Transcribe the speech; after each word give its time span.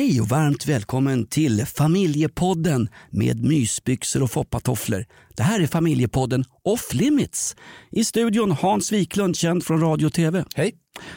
Hej 0.00 0.20
och 0.20 0.28
varmt 0.28 0.66
välkommen 0.66 1.26
till 1.26 1.66
Familjepodden 1.66 2.88
med 3.10 3.44
mysbyxor 3.44 4.22
och 4.22 4.30
foppatofflor. 4.30 5.04
Det 5.36 5.42
här 5.42 5.60
är 5.60 5.66
Familjepodden 5.66 6.44
Off 6.64 6.94
Limits. 6.94 7.56
I 7.90 8.04
studion 8.04 8.50
Hans 8.50 8.92
Wiklund, 8.92 9.36
känd 9.36 9.64
från 9.64 9.80
radio 9.80 10.06
och 10.06 10.12
tv. 10.12 10.44
Hej. 10.54 10.74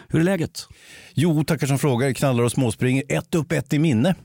Hur 0.07 0.19
är 0.19 0.23
läget? 0.23 0.67
Jo, 1.13 1.43
tackar 1.43 1.67
som 1.67 1.79
frågar. 1.79 2.13
Knallar 2.13 2.43
och 2.43 2.51
småspringer. 2.51 3.03
Ett 3.09 3.35
upp, 3.35 3.51
ett 3.51 3.73
i 3.73 3.79
minne. 3.79 4.15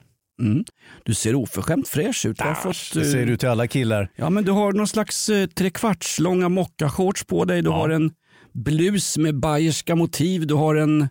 Mm. 0.42 0.64
Du 1.04 1.14
ser 1.14 1.34
oförskämt 1.34 1.88
fräsch 1.88 2.27
ut. 2.27 2.38
Du 2.38 2.44
har 2.44 2.54
fått, 2.54 2.94
Det 2.94 3.04
säger 3.04 3.27
eh, 3.27 3.30
du 3.30 3.36
till 3.36 3.48
alla 3.48 3.66
killar. 3.66 4.10
Ja, 4.16 4.30
men 4.30 4.44
du 4.44 4.52
har 4.52 4.72
någon 4.72 4.88
slags 4.88 5.28
eh, 5.28 5.46
trekvarts 5.46 6.18
långa 6.18 6.48
mockashorts 6.48 7.24
på 7.24 7.44
dig. 7.44 7.62
Du 7.62 7.70
Ja. 7.70 7.77
har 7.77 7.88
en 7.88 8.10
blus 8.54 9.18
med 9.18 9.40
bayerska 9.40 9.94
motiv. 9.94 10.46
Du 10.46 10.54
har 10.54 10.74
en 10.74 11.08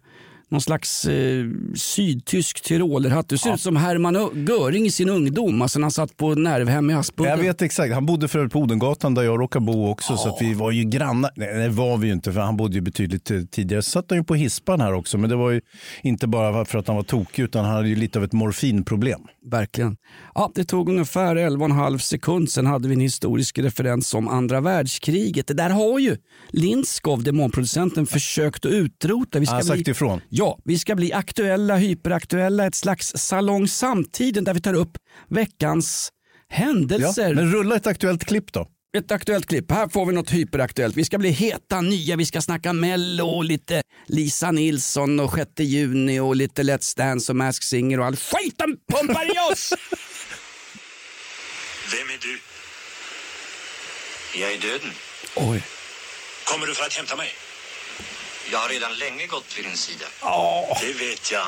någon 0.50 0.62
slags 0.62 1.06
eh, 1.06 1.46
sydtysk 1.76 2.62
tyrolerhatt. 2.62 3.30
Du 3.30 3.38
ser 3.38 3.54
ut 3.54 3.62
som 3.62 3.76
Hermann 3.76 4.46
Göring 4.48 4.86
i 4.86 4.92
sin 4.92 5.10
ungdom, 5.10 5.62
alltså 5.62 5.80
när 5.80 5.84
han 5.84 5.92
satt 5.92 6.18
på 6.18 6.36
nervhem 6.36 6.90
i 6.90 6.94
Aspudden. 6.94 7.32
Jag 7.32 7.38
vet 7.38 7.62
exakt. 7.62 7.94
Han 7.94 8.06
bodde 8.06 8.28
för 8.28 8.40
övrigt 8.40 8.54
på 8.54 8.60
Odengatan 8.60 9.14
där 9.14 9.24
jag 9.24 9.40
råkar 9.40 9.60
bo 9.60 9.90
också. 9.90 10.18
Så 10.18 10.30
att 10.30 10.42
vi 10.42 10.54
var 10.54 10.72
ju 10.72 10.84
grannar. 10.84 11.32
Nej, 11.36 11.54
det 11.54 11.70
var 11.70 11.98
vi 11.98 12.08
ju 12.08 12.14
inte 12.14 12.34
för 12.34 12.40
han 12.40 12.58
bodde 12.58 12.76
ju 12.76 12.82
betydligt 12.82 13.32
eh, 13.32 13.42
tidigare. 13.42 13.82
Så 13.82 13.90
satt 13.90 14.06
han 14.10 14.18
ju 14.18 14.24
på 14.24 14.36
hispan 14.36 14.82
här 14.82 14.94
också. 14.94 15.18
Men 15.18 15.30
det 15.30 15.36
var 15.36 15.52
ju 15.52 15.62
inte 16.04 16.28
bara 16.28 16.66
för 16.66 16.80
att 16.80 16.88
han 16.88 16.96
var 16.96 17.04
tokig 17.04 17.44
utan 17.44 17.66
han 17.66 17.74
hade 17.74 17.90
ju 17.90 17.96
lite 17.96 18.20
av 18.20 18.26
ett 18.26 18.34
morfinproblem. 18.34 19.22
Verkligen. 19.46 19.98
Ja, 20.36 20.52
det 20.56 20.64
tog 20.64 20.90
ungefär 20.90 21.36
11,5 21.36 21.98
sekund 21.98 22.50
sen 22.50 22.66
hade 22.66 22.88
vi 22.88 22.94
en 22.94 23.00
historisk 23.00 23.60
referens 23.60 24.14
om 24.14 24.28
andra 24.28 24.62
världskriget. 24.62 25.48
Det 25.48 25.54
där 25.54 25.70
har 25.70 26.00
ju 26.00 26.18
Lindskov, 26.50 27.24
demonproducenten, 27.24 28.06
försökt 28.06 28.66
att 28.66 28.72
utrota. 28.72 29.40
Vi 29.40 29.46
Han 29.46 29.56
har 29.56 29.62
sagt 29.62 29.88
ifrån. 29.88 30.22
Ja, 30.40 30.60
vi 30.66 30.80
ska 30.80 30.96
bli 30.96 31.14
aktuella, 31.14 31.76
hyperaktuella, 31.78 32.66
ett 32.68 32.76
slags 32.76 33.14
salong 33.16 33.68
samtiden 33.68 34.44
där 34.44 34.54
vi 34.54 34.62
tar 34.62 34.74
upp 34.74 34.98
veckans 35.30 36.10
Ja. 36.50 36.56
händelser. 36.56 37.34
Men 37.34 37.52
rulla 37.54 37.76
ett 37.76 37.88
aktuellt 37.88 38.26
klipp 38.26 38.54
då. 38.54 38.68
Ett 38.98 39.12
aktuellt 39.12 39.46
klipp. 39.46 39.72
Här 39.72 39.88
får 39.90 40.06
vi 40.06 40.14
något 40.14 40.30
hyperaktuellt. 40.34 40.96
Vi 40.96 41.06
ska 41.06 41.18
bli 41.18 41.30
heta, 41.30 41.82
nya, 41.82 42.16
vi 42.16 42.26
ska 42.26 42.42
snacka 42.42 42.74
mello 42.74 43.26
och 43.28 43.44
lite 43.44 43.82
Lisa 44.08 44.52
Nilsson 44.52 45.20
och 45.20 45.34
6 45.34 45.52
juni 45.60 46.20
och 46.20 46.36
lite 46.36 46.64
Let's 46.64 46.98
Dance 46.98 47.32
och 47.32 47.36
Mask 47.36 47.64
Singer 47.64 48.00
och 48.00 48.06
all 48.06 48.16
skiten 48.16 48.78
pumpar 48.94 49.26
i 49.26 49.54
oss! 49.54 49.74
Vem 51.92 52.08
är 52.10 52.20
du? 52.22 52.40
Jag 54.42 54.54
är 54.54 54.58
döden. 54.62 54.92
Oj. 55.36 55.64
Kommer 56.46 56.68
du 56.68 56.76
för 56.76 56.84
att 56.86 56.94
hämta 56.94 57.16
mig? 57.16 57.28
Jag 58.52 58.60
har 58.60 58.70
redan 58.70 58.94
länge 58.96 59.26
gått 59.28 59.58
vid 59.58 59.66
din 59.66 59.78
sida. 59.78 60.06
Det 60.82 60.94
vet 60.94 61.32
jag. 61.32 61.48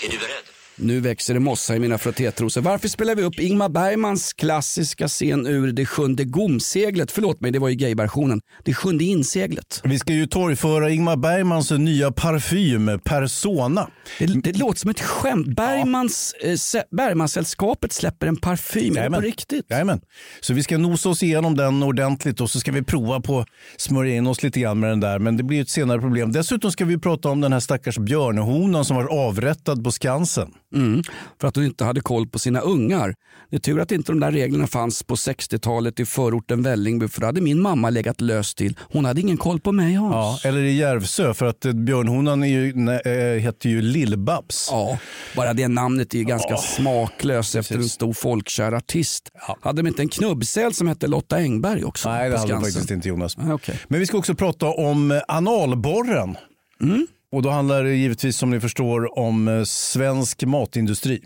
Är 0.00 0.08
du 0.08 0.18
beredd? 0.18 0.44
Nu 0.84 1.00
växer 1.00 1.34
det 1.34 1.40
mossa 1.40 1.76
i 1.76 1.78
mina 1.78 1.98
frottétrosor. 1.98 2.60
Varför 2.60 2.88
spelar 2.88 3.14
vi 3.14 3.22
upp 3.22 3.38
Ingmar 3.40 3.68
Bergmans 3.68 4.32
klassiska 4.32 5.08
scen 5.08 5.46
ur 5.46 5.72
Det 5.72 5.86
sjunde 5.86 6.24
gomseglet? 6.24 7.10
Förlåt 7.10 7.40
mig, 7.40 7.50
det 7.50 7.58
var 7.58 7.68
ju 7.68 7.74
gayversionen. 7.74 8.40
Det 8.64 8.74
sjunde 8.74 9.04
inseglet. 9.04 9.80
Vi 9.84 9.98
ska 9.98 10.12
ju 10.12 10.26
torgföra 10.26 10.90
Ingmar 10.90 11.16
Bergmans 11.16 11.70
nya 11.70 12.10
parfym 12.12 13.00
Persona. 13.04 13.88
Det, 14.18 14.26
det 14.26 14.58
låter 14.58 14.78
som 14.80 14.90
ett 14.90 15.00
skämt. 15.00 15.56
Bergmans, 15.56 16.34
eh, 16.44 16.48
sä- 16.48 16.82
Bergmansällskapet 16.96 17.92
släpper 17.92 18.26
en 18.26 18.36
parfym. 18.36 18.82
Det 18.82 18.90
på 18.90 18.96
Jajamän. 18.96 19.20
riktigt? 19.22 19.66
Jajamän. 19.70 20.00
Så 20.40 20.54
vi 20.54 20.62
ska 20.62 20.78
nosa 20.78 21.08
oss 21.08 21.22
igenom 21.22 21.56
den 21.56 21.82
ordentligt 21.82 22.40
och 22.40 22.50
så 22.50 22.60
ska 22.60 22.72
vi 22.72 22.82
prova 22.82 23.20
på 23.20 23.40
att 23.40 23.46
smörja 23.76 24.14
in 24.16 24.26
oss 24.26 24.42
lite 24.42 24.60
grann 24.60 24.80
med 24.80 24.90
den 24.90 25.00
där. 25.00 25.18
Men 25.18 25.36
det 25.36 25.42
blir 25.42 25.62
ett 25.62 25.68
senare 25.68 26.00
problem. 26.00 26.32
Dessutom 26.32 26.72
ska 26.72 26.84
vi 26.84 26.98
prata 26.98 27.28
om 27.28 27.40
den 27.40 27.52
här 27.52 27.60
stackars 27.60 27.98
björnehonan 27.98 28.84
som 28.84 28.96
var 28.96 29.04
avrättad 29.26 29.84
på 29.84 29.90
Skansen. 29.92 30.50
Mm, 30.74 31.02
för 31.40 31.48
att 31.48 31.56
hon 31.56 31.64
inte 31.64 31.84
hade 31.84 32.00
koll 32.00 32.26
på 32.28 32.38
sina 32.38 32.60
ungar. 32.60 33.14
Det 33.50 33.56
är 33.56 33.60
tur 33.60 33.80
att 33.80 33.92
inte 33.92 34.12
de 34.12 34.20
där 34.20 34.32
reglerna 34.32 34.66
fanns 34.66 35.02
på 35.02 35.14
60-talet 35.14 36.00
i 36.00 36.04
förorten 36.06 36.62
Vällingby 36.62 37.08
för 37.08 37.20
då 37.20 37.26
hade 37.26 37.40
min 37.40 37.60
mamma 37.60 37.90
legat 37.90 38.20
löst 38.20 38.58
till. 38.58 38.78
Hon 38.92 39.04
hade 39.04 39.20
ingen 39.20 39.36
koll 39.36 39.60
på 39.60 39.72
mig 39.72 39.94
Ja, 39.94 40.00
Hans. 40.00 40.44
eller 40.44 40.60
i 40.60 40.72
Järvsö 40.76 41.34
för 41.34 41.46
att 41.46 41.64
eh, 41.64 41.72
björnhonan 41.72 42.42
är 42.42 42.46
ju, 42.48 42.72
nej, 42.74 43.00
eh, 43.04 43.40
heter 43.42 43.68
ju 43.68 43.80
Lill-Babs. 43.82 44.68
Ja, 44.70 44.98
bara 45.36 45.54
det 45.54 45.68
namnet 45.68 46.14
är 46.14 46.18
ju 46.18 46.24
ganska 46.24 46.56
smaklöst 46.56 47.54
efter 47.54 47.74
en 47.74 47.84
stor 47.88 48.12
folkkär 48.12 48.72
artist. 48.72 49.28
Hade 49.60 49.82
de 49.82 49.88
inte 49.88 50.02
en 50.02 50.08
knubbsäl 50.08 50.74
som 50.74 50.88
hette 50.88 51.06
Lotta 51.06 51.36
Engberg 51.36 51.84
också? 51.84 52.08
Nej, 52.08 52.30
det 52.30 52.38
hade 52.38 52.52
de 52.52 52.60
faktiskt 52.62 52.90
inte 52.90 53.08
Jonas. 53.08 53.38
Ah, 53.38 53.52
okej. 53.52 53.78
Men 53.88 54.00
vi 54.00 54.06
ska 54.06 54.18
också 54.18 54.34
prata 54.34 54.66
om 54.66 55.10
eh, 55.10 55.20
analborren. 55.28 56.36
Mm. 56.80 57.06
Och 57.32 57.42
då 57.42 57.50
handlar 57.50 57.84
det 57.84 57.94
givetvis 57.94 58.36
som 58.36 58.50
ni 58.50 58.60
förstår 58.60 59.18
om 59.18 59.48
eh, 59.48 59.64
svensk 59.64 60.42
matindustri. 60.44 61.20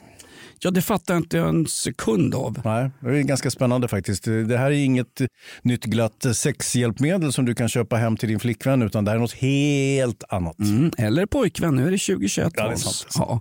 Ja, 0.60 0.70
det 0.70 0.82
fattar 0.82 1.14
jag 1.14 1.20
inte 1.20 1.38
en 1.38 1.66
sekund 1.66 2.34
av. 2.34 2.60
Nej, 2.64 2.90
det 3.00 3.18
är 3.18 3.22
ganska 3.22 3.50
spännande 3.50 3.88
faktiskt. 3.88 4.24
Det 4.24 4.58
här 4.58 4.66
är 4.66 4.84
inget 4.84 5.20
eh, 5.20 5.26
nytt 5.62 5.84
glatt 5.84 6.24
eh, 6.24 6.32
sexhjälpmedel 6.32 7.32
som 7.32 7.44
du 7.44 7.54
kan 7.54 7.68
köpa 7.68 7.96
hem 7.96 8.16
till 8.16 8.28
din 8.28 8.40
flickvän 8.40 8.82
utan 8.82 9.04
det 9.04 9.10
här 9.10 9.16
är 9.16 9.20
något 9.20 9.32
helt 9.32 10.24
annat. 10.28 10.58
Mm, 10.58 10.90
eller 10.98 11.26
pojkvän, 11.26 11.76
nu 11.76 11.86
är 11.86 11.90
det 11.90 11.98
2021 11.98 12.52
Ja, 12.56 12.62
det 12.62 12.68
är 12.68 12.70
det 12.70 12.78
sant. 12.78 13.06
Ja. 13.14 13.40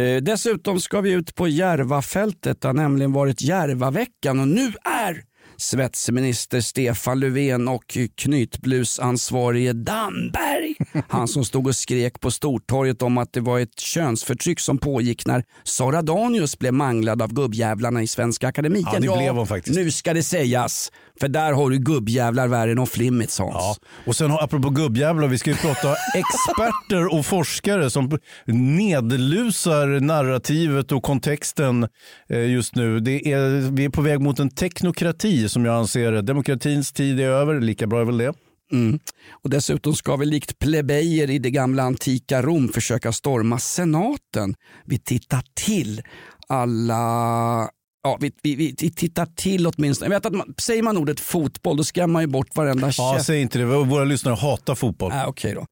Eh, 0.00 0.16
dessutom 0.16 0.80
ska 0.80 1.00
vi 1.00 1.12
ut 1.12 1.34
på 1.34 1.48
Järvafältet. 1.48 2.60
Det 2.60 2.68
har 2.68 2.72
nämligen 2.72 3.12
varit 3.12 3.42
Järvaveckan 3.42 4.40
och 4.40 4.48
nu 4.48 4.72
är 4.84 5.29
svetsminister 5.60 6.60
Stefan 6.60 7.20
Löfven 7.20 7.68
och 7.68 7.98
knytblusansvarige 8.16 9.72
Damberg. 9.72 10.74
Han 11.08 11.28
som 11.28 11.44
stod 11.44 11.66
och 11.66 11.76
skrek 11.76 12.20
på 12.20 12.30
Stortorget 12.30 13.02
om 13.02 13.18
att 13.18 13.32
det 13.32 13.40
var 13.40 13.60
ett 13.60 13.80
könsförtryck 13.80 14.60
som 14.60 14.78
pågick 14.78 15.26
när 15.26 15.44
Sara 15.64 16.02
Danius 16.02 16.58
blev 16.58 16.74
manglad 16.74 17.22
av 17.22 17.32
gubbjävlarna 17.32 18.02
i 18.02 18.06
Svenska 18.06 18.48
Akademien. 18.48 18.86
Ja, 18.92 19.00
det 19.00 19.18
blev 19.18 19.34
hon 19.34 19.46
faktiskt. 19.46 19.76
Nu 19.76 19.90
ska 19.90 20.14
det 20.14 20.22
sägas, 20.22 20.92
för 21.20 21.28
där 21.28 21.52
har 21.52 21.70
du 21.70 21.78
gubbjävlar 21.78 22.48
värre 22.48 22.72
än 22.72 22.78
off 22.78 22.96
limits 22.96 23.38
Hans. 23.38 23.54
Ja. 23.54 23.76
Och 24.06 24.16
sen 24.16 24.30
apropå 24.30 24.70
gubbjävlar, 24.70 25.28
vi 25.28 25.38
ska 25.38 25.50
ju 25.50 25.56
prata 25.56 25.88
experter 26.14 27.14
och 27.14 27.26
forskare 27.26 27.90
som 27.90 28.18
nedlusar 28.46 30.00
narrativet 30.00 30.92
och 30.92 31.02
kontexten 31.02 31.88
eh, 32.28 32.50
just 32.50 32.74
nu. 32.74 33.00
Det 33.00 33.32
är, 33.32 33.70
vi 33.70 33.84
är 33.84 33.90
på 33.90 34.02
väg 34.02 34.20
mot 34.20 34.38
en 34.38 34.50
teknokrati 34.50 35.49
som 35.50 35.64
jag 35.64 35.74
anser. 35.76 36.22
Demokratins 36.22 36.92
tid 36.92 37.20
är 37.20 37.24
över, 37.28 37.60
lika 37.60 37.86
bra 37.86 38.00
är 38.00 38.04
väl 38.04 38.18
det. 38.18 38.32
Mm. 38.72 38.98
Och 39.42 39.50
dessutom 39.50 39.94
ska 39.94 40.16
vi 40.16 40.26
likt 40.26 40.58
plebejer 40.58 41.30
i 41.30 41.38
det 41.38 41.50
gamla 41.50 41.82
antika 41.82 42.42
Rom 42.42 42.68
försöka 42.68 43.12
storma 43.12 43.58
senaten. 43.58 44.54
Vi 44.86 44.98
tittar 44.98 45.42
till 45.66 46.02
alla 46.48 47.68
Ja, 48.02 48.18
vi, 48.20 48.32
vi, 48.42 48.54
vi 48.56 48.90
tittar 48.90 49.26
till 49.26 49.66
åtminstone. 49.66 50.06
Jag 50.14 50.20
vet 50.20 50.26
att 50.26 50.32
man, 50.32 50.54
säger 50.58 50.82
man 50.82 50.96
ordet 50.96 51.20
fotboll 51.20 51.76
då 51.76 51.84
skrämmer 51.84 52.12
man 52.12 52.22
ju 52.22 52.28
bort 52.28 52.56
varenda 52.56 52.86
Ja, 52.98 53.12
käft. 53.14 53.26
säg 53.26 53.40
inte 53.40 53.58
det. 53.58 53.64
Våra 53.64 54.04
lyssnare 54.04 54.34
hatar 54.34 54.74
fotboll. 54.74 55.12
Ah, 55.12 55.26
Okej 55.26 55.54
då. 55.54 55.66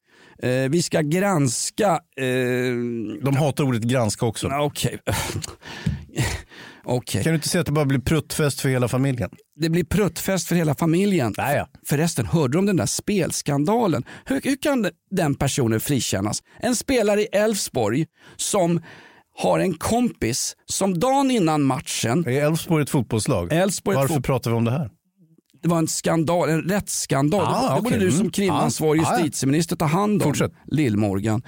Eh, 0.47 0.69
vi 0.69 0.81
ska 0.81 1.01
granska... 1.01 1.87
Eh, 2.17 2.25
De 3.23 3.35
hatar 3.37 3.63
ordet 3.63 3.81
granska 3.81 4.25
också. 4.25 4.47
ah, 4.47 4.61
Okej. 4.63 4.99
Okej. 6.83 7.23
Kan 7.23 7.31
du 7.31 7.35
inte 7.35 7.49
säga 7.49 7.59
att 7.59 7.65
det 7.65 7.71
bara 7.71 7.85
blir 7.85 7.99
pruttfest 7.99 8.61
för 8.61 8.69
hela 8.69 8.87
familjen? 8.87 9.29
Det 9.55 9.69
blir 9.69 9.83
pruttfest 9.83 10.47
för 10.47 10.55
hela 10.55 10.75
familjen. 10.75 11.33
Nej, 11.37 11.57
ja. 11.57 11.67
Förresten, 11.85 12.25
hörde 12.25 12.51
du 12.53 12.57
om 12.59 12.65
den 12.65 12.77
där 12.77 12.85
spelskandalen? 12.85 14.03
Hur, 14.25 14.41
hur 14.43 14.55
kan 14.55 14.89
den 15.11 15.35
personen 15.35 15.79
frikännas? 15.79 16.43
En 16.59 16.75
spelare 16.75 17.21
i 17.21 17.25
Elfsborg 17.25 18.05
som 18.35 18.81
har 19.37 19.59
en 19.59 19.73
kompis 19.73 20.55
som 20.65 20.99
dagen 20.99 21.31
innan 21.31 21.61
matchen, 21.61 22.25
Är 22.27 22.31
Elfsborg 22.45 22.83
ett 22.83 22.89
fotbollslag? 22.89 23.53
Elfsborg 23.53 23.95
Varför 23.97 24.15
fot- 24.15 24.25
pratar 24.25 24.51
vi 24.51 24.57
om 24.57 24.65
det 24.65 24.71
här? 24.71 24.89
det 25.63 25.69
var 25.69 25.77
en 25.77 25.87
skandal, 25.87 26.49
en 26.49 26.61
rättsskandal. 26.61 27.41
Ah, 27.47 27.75
det 27.75 27.81
borde 27.81 27.95
okej. 27.95 28.05
du 28.05 28.11
som 28.11 28.19
Mm. 28.21 28.31
kriminansvarig 28.31 29.01
Ah, 29.01 29.05
ah, 29.15 29.19
justitieminister 29.19 29.75
ta 29.75 29.85
hand 29.85 30.21
om, 30.21 30.27
Fortsätt. 30.29 30.51
Lill-Morgan. 30.65 31.41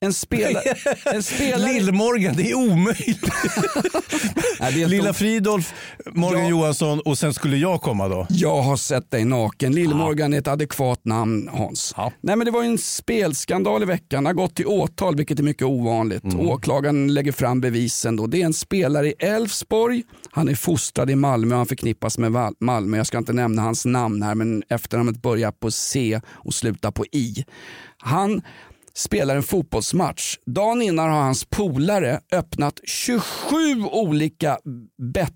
En 0.00 0.12
spelare... 0.12 0.62
En 1.14 1.22
spelare 1.22 1.72
Lill-Morgan, 1.72 2.34
det 2.36 2.50
är 2.50 2.54
omöjligt. 2.54 3.22
Nej, 4.60 4.72
det 4.72 4.82
är 4.82 4.88
Lilla 4.88 5.08
inte- 5.08 5.18
Fridolf, 5.18 5.74
Morgan 6.12 6.42
Ja. 6.42 6.48
Johansson 6.50 7.00
och 7.00 7.18
sen 7.18 7.34
skulle 7.34 7.56
jag 7.56 7.80
komma 7.82 8.08
då. 8.08 8.26
Jag 8.30 8.62
har 8.62 8.76
sett 8.76 9.10
dig 9.10 9.24
naken. 9.24 9.72
Lill-Morgan 9.74 10.34
är 10.34 10.38
ett 10.38 10.48
adekvat 10.48 11.04
namn 11.04 11.48
Hans. 11.52 11.94
Ja. 11.96 12.12
Nej, 12.20 12.36
men 12.36 12.44
det 12.44 12.50
var 12.50 12.62
en 12.62 12.78
spelskandal 12.78 13.82
i 13.82 13.86
veckan. 13.86 14.26
har 14.26 14.32
gått 14.32 14.54
till 14.56 14.66
åtal 14.66 15.16
vilket 15.16 15.38
är 15.38 15.42
mycket 15.42 15.62
ovanligt. 15.66 16.24
Mm. 16.24 16.40
Åklagaren 16.40 17.14
lägger 17.14 17.32
fram 17.32 17.60
bevisen. 17.60 18.16
Då. 18.16 18.26
Det 18.26 18.42
är 18.42 18.46
en 18.46 18.54
spelare 18.54 19.08
i 19.08 19.14
Elfsborg. 19.18 20.02
Han 20.30 20.48
är 20.48 20.54
fostrad 20.54 21.10
i 21.10 21.14
Malmö 21.16 21.54
och 21.54 21.58
han 21.58 21.66
förknippas 21.66 22.18
med 22.18 22.52
Malmö. 22.60 22.96
Jag 22.96 23.06
ska 23.06 23.18
inte 23.18 23.32
nämna 23.32 23.62
hans 23.62 23.84
namn 23.84 24.22
här 24.22 24.34
men 24.34 24.62
efternamnet 24.68 25.22
börjar 25.22 25.52
på 25.52 25.70
C 25.70 26.20
och 26.26 26.54
slutar 26.54 26.90
på 26.90 27.04
I. 27.12 27.44
Han 27.98 28.42
spelar 28.96 29.36
en 29.36 29.42
fotbollsmatch. 29.42 30.38
Dagen 30.46 30.82
innan 30.82 31.10
har 31.10 31.22
hans 31.22 31.44
polare 31.44 32.20
öppnat 32.32 32.80
27 32.84 33.84
olika 33.90 34.58
bett 35.14 35.34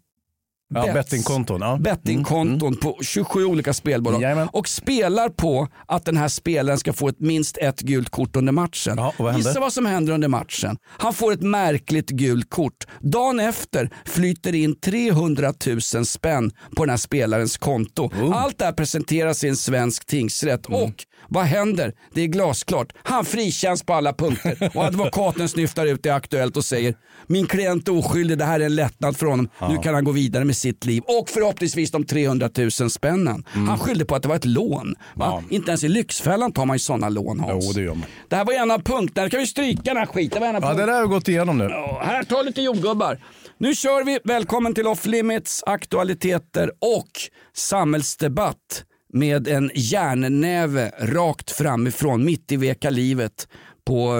Ja, 0.74 0.92
bettingkonton. 0.92 1.60
Ja. 1.60 1.76
bettingkonton 1.80 2.76
på 2.76 2.98
27 3.02 3.44
olika 3.44 3.72
spelbolag 3.72 4.22
Jajamän. 4.22 4.48
och 4.52 4.68
spelar 4.68 5.28
på 5.28 5.68
att 5.86 6.04
den 6.04 6.16
här 6.16 6.28
spelaren 6.28 6.78
ska 6.78 6.92
få 6.92 7.08
ett 7.08 7.20
minst 7.20 7.56
ett 7.58 7.80
gult 7.80 8.10
kort 8.10 8.36
under 8.36 8.52
matchen. 8.52 8.94
Ja, 8.96 9.12
vad? 9.18 9.36
Gissa 9.36 9.60
vad 9.60 9.72
som 9.72 9.86
händer 9.86 10.12
under 10.12 10.28
matchen. 10.28 10.76
Han 10.86 11.12
får 11.14 11.32
ett 11.32 11.42
märkligt 11.42 12.10
gult 12.10 12.50
kort. 12.50 12.86
Dagen 13.00 13.40
efter 13.40 13.90
flyter 14.04 14.54
in 14.54 14.80
300 14.80 15.52
000 15.94 16.06
spänn 16.06 16.50
på 16.76 16.84
den 16.84 16.90
här 16.90 16.96
spelarens 16.96 17.56
konto. 17.58 18.02
Oh. 18.04 18.36
Allt 18.42 18.58
det 18.58 18.64
här 18.64 18.72
presenteras 18.72 19.44
i 19.44 19.48
en 19.48 19.56
svensk 19.56 20.06
tingsrätt 20.06 20.68
Mm. 20.68 20.80
och 20.82 20.92
vad 21.28 21.44
händer? 21.44 21.92
Det 22.14 22.22
är 22.22 22.26
glasklart. 22.26 22.92
Han 23.02 23.24
frikänns 23.24 23.82
på 23.82 23.94
alla 23.94 24.12
punkter 24.12 24.70
och 24.76 24.84
advokaten 24.84 25.48
snyftar 25.48 25.86
ut 25.86 26.02
det 26.02 26.10
Aktuellt 26.10 26.56
och 26.56 26.64
säger 26.64 26.94
min 27.26 27.46
klient 27.46 27.88
är 27.88 27.92
oskyldig, 27.98 28.38
det 28.38 28.44
här 28.44 28.60
är 28.60 28.64
en 28.64 28.74
lättnad 28.74 29.16
för 29.16 29.26
honom. 29.26 29.48
Nu 29.68 29.78
kan 29.78 29.94
han 29.94 30.04
gå 30.04 30.12
vidare 30.12 30.44
med 30.44 30.56
sitt 30.58 30.84
liv 30.84 31.02
och 31.06 31.28
förhoppningsvis 31.28 31.90
de 31.90 32.04
300 32.04 32.50
000 32.56 32.70
spännen. 32.70 33.44
Mm. 33.54 33.68
Han 33.68 33.78
skyllde 33.78 34.04
på 34.04 34.14
att 34.14 34.22
det 34.22 34.28
var 34.28 34.36
ett 34.36 34.44
lån. 34.44 34.94
Va? 35.14 35.42
Inte 35.50 35.70
ens 35.70 35.84
i 35.84 35.88
Lyxfällan 35.88 36.52
tar 36.52 36.66
man 36.66 36.74
ju 36.74 36.78
sådana 36.78 37.08
lån 37.08 37.40
Hans. 37.40 37.64
Jo, 37.66 37.72
det 37.72 37.82
gör 37.82 37.94
man. 37.94 38.04
Det 38.28 38.36
här 38.36 38.44
var 38.44 38.52
en 38.52 38.70
av 38.70 38.78
punkterna, 38.82 39.24
nu 39.24 39.30
kan 39.30 39.40
vi 39.40 39.46
stryka 39.46 39.82
den 39.84 39.96
här 39.96 40.06
skiten. 40.06 40.34
Det 40.34 40.40
var 40.40 40.46
en 40.46 40.56
av 40.56 40.62
Ja, 40.62 40.74
det 40.74 40.86
där 40.86 40.92
har 40.92 41.02
vi 41.02 41.08
gått 41.08 41.28
igenom 41.28 41.58
nu. 41.58 41.64
Ja, 41.64 42.02
Här, 42.04 42.22
ta 42.22 42.42
lite 42.42 42.62
jordgubbar. 42.62 43.18
Nu 43.58 43.74
kör 43.74 44.04
vi. 44.04 44.18
Välkommen 44.24 44.74
till 44.74 44.86
Off 44.86 45.06
Limits, 45.06 45.62
aktualiteter 45.66 46.70
och 46.80 47.10
samhällsdebatt 47.56 48.84
med 49.12 49.48
en 49.48 49.70
järnnäve 49.74 50.92
rakt 51.00 51.50
framifrån, 51.50 52.24
mitt 52.24 52.52
i 52.52 52.56
veka 52.56 52.90
livet 52.90 53.48
på 53.88 54.14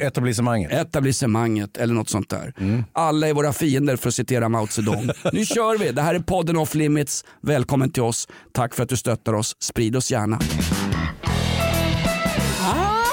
eh, 0.00 0.06
Etablissemanget. 0.06 0.72
etablissemanget 0.72 1.76
eller 1.76 1.94
något 1.94 2.08
sånt 2.08 2.30
där. 2.30 2.54
Alla 2.92 3.28
är 3.28 3.34
våra 3.34 3.52
fiender 3.52 3.96
för 3.96 4.08
att 4.08 4.14
citera 4.14 4.48
Mao 4.48 4.66
Zedong. 4.66 5.10
nu 5.32 5.46
kör 5.46 5.78
vi. 5.78 5.92
Det 5.92 6.02
här 6.02 6.14
är 6.14 6.18
podden 6.18 6.56
Off 6.56 6.74
Limits. 6.74 7.24
Välkommen 7.42 7.90
till 7.90 8.02
oss. 8.02 8.28
Tack 8.52 8.74
för 8.74 8.82
att 8.82 8.88
du 8.88 8.96
stöttar 8.96 9.32
oss. 9.32 9.56
Sprid 9.58 9.96
oss 9.96 10.10
gärna. 10.10 10.38
Ah, 12.60 13.04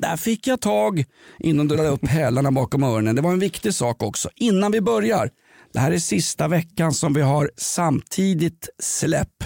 där 0.00 0.16
fick 0.16 0.46
jag 0.46 0.60
tag 0.60 1.04
innan 1.38 1.68
du 1.68 1.76
lade 1.76 1.88
upp 1.88 2.06
hälarna 2.06 2.52
bakom 2.52 2.82
öronen. 2.82 3.16
Det 3.16 3.22
var 3.22 3.32
en 3.32 3.38
viktig 3.40 3.74
sak 3.74 4.02
också. 4.02 4.28
Innan 4.36 4.72
vi 4.72 4.80
börjar. 4.80 5.30
Det 5.72 5.78
här 5.78 5.92
är 5.92 5.98
sista 5.98 6.48
veckan 6.48 6.92
som 6.92 7.14
vi 7.14 7.20
har 7.20 7.50
samtidigt 7.56 8.68
släpp 8.82 9.44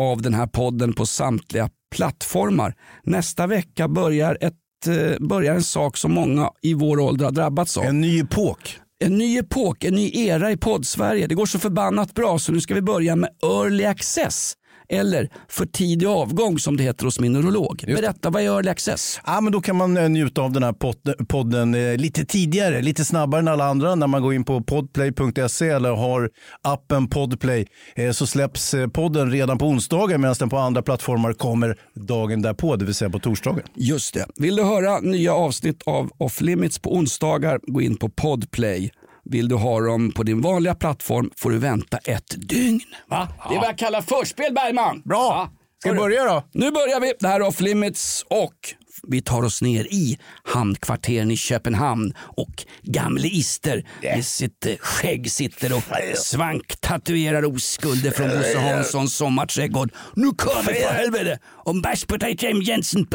av 0.00 0.22
den 0.22 0.34
här 0.34 0.46
podden 0.46 0.92
på 0.92 1.06
samtliga 1.06 1.68
plattformar. 1.96 2.74
Nästa 3.02 3.46
vecka 3.46 3.88
börjar, 3.88 4.38
ett, 4.40 4.54
eh, 4.86 5.26
börjar 5.26 5.54
en 5.54 5.62
sak 5.62 5.96
som 5.96 6.12
många 6.12 6.50
i 6.62 6.74
vår 6.74 7.00
ålder 7.00 7.24
har 7.24 7.32
drabbats 7.32 7.76
av. 7.76 7.84
En 7.84 8.00
ny 8.00 8.20
epok. 8.20 8.78
En 9.04 9.18
ny 9.18 9.38
epok, 9.38 9.84
en 9.84 9.94
ny 9.94 10.10
era 10.14 10.50
i 10.50 10.56
podd-Sverige. 10.56 11.26
Det 11.26 11.34
går 11.34 11.46
så 11.46 11.58
förbannat 11.58 12.14
bra 12.14 12.38
så 12.38 12.52
nu 12.52 12.60
ska 12.60 12.74
vi 12.74 12.82
börja 12.82 13.16
med 13.16 13.30
early 13.42 13.84
access. 13.84 14.54
Eller 14.92 15.28
för 15.48 15.66
tidig 15.66 16.06
avgång 16.06 16.58
som 16.58 16.76
det 16.76 16.82
heter 16.82 17.04
hos 17.04 17.20
min 17.20 17.32
neurolog. 17.32 17.84
Berätta, 17.86 18.30
vad 18.30 18.42
är 18.42 18.46
early 18.46 18.70
access? 18.70 19.20
Ja, 19.26 19.40
men 19.40 19.52
då 19.52 19.60
kan 19.60 19.76
man 19.76 19.96
eh, 19.96 20.08
njuta 20.08 20.42
av 20.42 20.52
den 20.52 20.62
här 20.62 20.72
pod- 20.72 21.26
podden 21.28 21.74
eh, 21.74 21.96
lite 21.96 22.24
tidigare, 22.24 22.82
lite 22.82 23.04
snabbare 23.04 23.38
än 23.38 23.48
alla 23.48 23.64
andra. 23.64 23.94
När 23.94 24.06
man 24.06 24.22
går 24.22 24.34
in 24.34 24.44
på 24.44 24.62
podplay.se 24.62 25.68
eller 25.68 25.90
har 25.90 26.30
appen 26.62 27.08
Podplay 27.08 27.66
eh, 27.96 28.10
så 28.12 28.26
släpps 28.26 28.74
podden 28.92 29.30
redan 29.30 29.58
på 29.58 29.66
onsdagar 29.66 30.18
medan 30.18 30.34
den 30.38 30.48
på 30.48 30.58
andra 30.58 30.82
plattformar 30.82 31.32
kommer 31.32 31.76
dagen 31.94 32.42
därpå, 32.42 32.76
det 32.76 32.84
vill 32.84 32.94
säga 32.94 33.10
på 33.10 33.18
torsdagen. 33.18 33.62
Just 33.74 34.14
det. 34.14 34.26
Vill 34.36 34.56
du 34.56 34.62
höra 34.62 35.00
nya 35.00 35.34
avsnitt 35.34 35.82
av 35.86 36.10
Off 36.18 36.40
Limits 36.40 36.78
på 36.78 36.94
onsdagar, 36.94 37.60
gå 37.66 37.80
in 37.80 37.96
på 37.96 38.08
Podplay. 38.08 38.90
Vill 39.30 39.48
du 39.48 39.54
ha 39.54 39.80
dem 39.80 40.12
på 40.12 40.22
din 40.22 40.40
vanliga 40.40 40.74
plattform 40.74 41.30
får 41.36 41.50
du 41.50 41.58
vänta 41.58 41.98
ett 41.98 42.34
dygn. 42.48 42.80
Va? 43.08 43.28
Det 43.48 43.54
är 43.54 43.58
vad 43.58 43.68
jag 43.68 43.78
kallar 43.78 44.02
förspel 44.02 44.54
Bergman. 44.54 45.02
Bra. 45.04 45.18
Ja. 45.18 45.50
Ska 45.78 45.92
vi 45.92 45.98
börja 45.98 46.24
då? 46.24 46.44
Nu 46.52 46.70
börjar 46.70 47.00
vi. 47.00 47.12
Det 47.20 47.28
här 47.28 47.40
är 47.40 47.46
Off 47.46 47.60
Limits 47.60 48.24
och 48.28 48.74
vi 49.02 49.22
tar 49.22 49.42
oss 49.42 49.62
ner 49.62 49.84
i 49.84 50.18
hamnkvarteren 50.44 51.30
i 51.30 51.36
Köpenhamn 51.36 52.14
och 52.18 52.64
gamle 52.82 53.28
Ister 53.28 53.86
med 54.02 54.26
sitt 54.26 54.66
eh, 54.66 54.76
skägg 54.80 55.30
sitter 55.32 55.76
och 55.76 55.82
svanktatuerar 56.16 57.44
oskulder 57.44 58.10
från 58.10 58.28
Bosse 58.28 58.58
Hanssons 58.58 59.14
sommarträdgård. 59.14 59.92
Nu 60.14 60.30
kommer 60.30 60.62
för 60.62 60.92
helvete! 60.92 61.38
Om 61.64 61.82
bärs 61.82 62.04
på 62.04 62.16
dig 62.16 62.36
Jensen. 62.62 63.06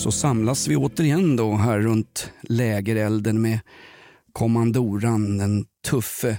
Så 0.00 0.10
samlas 0.12 0.68
vi 0.68 0.76
återigen 0.76 1.36
då 1.36 1.54
här 1.54 1.78
runt 1.78 2.32
lägerelden 2.42 3.42
med 3.42 3.58
kommandoran, 4.32 5.38
den 5.38 5.64
tuffe 5.86 6.38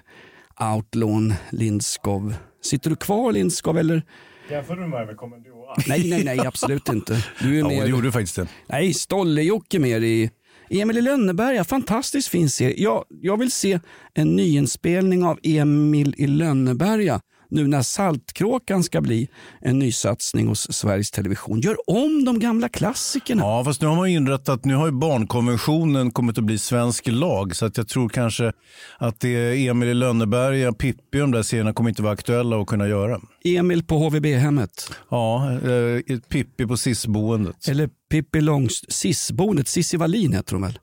outlawn 0.75 1.33
Lindskov. 1.51 2.35
Sitter 2.63 2.89
du 2.89 2.95
kvar 2.95 3.31
Lindskov 3.31 3.77
eller? 3.77 4.03
Jämför 4.51 4.75
du 4.75 4.87
mig 4.87 5.05
med 5.05 5.17
kommandoran? 5.17 5.75
Nej, 5.87 6.09
nej, 6.09 6.23
nej, 6.23 6.39
absolut 6.39 6.89
inte. 6.89 7.25
Du 7.41 7.55
är 7.55 7.59
Ja, 7.59 7.67
mer... 7.67 7.81
det 7.83 7.89
gjorde 7.89 8.07
du 8.07 8.11
faktiskt 8.11 8.35
det. 8.35 8.47
Nej, 8.69 8.93
Stolle-Jocke 8.93 9.79
mer 9.79 10.01
i 10.01 10.29
Emil 10.69 10.97
i 10.97 11.01
Lönneberga, 11.01 11.63
fantastiskt 11.63 12.27
fin 12.27 12.49
serie. 12.49 12.75
Jag, 12.77 13.05
jag 13.09 13.37
vill 13.37 13.51
se 13.51 13.79
en 14.13 14.35
nyinspelning 14.35 15.23
av 15.23 15.39
Emil 15.43 16.15
i 16.17 16.27
Lönneberga 16.27 17.21
nu 17.51 17.67
när 17.67 17.81
Saltkråkan 17.81 18.83
ska 18.83 19.01
bli 19.01 19.29
en 19.61 19.79
nysatsning 19.79 20.47
hos 20.47 20.73
Sveriges 20.73 21.11
Television. 21.11 21.59
Gör 21.59 21.89
om 21.89 22.25
de 22.25 22.39
gamla 22.39 22.69
klassikerna. 22.69 23.43
Ja, 23.43 23.63
fast 23.63 23.81
nu 23.81 23.87
har 23.87 23.95
man 23.95 24.07
inrättat, 24.07 24.65
nu 24.65 24.75
har 24.75 24.85
ju 24.85 24.91
barnkonventionen 24.91 26.11
kommit 26.11 26.37
att 26.37 26.43
bli 26.43 26.57
svensk 26.57 27.07
lag 27.07 27.55
så 27.55 27.65
att 27.65 27.77
jag 27.77 27.87
tror 27.87 28.09
kanske 28.09 28.51
att 28.97 29.19
det 29.19 29.67
Emil 29.67 29.89
i 29.89 29.93
Lönneberga, 29.93 30.73
Pippi 30.73 31.17
och 31.17 31.19
de 31.19 31.31
där 31.31 31.43
serierna 31.43 31.73
kommer 31.73 31.89
inte 31.89 32.03
vara 32.03 32.13
aktuella 32.13 32.61
att 32.61 32.67
kunna 32.67 32.87
göra. 32.87 33.19
Emil 33.43 33.83
på 33.83 33.97
HVB-hemmet. 33.97 34.91
Ja, 35.09 35.51
eh, 35.51 36.19
Pippi 36.29 36.67
på 36.67 36.77
SIS-boendet. 36.77 37.67
Eller 37.67 37.89
Pippi 38.11 38.41
Långstrump, 38.41 38.93
Sis-boendet, 38.93 39.67
Cissi 39.67 39.97
Wallin 39.97 40.33
heter 40.33 40.53
hon 40.53 40.61
väl? 40.61 40.79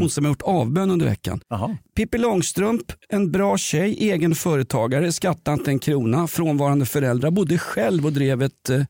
Hon 0.00 0.10
som 0.10 0.24
har 0.24 0.30
gjort 0.30 0.42
avbön 0.42 0.90
under 0.90 1.06
veckan. 1.06 1.40
Jaha. 1.48 1.76
Pippi 1.96 2.18
Långstrump, 2.18 2.92
en 3.08 3.32
bra 3.32 3.58
tjej, 3.58 3.96
egen 3.98 4.34
företagare, 4.34 5.12
skattade 5.12 5.54
inte 5.54 5.70
en 5.70 5.78
krona, 5.78 6.26
frånvarande 6.26 6.86
föräldrar, 6.86 7.30
bodde 7.30 7.58
själv 7.58 8.06
och 8.06 8.12
drev 8.12 8.42
ett, 8.42 8.70
eh, 8.70 8.82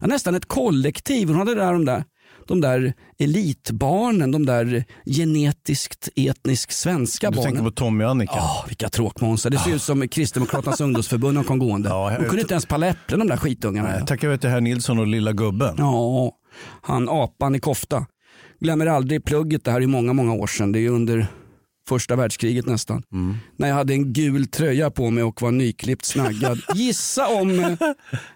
nästan 0.00 0.34
ett 0.34 0.46
kollektiv. 0.46 1.28
Hon 1.28 1.36
hade 1.36 1.54
där 1.54 1.72
de 1.72 1.84
där, 1.84 2.04
de 2.48 2.60
där 2.60 2.92
elitbarnen, 3.18 4.30
de 4.30 4.46
där 4.46 4.84
genetiskt 5.06 6.08
etniskt 6.16 6.72
svenska 6.72 7.30
Du 7.30 7.36
barnen. 7.36 7.52
tänker 7.52 7.70
på 7.70 7.74
Tommy 7.74 8.04
och 8.04 8.10
Annika? 8.10 8.32
Ja, 8.36 8.64
vilka 8.68 8.88
tråkmånsar. 8.88 9.50
Det 9.50 9.58
ser 9.58 9.74
ut 9.74 9.82
som 9.82 10.08
Kristdemokraternas 10.08 10.80
ungdomsförbund 10.80 11.36
de 11.36 11.44
kom 11.44 11.58
gående. 11.58 11.88
Ja, 11.88 12.10
de 12.18 12.24
kunde 12.24 12.40
inte 12.40 12.54
ens 12.54 12.66
palla 12.66 12.86
äpplen 12.86 13.18
de 13.18 13.28
där 13.28 13.36
skitungarna. 13.36 13.88
Nej, 13.88 14.06
Tackar 14.06 14.28
vi 14.28 14.38
till 14.38 14.50
herr 14.50 14.60
Nilsson 14.60 14.98
och 14.98 15.06
lilla 15.06 15.32
gubben. 15.32 15.74
Ja, 15.78 16.32
han 16.82 17.08
apan 17.08 17.54
i 17.54 17.60
kofta. 17.60 18.06
Glömmer 18.60 18.86
aldrig 18.86 19.24
plugget, 19.24 19.64
det 19.64 19.70
här 19.70 19.80
är 19.80 19.86
många, 19.86 20.12
många 20.12 20.32
år 20.32 20.46
sedan. 20.46 20.72
Det 20.72 20.78
är 20.78 20.88
under 20.90 21.26
första 21.88 22.16
världskriget 22.16 22.66
nästan. 22.66 23.02
När 23.56 23.68
jag 23.68 23.74
hade 23.74 23.92
en 23.92 24.12
gul 24.12 24.46
tröja 24.46 24.90
på 24.90 25.10
mig 25.10 25.24
och 25.24 25.42
var 25.42 25.50
nyklippt 25.50 26.04
snaggad. 26.04 26.60
Gissa 26.74 27.26
om 27.26 27.76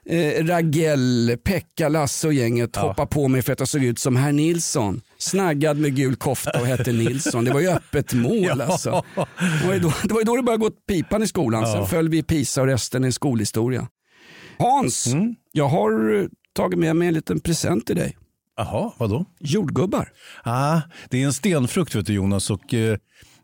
eh, 0.07 0.45
Ragell, 0.47 1.37
Pekka, 1.45 1.88
Lasse 1.88 2.26
och 2.26 2.33
gänget 2.33 2.76
hoppade 2.76 3.09
på 3.09 3.28
mig 3.28 3.43
för 3.43 3.52
att 3.52 3.61
jag 3.61 3.69
såg 3.69 3.85
ut 3.85 3.99
som 3.99 4.17
herr 4.17 4.33
Nilsson. 4.33 5.00
Snaggad 5.19 5.78
med 5.78 5.97
gul 5.97 6.17
kofta 6.17 6.61
och 6.61 6.67
hette 6.67 6.93
Nilsson. 6.93 7.45
Det 7.45 7.52
var 7.52 7.61
ju 7.61 7.69
öppet 7.69 8.12
mål 8.12 8.61
alltså. 8.61 9.05
Det 9.62 9.67
var 9.67 9.75
ju 9.75 9.81
då 9.81 9.93
det, 10.02 10.14
var 10.14 10.25
då 10.25 10.37
det 10.37 10.43
började 10.43 10.61
gå 10.61 10.67
åt 10.67 10.87
pipan 10.87 11.23
i 11.23 11.26
skolan. 11.26 11.67
Sen 11.67 11.87
föll 11.87 12.09
vi 12.09 12.19
i 12.19 12.23
PISA 12.23 12.61
och 12.61 12.67
resten 12.67 13.05
är 13.05 13.11
skolhistoria. 13.11 13.88
Hans, 14.59 15.09
jag 15.52 15.69
har 15.69 16.21
eh, 16.21 16.26
tagit 16.52 16.78
med 16.78 16.97
mig 16.97 17.09
en 17.09 17.14
liten 17.14 17.40
present 17.40 17.87
till 17.87 17.97
dig. 17.97 18.17
Jaha, 18.57 18.93
vadå? 18.99 19.25
Jordgubbar. 19.40 20.12
Ah, 20.43 20.81
det 21.11 21.23
är 21.23 21.26
en 21.26 21.33
stenfrukt 21.33 21.95
vet 21.95 22.07
du 22.07 22.12
Jonas 22.12 22.50
och 22.50 22.75
eh, 22.75 22.99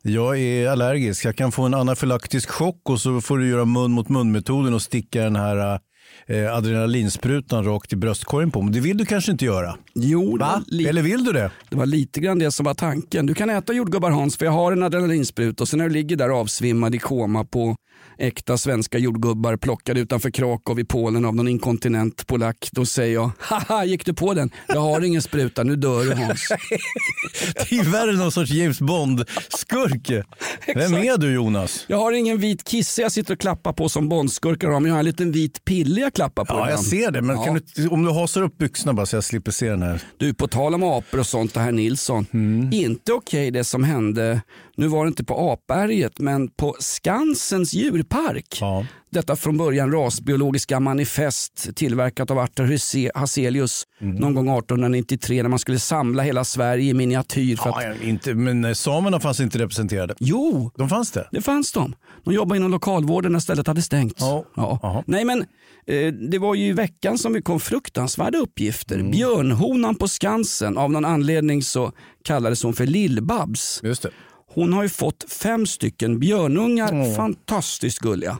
Jag 0.06 0.38
är 0.40 0.68
allergisk. 0.68 1.25
Jag 1.25 1.37
kan 1.37 1.52
få 1.52 1.62
en 1.62 1.75
anafylaktisk 1.75 2.50
chock 2.50 2.90
och 2.90 3.00
så 3.00 3.20
får 3.20 3.38
du 3.38 3.49
göra 3.49 3.64
mun 3.64 3.92
mot 3.92 4.08
mun-metoden 4.08 4.75
och 4.75 4.82
sticka 4.82 5.23
den 5.23 5.37
här 5.37 5.78
eh, 6.26 6.54
adrenalinsprutan 6.56 7.64
rakt 7.64 7.92
i 7.92 7.96
bröstkorgen 7.96 8.50
på 8.50 8.62
mig. 8.62 8.75
Det 8.75 8.80
vill 8.80 8.96
du 8.96 9.06
kanske 9.06 9.32
inte 9.32 9.44
göra? 9.44 9.76
Jo, 9.94 10.38
li- 10.66 10.87
Eller 10.87 11.02
vill 11.02 11.25
du 11.25 11.32
det? 11.32 11.50
det 11.70 11.76
var 11.76 11.87
lite 11.87 12.20
grann 12.20 12.38
det 12.38 12.50
som 12.50 12.64
var 12.66 12.75
tanken. 12.75 13.26
Du 13.26 13.34
kan 13.34 13.50
äta 13.50 13.73
jordgubbar 13.73 14.11
Hans 14.11 14.37
för 14.37 14.44
jag 14.44 14.52
har 14.52 14.73
en 14.73 14.82
adrenalinspruta 14.82 15.64
och 15.64 15.68
sen 15.68 15.78
när 15.78 15.88
du 15.88 15.94
ligger 15.94 16.16
där 16.16 16.28
avsvimmad 16.28 16.94
i 16.94 16.99
koma 16.99 17.44
på 17.44 17.76
äkta 18.18 18.59
svenska 18.59 18.99
jordgubbar 18.99 19.56
plockade 19.56 20.00
utanför 20.00 20.30
Krakow 20.30 20.80
i 20.80 20.85
Polen 20.85 21.25
av 21.25 21.35
någon 21.37 21.49
inkontinent 21.49 22.26
polack. 22.26 22.68
Då 22.73 22.87
säger 22.87 23.14
jag, 23.14 23.30
haha 23.38 23.85
gick 23.85 24.06
du 24.06 24.14
på 24.14 24.35
den? 24.35 24.50
Jag 24.68 24.80
har 24.80 25.00
ingen 25.04 25.23
spruta, 25.23 25.62
nu 25.62 25.76
dör 25.76 26.04
du 26.04 26.14
Hans. 26.14 26.49
Det 27.71 27.76
är 27.78 27.85
värre 27.92 28.11
än 28.11 28.16
någon 28.16 28.33
sorts 28.33 28.50
James 28.50 28.80
Bond-skurk. 28.80 30.23
Vem 30.75 30.94
är 30.94 31.18
du 31.18 31.33
Jonas? 31.35 31.85
Jag 31.88 31.97
har 31.97 32.12
ingen 32.12 32.38
vit 32.38 32.68
kisse 32.68 33.02
jag 33.02 33.12
sitter 33.12 33.35
och 33.35 33.40
klappar 33.40 33.73
på 33.73 33.88
som 33.88 34.09
bondskurkar 34.09 34.68
har 34.68 34.80
men 34.80 34.88
jag 34.88 34.94
har 34.94 34.99
en 34.99 35.04
liten 35.04 35.33
vit 35.33 35.64
pille 35.64 36.00
jag 36.00 36.14
klappar 36.14 36.44
på 36.44 36.54
Ja, 36.54 36.59
jag 36.59 36.68
ibland. 36.68 36.87
ser 36.87 37.11
det. 37.11 37.23
Men 37.23 37.37
Ja. 37.37 37.59
du, 37.75 37.88
om 37.88 38.04
du 38.04 38.11
hasar 38.12 38.42
upp 38.42 38.59
byxorna 38.59 38.92
bara 38.94 39.06
så 39.06 39.16
jag 39.16 39.25
slipper 39.25 39.52
se 39.52 39.71
den 39.71 39.83
här. 39.83 40.02
Du, 40.16 40.35
på 40.35 40.49
tal 40.49 40.75
om 40.75 40.83
apor 40.83 41.18
och 41.21 41.26
sånt, 41.26 41.54
det 41.54 41.61
här 41.61 41.73
Nilsson. 41.73 42.26
Mm. 42.33 42.73
Inte 42.73 43.12
okej 43.12 43.50
det 43.50 43.64
som 43.64 43.85
hände, 43.85 44.40
nu 44.76 44.87
var 44.88 45.04
det 45.04 45.09
inte 45.09 45.25
på 45.25 45.50
Apberget, 45.52 46.18
men 46.18 46.49
på 46.49 46.76
Skansens 46.78 47.75
djurpark. 48.08 48.58
Ja. 48.61 48.87
Detta 49.11 49.37
från 49.37 49.56
början 49.56 49.92
rasbiologiska 49.92 50.80
manifest 50.80 51.76
tillverkat 51.76 52.30
av 52.30 52.38
Arthur 52.38 53.18
Hazelius 53.18 53.87
Mm. 54.00 54.16
någon 54.16 54.34
gång 54.34 54.49
1893 54.58 55.42
när 55.42 55.49
man 55.50 55.58
skulle 55.58 55.78
samla 55.78 56.23
hela 56.23 56.44
Sverige 56.44 56.90
i 56.90 56.94
miniatyr. 56.94 57.56
För 57.56 57.70
att... 57.70 57.84
Ja, 57.84 57.94
inte, 58.08 58.34
men 58.34 58.64
eh, 58.64 58.73
samerna 58.73 59.20
fanns 59.20 59.40
inte 59.40 59.58
representerade. 59.58 60.14
Jo, 60.20 60.70
De 60.76 60.88
fanns 60.88 61.11
det? 61.11 61.28
det 61.32 61.40
fanns 61.42 61.73
de. 61.73 61.94
De 62.25 62.34
jobbade 62.34 62.56
inom 62.58 62.70
lokalvården 62.70 63.32
när 63.32 63.38
stället 63.40 63.66
hade 63.66 63.82
stängt. 63.82 64.16
Ja. 64.20 64.44
Jaha. 64.56 65.04
Nej 65.06 65.25
men 65.25 65.40
eh, 65.87 66.12
det 66.30 66.38
var 66.38 66.54
ju 66.54 66.66
i 66.66 66.73
veckan 66.73 67.18
som 67.18 67.32
vi 67.32 67.42
kom 67.42 67.61
fruktansvärda 67.61 68.38
uppgifter. 68.38 68.94
Mm. 68.99 69.11
Björnhonan 69.11 69.94
på 69.94 70.08
Skansen, 70.08 70.78
av 70.78 70.90
någon 70.92 71.04
anledning 71.04 71.62
så 71.62 71.92
kallades 72.25 72.62
hon 72.62 72.75
för 72.75 72.87
Lillbabs. 72.87 73.80
Just 73.82 74.02
det. 74.02 74.11
Hon 74.54 74.73
har 74.73 74.82
ju 74.82 74.88
fått 74.88 75.32
fem 75.32 75.66
stycken 75.66 76.18
björnungar, 76.18 77.16
fantastiskt 77.16 77.99
gulliga. 77.99 78.38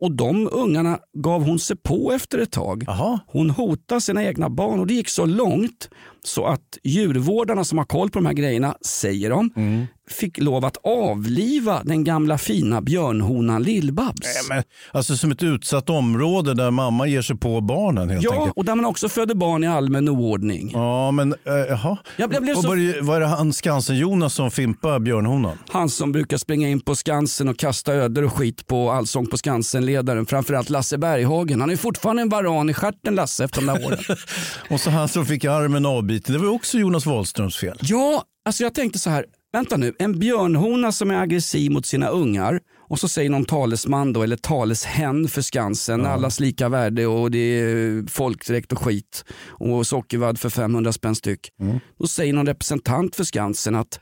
Och 0.00 0.12
de 0.12 0.48
ungarna 0.52 0.98
gav 1.14 1.42
hon 1.44 1.58
sig 1.58 1.76
på 1.76 2.12
efter 2.12 2.38
ett 2.38 2.52
tag. 2.52 2.84
Jaha. 2.86 3.20
Hon 3.26 3.50
hotade 3.50 4.00
sina 4.00 4.24
egna 4.24 4.50
barn 4.50 4.80
och 4.80 4.86
det 4.86 4.94
gick 4.94 5.08
så 5.08 5.26
långt 5.26 5.88
så 6.24 6.46
att 6.46 6.78
djurvårdarna 6.84 7.64
som 7.64 7.78
har 7.78 7.84
koll 7.84 8.10
på 8.10 8.18
de 8.18 8.26
här 8.26 8.32
grejerna, 8.32 8.76
säger 8.86 9.30
de, 9.30 9.50
Mm. 9.56 9.86
fick 10.10 10.38
lov 10.40 10.64
att 10.64 10.76
avliva 10.84 11.82
den 11.84 12.04
gamla 12.04 12.38
fina 12.38 12.80
björnhonan 12.80 13.62
Lillbabs. 13.62 14.48
Men, 14.48 14.62
alltså 14.92 15.16
som 15.16 15.30
ett 15.30 15.42
utsatt 15.42 15.90
område 15.90 16.54
där 16.54 16.70
mamma 16.70 17.06
ger 17.06 17.22
sig 17.22 17.36
på 17.36 17.60
barnen 17.60 18.10
helt 18.10 18.24
Ja, 18.24 18.32
enkelt. 18.34 18.52
och 18.56 18.64
där 18.64 18.74
man 18.74 18.84
också 18.84 19.08
föder 19.08 19.34
barn 19.34 19.64
i 19.64 19.66
allmän 19.66 20.08
oordning. 20.08 20.70
Ja, 20.72 21.10
men 21.10 21.32
äh, 21.32 21.36
jaha. 21.68 21.96
Jag 22.16 22.28
blev- 22.30 22.42
blev 22.42 22.54
så- 22.54 22.68
var, 22.68 22.76
det, 22.76 23.00
var 23.00 23.20
det 23.20 23.26
han 23.26 23.52
Skansen-Jonas 23.52 24.34
som 24.34 24.50
fimpade 24.50 25.00
björnhonan? 25.00 25.58
Han 25.68 25.88
som 25.88 26.12
brukar 26.12 26.36
springa 26.36 26.68
in 26.68 26.80
på 26.80 26.94
Skansen 26.96 27.48
och 27.48 27.58
kasta 27.58 27.92
öder 27.92 28.24
och 28.24 28.32
skit 28.32 28.66
på 28.66 28.90
Allsång 28.90 29.26
på 29.26 29.36
Skansen-ledaren. 29.36 30.26
Framförallt 30.26 30.70
Lasse 30.70 30.98
Berghagen. 30.98 31.60
Han 31.60 31.70
är 31.70 31.76
fortfarande 31.76 32.22
en 32.22 32.28
varan 32.28 32.70
i 32.70 32.74
stjärten 32.74 33.14
Lasse 33.14 33.44
efter 33.44 33.60
de 33.60 33.66
där 33.66 33.86
åren. 33.86 33.98
Och 34.70 34.80
så 34.80 34.90
han 34.90 35.08
som 35.08 35.26
fick 35.26 35.44
armen 35.44 35.86
avbiten. 35.86 36.13
Det 36.18 36.38
var 36.38 36.48
också 36.48 36.78
Jonas 36.78 37.06
Wahlströms 37.06 37.56
fel. 37.56 37.78
ja, 37.80 38.24
alltså 38.44 38.62
jag 38.62 38.74
tänkte 38.74 38.98
så 38.98 39.10
här. 39.10 39.24
Vänta 39.52 39.76
nu, 39.76 39.94
en 39.98 40.18
björnhona 40.18 40.92
som 40.92 41.10
är 41.10 41.14
aggressiv 41.14 41.70
mot 41.70 41.86
sina 41.86 42.08
ungar 42.08 42.60
och 42.88 42.98
så 42.98 43.08
säger 43.08 43.30
någon 43.30 43.44
talesman 43.44 44.12
då, 44.12 44.22
eller 44.22 44.36
taleshen 44.36 45.28
för 45.28 45.42
Skansen, 45.42 46.06
allas 46.06 46.40
lika 46.40 46.68
värde 46.68 47.06
och 47.06 47.30
det 47.30 47.38
är 47.38 48.10
folkdräkt 48.10 48.72
och 48.72 48.78
skit 48.78 49.24
och 49.46 49.86
sockervadd 49.86 50.38
för 50.38 50.48
500 50.50 50.92
spänn 50.92 51.14
styck. 51.14 51.50
Då 51.98 52.06
säger 52.06 52.32
någon 52.32 52.46
representant 52.46 53.16
för 53.16 53.24
Skansen 53.24 53.74
att 53.74 54.00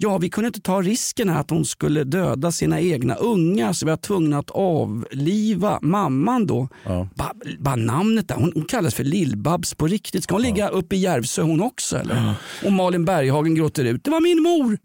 Ja, 0.00 0.18
vi 0.18 0.30
kunde 0.30 0.46
inte 0.46 0.60
ta 0.60 0.82
risken 0.82 1.28
att 1.28 1.50
hon 1.50 1.64
skulle 1.64 2.04
döda 2.04 2.52
sina 2.52 2.80
egna 2.80 3.14
ungar 3.14 3.72
så 3.72 3.86
vi 3.86 3.90
var 3.90 3.96
tvungna 3.96 4.38
att 4.38 4.50
avliva 4.50 5.78
mamman 5.82 6.46
då. 6.46 6.68
Bara 7.14 7.32
ba 7.58 7.76
namnet 7.76 8.28
där, 8.28 8.34
hon, 8.34 8.52
hon 8.54 8.64
kallas 8.64 8.94
för 8.94 9.04
Lill-Babs 9.04 9.76
på 9.76 9.86
riktigt. 9.86 10.24
Ska 10.24 10.34
hon 10.34 10.42
ligga 10.42 10.68
uppe 10.68 10.96
i 10.96 10.98
Järvsö 10.98 11.42
hon 11.42 11.62
också 11.62 11.96
eller? 11.96 12.34
Och 12.64 12.72
Malin 12.72 13.04
Berghagen 13.04 13.54
gråter 13.54 13.84
ut, 13.84 14.04
det 14.04 14.10
var 14.10 14.20
min 14.20 14.42
mor. 14.42 14.78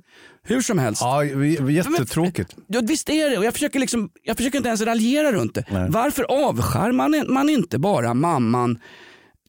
Hur 0.44 0.62
som 0.62 0.80
helst. 0.80 1.02
Ja, 1.02 1.24
jättetråkigt. 1.24 2.56
Ja, 2.68 2.82
visst 2.84 3.10
är 3.10 3.30
det 3.30 3.38
och 3.38 3.46
jag 3.46 3.54
försöker, 3.54 3.80
liksom, 3.80 4.10
jag 4.24 4.38
försöker 4.38 4.58
inte 4.58 4.68
ens 4.68 4.82
raljera 4.82 5.32
runt 5.32 5.56
det. 5.56 5.66
Varför 5.90 6.24
avskärmar 6.24 7.34
man 7.34 7.50
inte 7.50 7.80
bara 7.80 8.14
mamman 8.14 8.80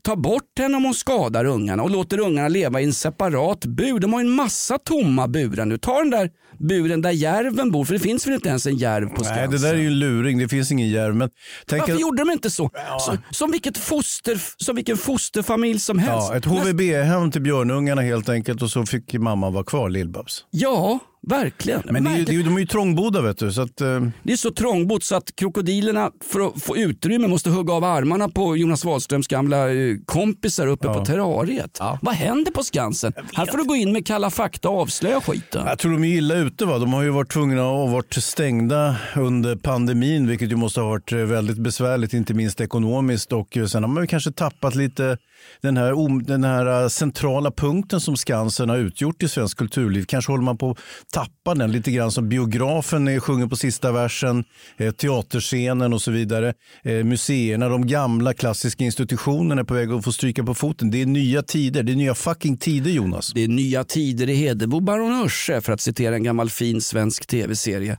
Ta 0.05 0.17
bort 0.17 0.59
henne 0.59 0.77
om 0.77 0.85
hon 0.85 0.95
skadar 0.95 1.45
ungarna 1.45 1.83
och 1.83 1.91
låter 1.91 2.21
ungarna 2.21 2.49
leva 2.49 2.81
i 2.81 2.85
en 2.85 2.93
separat 2.93 3.65
bur. 3.65 3.99
De 3.99 4.13
har 4.13 4.21
en 4.21 4.31
massa 4.31 4.79
tomma 4.79 5.29
burar 5.29 5.65
nu. 5.65 5.79
Ta 5.79 5.99
den 5.99 6.11
där 6.11 6.31
buren 6.59 7.03
där 7.03 7.11
järven 7.11 7.71
bor, 7.71 7.85
för 7.85 7.95
det 7.95 8.01
finns 8.01 8.27
väl 8.27 8.35
inte 8.35 8.49
ens 8.49 8.67
en 8.67 8.77
järv 8.77 9.09
på 9.09 9.25
Skansen? 9.25 9.37
Nej, 9.37 9.49
det 9.49 9.59
där 9.59 9.75
är 9.75 9.79
ju 9.79 9.87
en 9.87 9.99
luring. 9.99 10.39
Det 10.39 10.49
finns 10.49 10.73
ingen 10.73 10.89
järv. 10.89 11.15
Men 11.15 11.31
tänk 11.67 11.81
Varför 11.81 11.95
att, 11.95 12.01
gjorde 12.01 12.23
de 12.25 12.31
inte 12.31 12.51
så? 12.51 12.71
så 13.01 13.17
som, 13.31 13.51
vilket 13.51 13.79
foster, 13.79 14.41
som 14.65 14.77
vilken 14.77 14.97
fosterfamilj 14.97 15.81
som 15.81 15.99
helst. 15.99 16.29
ja, 16.31 16.37
ett 16.37 16.45
HVB-hem 16.45 17.31
till 17.31 17.43
björnungarna 17.43 18.03
helt 18.03 18.29
enkelt 18.29 18.63
och 18.63 18.71
så 18.71 18.87
fick 18.87 19.15
mamma 19.15 19.51
vara 19.51 19.65
kvar, 19.65 19.89
Lill-Babs. 19.91 20.41
Ja, 20.51 20.99
verkligen. 21.29 21.83
Men 21.91 22.05
det 22.05 22.11
är, 22.11 22.13
ju- 22.13 22.19
Verkligen. 22.19 22.25
det 22.25 22.33
är, 22.33 22.35
ju- 22.35 22.43
de 22.43 22.57
är 22.57 22.61
ju 22.61 22.67
trångbodda 22.67 23.23
vet 23.23 23.39
du. 23.39 23.53
Så 23.53 23.63
att, 23.63 23.81
eh, 23.81 24.01
Det 24.23 24.33
är 24.33 24.37
så 24.37 24.51
trångbott 24.51 25.03
så 25.05 25.17
att 25.17 25.37
krokodilerna 25.37 26.11
för 26.33 26.47
att 26.47 26.63
få 26.63 26.77
utrymme 26.77 27.29
måste 27.29 27.51
hugga 27.51 27.73
av 27.73 27.85
armarna 27.85 28.29
på 28.29 28.57
Jonas 28.57 28.85
Wahlströms 28.85 29.27
gamla 29.27 29.73
eh, 29.73 29.97
kompisar 30.07 30.67
uppe 30.67 30.87
på 30.89 31.05
terrariet. 31.05 31.79
Vad 32.03 32.15
händer 32.15 32.53
på 32.53 32.63
Skansen? 32.63 33.13
Här 33.35 33.47
får 33.47 33.59
du 33.59 33.65
gå 33.65 33.77
in 33.77 33.93
med 33.93 34.07
Kalla 34.07 34.31
fakta 34.31 34.69
och 34.69 34.81
avslöja 34.81 35.21
skiten. 35.21 35.67
jag 35.67 35.79
tror 35.79 35.93
de 35.93 36.05
är 36.05 36.09
illa 36.17 36.35
ute. 36.35 36.65
Va? 36.65 36.79
De 36.79 36.93
har 36.93 37.03
ju 37.03 37.11
varit 37.11 37.33
tvungna 37.33 37.63
att 37.63 37.91
vara 37.91 38.03
stängda 38.11 38.97
under 39.17 39.57
pandemin 39.57 40.27
vilket 40.29 40.51
ju 40.51 40.57
måste 40.57 40.81
ha 40.81 40.89
varit 40.89 41.13
eh, 41.13 41.19
väldigt 41.19 41.59
besvärligt, 41.59 42.13
inte 42.13 42.35
minst 42.35 42.61
ekonomiskt. 42.61 43.33
Och 43.33 43.57
eh, 43.57 43.67
sen 43.67 43.83
har 43.83 43.91
man 43.91 44.03
ju 44.03 44.07
kanske 44.07 44.33
tappat 44.33 44.75
lite 44.75 45.19
den 45.63 45.77
här, 45.77 46.25
den 46.27 46.45
här 46.45 46.89
centrala 46.89 47.51
punkten 47.51 48.01
som 48.01 48.17
Skansen 48.17 48.69
har 48.69 48.77
utgjort 48.77 49.23
i 49.23 49.29
svensk 49.29 49.59
kulturliv. 49.59 50.05
Kanske 50.05 50.33
håller 50.33 50.45
man 50.45 50.59
på 50.59 50.77
tappar 51.15 51.55
den 51.55 51.73
lite 51.73 51.91
grann 51.91 52.11
som 52.11 52.29
biografen 52.29 53.09
eh, 53.09 53.21
sjunger 53.21 53.47
på 53.47 53.57
sista 53.57 53.93
versen, 53.93 54.45
eh, 54.77 54.91
teaterscenen 54.93 55.93
och 55.93 56.03
så 56.03 56.11
vidare. 56.11 56.55
Eh, 56.83 57.05
museerna, 57.05 57.69
de 57.69 57.87
gamla 57.87 58.35
klassiska 58.35 58.85
institutionerna 58.85 59.61
är 59.61 59.65
på 59.65 59.75
väg 59.75 59.93
att 59.93 60.05
få 60.05 60.13
stryka 60.13 60.45
på 60.45 60.55
foten. 60.55 60.91
Det 60.91 61.03
är 61.03 61.07
nya 61.07 61.43
tider, 61.43 61.83
det 61.83 61.93
är 61.93 61.97
nya 61.97 62.15
fucking 62.15 62.57
tider 62.57 62.91
Jonas. 62.91 63.33
Det 63.35 63.45
är 63.45 63.49
nya 63.49 63.85
tider 63.85 64.29
i 64.29 64.35
Hedebo 64.35 64.81
Baron 64.81 65.13
Örse 65.13 65.61
för 65.61 65.73
att 65.73 65.81
citera 65.81 66.15
en 66.15 66.23
gammal 66.23 66.51
fin 66.51 66.81
svensk 66.81 67.27
tv-serie. 67.27 67.99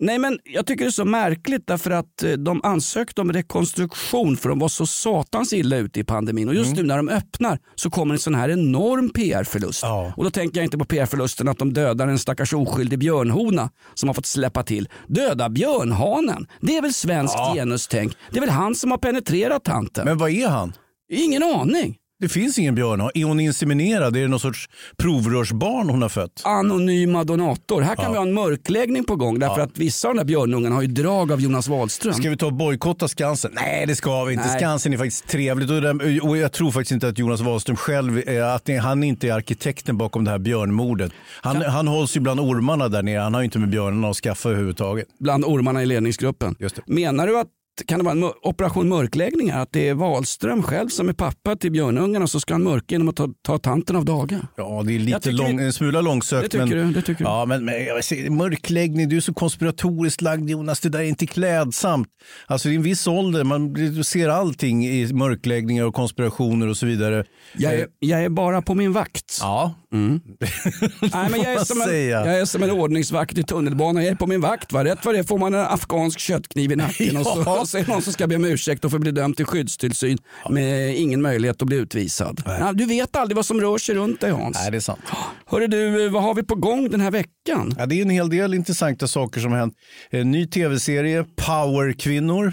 Nej 0.00 0.18
men 0.18 0.38
jag 0.44 0.66
tycker 0.66 0.84
det 0.84 0.88
är 0.88 0.92
så 0.92 1.04
märkligt 1.04 1.66
därför 1.66 1.90
att 1.90 2.22
eh, 2.22 2.32
de 2.32 2.60
ansökte 2.64 3.20
om 3.20 3.32
rekonstruktion 3.32 4.36
för 4.36 4.48
de 4.48 4.58
var 4.58 4.68
så 4.68 4.86
satans 4.86 5.52
illa 5.52 5.76
ute 5.76 6.00
i 6.00 6.04
pandemin 6.04 6.48
och 6.48 6.54
just 6.54 6.76
nu 6.76 6.82
när 6.82 6.96
de 6.96 7.08
öppnar 7.08 7.58
så 7.74 7.90
kommer 7.90 8.14
en 8.14 8.20
sån 8.20 8.34
här 8.34 8.48
enorm 8.48 9.10
PR-förlust. 9.10 9.82
Ja. 9.82 10.12
Och 10.16 10.24
då 10.24 10.30
tänker 10.30 10.60
jag 10.60 10.64
inte 10.64 10.78
på 10.78 10.84
PR-förlusten 10.84 11.48
att 11.48 11.58
de 11.58 11.72
dödar 11.72 12.08
en 12.08 12.18
stackars 12.18 12.52
oskyldig 12.52 12.98
björnhona 12.98 13.70
som 13.94 14.08
har 14.08 14.14
fått 14.14 14.26
släppa 14.26 14.62
till. 14.62 14.88
Döda 15.06 15.48
björnhanen, 15.48 16.46
det 16.60 16.76
är 16.76 16.82
väl 16.82 16.94
svenskt 16.94 17.38
genustänk. 17.54 18.12
Det 18.30 18.36
är 18.36 18.40
väl 18.40 18.50
han 18.50 18.74
som 18.74 18.90
har 18.90 18.98
penetrerat 18.98 19.64
tanten. 19.64 20.04
Men 20.04 20.18
vad 20.18 20.30
är 20.30 20.48
han? 20.48 20.72
Ingen 21.12 21.42
aning. 21.42 21.96
Det 22.20 22.28
finns 22.28 22.58
ingen 22.58 22.74
björn. 22.74 23.00
Är 23.14 23.24
hon 23.24 23.40
inseminerad? 23.40 24.16
Är 24.16 24.20
det 24.20 24.28
någon 24.28 24.40
sorts 24.40 24.68
provrörsbarn 24.96 25.90
hon 25.90 26.02
har 26.02 26.08
fött? 26.08 26.42
anonyma 26.44 27.24
donator. 27.24 27.82
Här 27.82 27.96
kan 27.96 28.12
vi 28.12 28.18
ha 28.18 28.24
en 28.24 28.34
mörkläggning 28.34 29.04
på 29.04 29.16
gång 29.16 29.38
därför 29.38 29.60
att 29.60 29.78
vissa 29.78 30.08
av 30.08 30.14
de 30.14 30.18
där 30.18 30.24
björnungarna 30.24 30.74
har 30.74 30.82
ju 30.82 30.88
drag 30.88 31.32
av 31.32 31.40
Jonas 31.40 31.68
Wahlström. 31.68 32.14
Ska 32.14 32.30
vi 32.30 32.36
ta 32.36 32.46
och 32.46 32.52
bojkotta 32.52 33.08
Skansen? 33.08 33.50
Nej, 33.54 33.86
det 33.86 33.96
ska 33.96 34.24
vi 34.24 34.32
inte. 34.32 34.46
Nej. 34.46 34.58
Skansen 34.58 34.92
är 34.92 34.96
faktiskt 34.98 35.28
trevligt. 35.28 35.70
Och, 36.22 36.36
jag 36.36 36.52
tror 36.52 36.70
faktiskt 36.70 36.92
inte 36.92 37.08
att 37.08 37.18
Jonas 37.18 37.40
Wahlström 37.40 37.76
själv, 37.76 38.18
eh, 38.18 38.54
att 38.54 38.68
han 38.82 39.02
inte 39.02 39.28
är 39.28 39.32
arkitekten 39.32 39.98
bakom 39.98 40.24
det 40.24 40.30
här 40.30 40.38
björnmordet. 40.38 41.12
Han, 41.42 41.62
han 41.62 41.88
hålls 41.88 42.16
ju 42.16 42.20
bland 42.20 42.40
ormarna 42.40 42.88
där 42.88 43.02
nere. 43.02 43.20
Han 43.20 43.34
har 43.34 43.40
ju 43.40 43.44
inte 43.44 43.58
med 43.58 43.70
björnarna 43.70 44.08
att 44.08 44.16
skaffa 44.16 44.48
överhuvudtaget. 44.48 45.08
Bland 45.20 45.44
ormarna 45.44 45.82
i 45.82 45.86
ledningsgruppen. 45.86 46.56
Menar 46.86 47.26
du 47.26 47.38
att 47.38 47.48
kan 47.86 47.98
det 47.98 48.04
vara 48.04 48.12
en 48.12 48.20
mör- 48.20 48.46
operation 48.46 48.88
mörkläggning 48.88 49.50
här? 49.52 49.62
Att 49.62 49.72
det 49.72 49.88
är 49.88 49.94
Wahlström 49.94 50.62
själv 50.62 50.88
som 50.88 51.08
är 51.08 51.12
pappa 51.12 51.56
till 51.56 51.70
björnungarna 51.72 52.26
så 52.26 52.40
ska 52.40 52.54
han 52.54 52.62
mörka 52.62 52.84
genom 52.88 53.08
att 53.08 53.16
ta, 53.16 53.28
ta 53.42 53.58
tanten 53.58 53.96
av 53.96 54.04
daga? 54.04 54.40
Ja, 54.56 54.82
det 54.86 54.94
är 54.94 54.98
lite 54.98 55.30
lång, 55.32 55.56
det- 55.56 55.64
en 55.64 55.72
smula 55.72 56.00
långsökt. 56.00 56.42
Det 56.42 56.48
tycker 56.64 56.76
men, 56.76 56.86
du, 56.88 56.92
det 56.94 57.02
tycker. 57.02 57.24
Ja, 57.24 57.44
men, 57.44 57.64
men 57.64 57.74
jag 57.84 58.30
mörkläggning, 58.30 59.08
du 59.08 59.16
är 59.16 59.20
så 59.20 59.34
konspiratoriskt 59.34 60.20
lagd 60.22 60.50
Jonas. 60.50 60.80
Det 60.80 60.88
där 60.88 60.98
är 60.98 61.02
inte 61.02 61.26
klädsamt. 61.26 62.08
Alltså 62.46 62.68
i 62.68 62.74
en 62.76 62.82
viss 62.82 63.06
ålder, 63.06 63.44
man 63.44 63.74
ser 64.04 64.28
allting 64.28 64.86
i 64.86 65.12
mörkläggningar 65.12 65.84
och 65.84 65.94
konspirationer 65.94 66.66
och 66.68 66.76
så 66.76 66.86
vidare. 66.86 67.24
Jag 67.56 67.74
är, 67.74 67.86
jag 67.98 68.24
är 68.24 68.28
bara 68.28 68.62
på 68.62 68.74
min 68.74 68.92
vakt. 68.92 69.38
Ja, 69.40 69.74
Nej, 69.92 71.30
men 71.30 71.42
jag, 71.42 71.52
är 71.52 71.64
som 71.64 71.82
en, 71.82 72.08
jag 72.08 72.40
är 72.40 72.44
som 72.44 72.62
en 72.62 72.70
ordningsvakt 72.70 73.38
i 73.38 73.42
tunnelbanan. 73.42 74.04
Jag 74.04 74.12
är 74.12 74.16
på 74.16 74.26
min 74.26 74.40
vakt. 74.40 74.72
Va? 74.72 74.84
Rätt 74.84 75.04
vad 75.04 75.14
det 75.14 75.18
är 75.18 75.22
får 75.22 75.38
man 75.38 75.54
en 75.54 75.60
afghansk 75.60 76.18
köttkniv 76.18 76.72
i 76.72 76.76
nacken 76.76 77.16
och, 77.16 77.26
så, 77.26 77.42
Ja. 77.46 77.60
och 77.60 77.68
så 77.68 77.78
är 77.78 77.82
det 77.82 77.92
någon 77.92 78.02
som 78.02 78.12
ska 78.12 78.26
be 78.26 78.36
om 78.36 78.44
ursäkt 78.44 78.84
och 78.84 78.90
får 78.90 78.98
bli 78.98 79.10
dömd 79.10 79.36
till 79.36 79.46
skyddstillsyn 79.46 80.18
med 80.50 80.96
ingen 80.96 81.22
möjlighet 81.22 81.62
att 81.62 81.68
bli 81.68 81.76
utvisad. 81.76 82.42
Ja, 82.46 82.72
du 82.72 82.84
vet 82.86 83.16
aldrig 83.16 83.36
vad 83.36 83.46
som 83.46 83.60
rör 83.60 83.78
sig 83.78 83.94
runt 83.94 84.20
dig 84.20 84.30
Hans. 84.30 84.56
Nej, 84.60 84.70
det 84.70 84.76
är 84.76 84.80
sant. 84.80 85.00
Hörru 85.46 85.66
du, 85.66 86.08
vad 86.08 86.22
har 86.22 86.34
vi 86.34 86.42
på 86.42 86.54
gång 86.54 86.90
den 86.90 87.00
här 87.00 87.10
veckan? 87.10 87.74
Ja, 87.78 87.86
det 87.86 87.94
är 87.94 88.02
en 88.02 88.10
hel 88.10 88.30
del 88.30 88.54
intressanta 88.54 89.06
saker 89.06 89.40
som 89.40 89.52
har 89.52 89.58
hänt. 89.58 89.74
En 90.10 90.30
ny 90.30 90.46
tv-serie, 90.46 91.24
Powerkvinnor, 91.36 92.52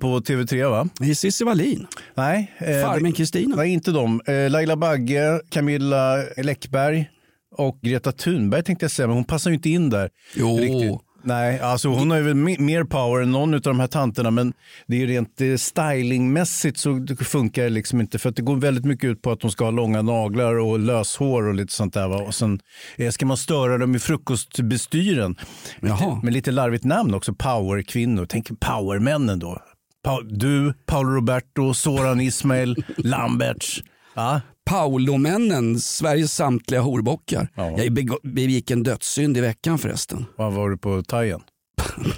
på 0.00 0.20
TV3 0.20 0.70
va? 0.70 0.88
Är 1.00 1.14
Cissi 1.14 1.44
Wallin, 1.44 1.86
Nej. 2.14 2.52
eh, 2.58 2.66
Farmen 2.66 3.12
Kristina. 3.12 3.56
Nej, 3.56 3.70
inte 3.72 3.90
de. 3.90 4.20
Eh, 4.26 4.50
Laila 4.50 4.76
Bagge, 4.76 5.40
Camilla 5.50 6.16
Läckberg 6.36 7.10
och 7.56 7.80
Greta 7.82 8.12
Thunberg 8.12 8.62
tänkte 8.62 8.84
jag 8.84 8.90
säga, 8.90 9.06
men 9.06 9.16
hon 9.16 9.24
passar 9.24 9.50
ju 9.50 9.56
inte 9.56 9.70
in 9.70 9.90
där. 9.90 10.10
Jo. 10.36 10.58
Riktigt. 10.58 11.00
Nej, 11.22 11.60
alltså 11.60 11.88
hon 11.88 12.10
har 12.10 12.18
ju 12.18 12.22
väl 12.24 12.34
mer 12.60 12.84
power 12.84 13.22
än 13.22 13.32
någon 13.32 13.54
av 13.54 13.60
de 13.60 13.80
här 13.80 13.86
tanterna 13.86 14.30
men 14.30 14.52
det 14.86 14.96
är 14.96 15.00
ju 15.00 15.06
rent 15.06 15.40
eh, 15.40 15.56
stylingmässigt 15.56 16.78
så 16.78 17.06
funkar 17.20 17.62
det 17.62 17.68
liksom 17.70 18.00
inte 18.00 18.18
för 18.18 18.28
att 18.28 18.36
det 18.36 18.42
går 18.42 18.56
väldigt 18.56 18.84
mycket 18.84 19.10
ut 19.10 19.22
på 19.22 19.30
att 19.30 19.40
de 19.40 19.50
ska 19.50 19.64
ha 19.64 19.70
långa 19.70 20.02
naglar 20.02 20.58
och 20.58 20.78
löshår 20.78 21.46
och 21.48 21.54
lite 21.54 21.72
sånt 21.72 21.94
där. 21.94 22.08
Va? 22.08 22.16
Och 22.16 22.34
sen 22.34 22.60
eh, 22.96 23.10
ska 23.10 23.26
man 23.26 23.36
störa 23.36 23.78
dem 23.78 23.94
i 23.94 23.98
frukostbestyren. 23.98 25.36
Jaha. 25.80 26.20
Med 26.22 26.32
lite 26.32 26.50
larvigt 26.50 26.84
namn 26.84 27.14
också, 27.14 27.34
powerkvinnor. 27.34 28.26
Tänk 28.28 28.60
powermännen 28.60 29.38
då. 29.38 29.58
Pa- 30.04 30.22
du, 30.30 30.74
Paolo 30.86 31.08
Roberto, 31.10 31.74
Soran 31.74 32.20
Ismail, 32.20 32.84
Lamberts. 32.96 33.82
Ja. 34.14 34.40
Paolomännen, 34.64 35.80
Sveriges 35.80 36.34
samtliga 36.34 36.80
horbockar. 36.80 37.48
Ja. 37.54 37.70
Jag 37.70 37.92
beg- 37.92 38.18
begick 38.34 38.70
en 38.70 38.82
dödssynd 38.82 39.36
i 39.36 39.40
veckan 39.40 39.78
förresten. 39.78 40.26
Vad 40.36 40.52
var 40.52 40.70
du 40.70 40.76
på 40.78 41.02
thaien? 41.02 41.40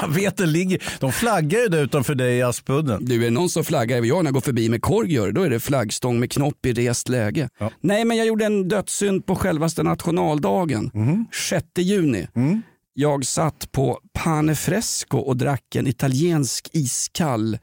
jag 0.00 0.08
vet, 0.08 0.36
det 0.36 0.46
ligger, 0.46 0.82
de 1.00 1.12
flaggar 1.12 1.60
ju 1.60 1.68
där 1.68 1.82
utanför 1.82 2.14
dig 2.14 2.36
i 2.36 2.42
Aspudden. 2.42 3.04
Du, 3.04 3.14
är 3.14 3.24
det 3.24 3.30
någon 3.30 3.48
som 3.50 3.64
flaggar 3.64 3.96
jag 4.04 4.16
när 4.18 4.24
jag 4.24 4.34
går 4.34 4.40
förbi 4.40 4.68
med 4.68 4.82
korg 4.82 5.12
gör, 5.12 5.32
då 5.32 5.42
är 5.42 5.50
det 5.50 5.60
flaggstång 5.60 6.20
med 6.20 6.32
knopp 6.32 6.66
i 6.66 6.72
rest 6.72 7.08
läge. 7.08 7.48
Ja. 7.58 7.70
Nej, 7.80 8.04
men 8.04 8.16
jag 8.16 8.26
gjorde 8.26 8.44
en 8.44 8.68
dödssynd 8.68 9.26
på 9.26 9.34
självaste 9.36 9.82
nationaldagen, 9.82 10.90
Mhm. 10.94 11.26
6 11.48 11.66
juni. 11.78 12.28
Mm. 12.36 12.62
Jag 12.98 13.24
satt 13.26 13.72
på 13.72 14.00
Pane 14.12 14.54
Fresco 14.54 15.18
och 15.18 15.36
drack 15.36 15.74
en 15.76 15.86
italiensk 15.86 16.70
iskall 16.72 17.58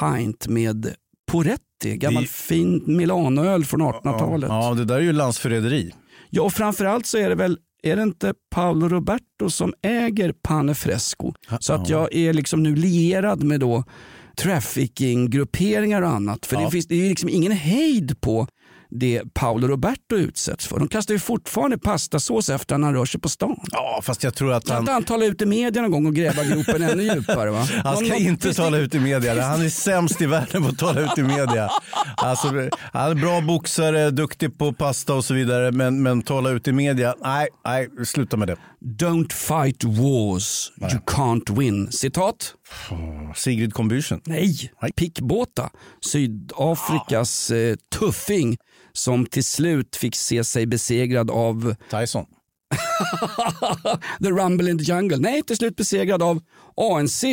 pint 0.00 0.48
med 0.48 0.94
Poretti, 1.30 1.96
gammal 1.96 2.22
Vi- 2.22 2.28
fin 2.28 2.82
Milanoöl 2.86 3.64
från 3.64 3.82
1800-talet. 3.82 4.48
Ja, 4.50 4.74
det 4.74 4.84
där 4.84 4.96
är 4.96 5.00
ju 5.00 5.12
landsförräderi. 5.12 5.92
Ja, 6.30 6.42
och 6.42 6.52
framförallt 6.52 7.06
så 7.06 7.18
är 7.18 7.28
det 7.28 7.34
väl 7.34 7.58
är 7.82 7.96
det 7.96 8.02
inte 8.02 8.34
Paolo 8.50 8.88
Roberto 8.88 9.50
som 9.50 9.74
äger 9.82 10.32
Pane 10.42 10.74
Fresco? 10.74 11.32
Så 11.60 11.72
att 11.72 11.88
jag 11.88 12.14
är 12.14 12.32
liksom 12.32 12.62
nu 12.62 12.76
lierad 12.76 13.42
med 13.44 13.60
då 13.60 13.84
trafficking-grupperingar 14.42 16.02
och 16.02 16.08
annat. 16.08 16.46
För 16.46 16.56
Ja. 16.56 16.64
det, 16.64 16.70
finns, 16.70 16.86
det 16.86 16.94
är 17.04 17.08
liksom 17.08 17.28
ingen 17.28 17.52
hejd 17.52 18.20
på 18.20 18.46
det 18.90 19.22
Paolo 19.34 19.68
Roberto 19.68 20.16
utsätts 20.16 20.66
för. 20.66 20.78
De 20.78 20.88
kastar 20.88 21.14
ju 21.14 21.20
fortfarande 21.20 21.78
pastasås 21.78 22.48
efter 22.48 22.78
när 22.78 22.86
han 22.86 22.94
rör 22.94 23.04
sig 23.04 23.20
på 23.20 23.28
stan. 23.28 23.56
Ja, 23.72 24.00
fast 24.02 24.22
jag 24.24 24.34
tror 24.34 24.52
att 24.52 24.64
Kan 24.66 24.74
han... 24.74 24.82
inte 24.82 24.92
han 24.92 25.04
tala 25.04 25.24
ut 25.24 25.42
i 25.42 25.46
media 25.46 25.82
någon 25.82 25.90
gång 25.90 26.06
och 26.06 26.14
gräva 26.14 26.44
gropen 26.44 26.82
ännu 26.82 27.02
djupare? 27.02 27.50
Va? 27.50 27.66
Han 27.84 27.96
ska 27.96 28.06
någon- 28.08 28.16
inte 28.16 28.54
tala 28.54 28.76
ut 28.78 28.94
i 28.94 28.98
media. 28.98 29.42
Han 29.42 29.62
är 29.64 29.68
sämst 29.68 30.20
i 30.22 30.26
världen 30.26 30.62
på 30.62 30.68
att 30.68 30.78
tala 30.78 31.00
ut 31.00 31.18
i 31.18 31.22
media. 31.22 31.70
Alltså, 32.16 32.48
han 32.92 33.10
är 33.10 33.14
bra 33.14 33.40
boxare, 33.40 34.10
duktig 34.10 34.58
på 34.58 34.72
pasta 34.72 35.14
och 35.14 35.24
så 35.24 35.34
vidare. 35.34 35.72
Men, 35.72 36.02
men 36.02 36.22
tala 36.22 36.50
ut 36.50 36.68
i 36.68 36.72
media, 36.72 37.14
nej, 37.24 37.48
nej, 37.64 37.88
sluta 38.06 38.36
med 38.36 38.48
det. 38.48 38.56
Don't 38.84 39.32
fight 39.32 39.84
wars 39.84 40.72
you 40.80 41.00
can't 41.06 41.58
win. 41.58 41.92
Citat? 41.92 42.52
Sigrid 43.34 43.72
Combüchen. 43.72 44.20
Nej, 44.26 44.72
Pickbåta, 44.96 45.70
Sydafrikas 46.00 47.50
eh, 47.50 47.76
tuffing 47.98 48.56
som 48.92 49.26
till 49.26 49.44
slut 49.44 49.96
fick 49.96 50.16
se 50.16 50.44
sig 50.44 50.66
besegrad 50.66 51.30
av 51.30 51.74
Tyson. 51.90 52.26
The 54.22 54.30
Rumble 54.30 54.70
in 54.70 54.78
the 54.78 54.84
Jungle. 54.84 55.18
Nej, 55.18 55.42
till 55.42 55.56
slut 55.56 55.76
besegrad 55.76 56.22
av 56.22 56.40
ANC. 56.76 57.24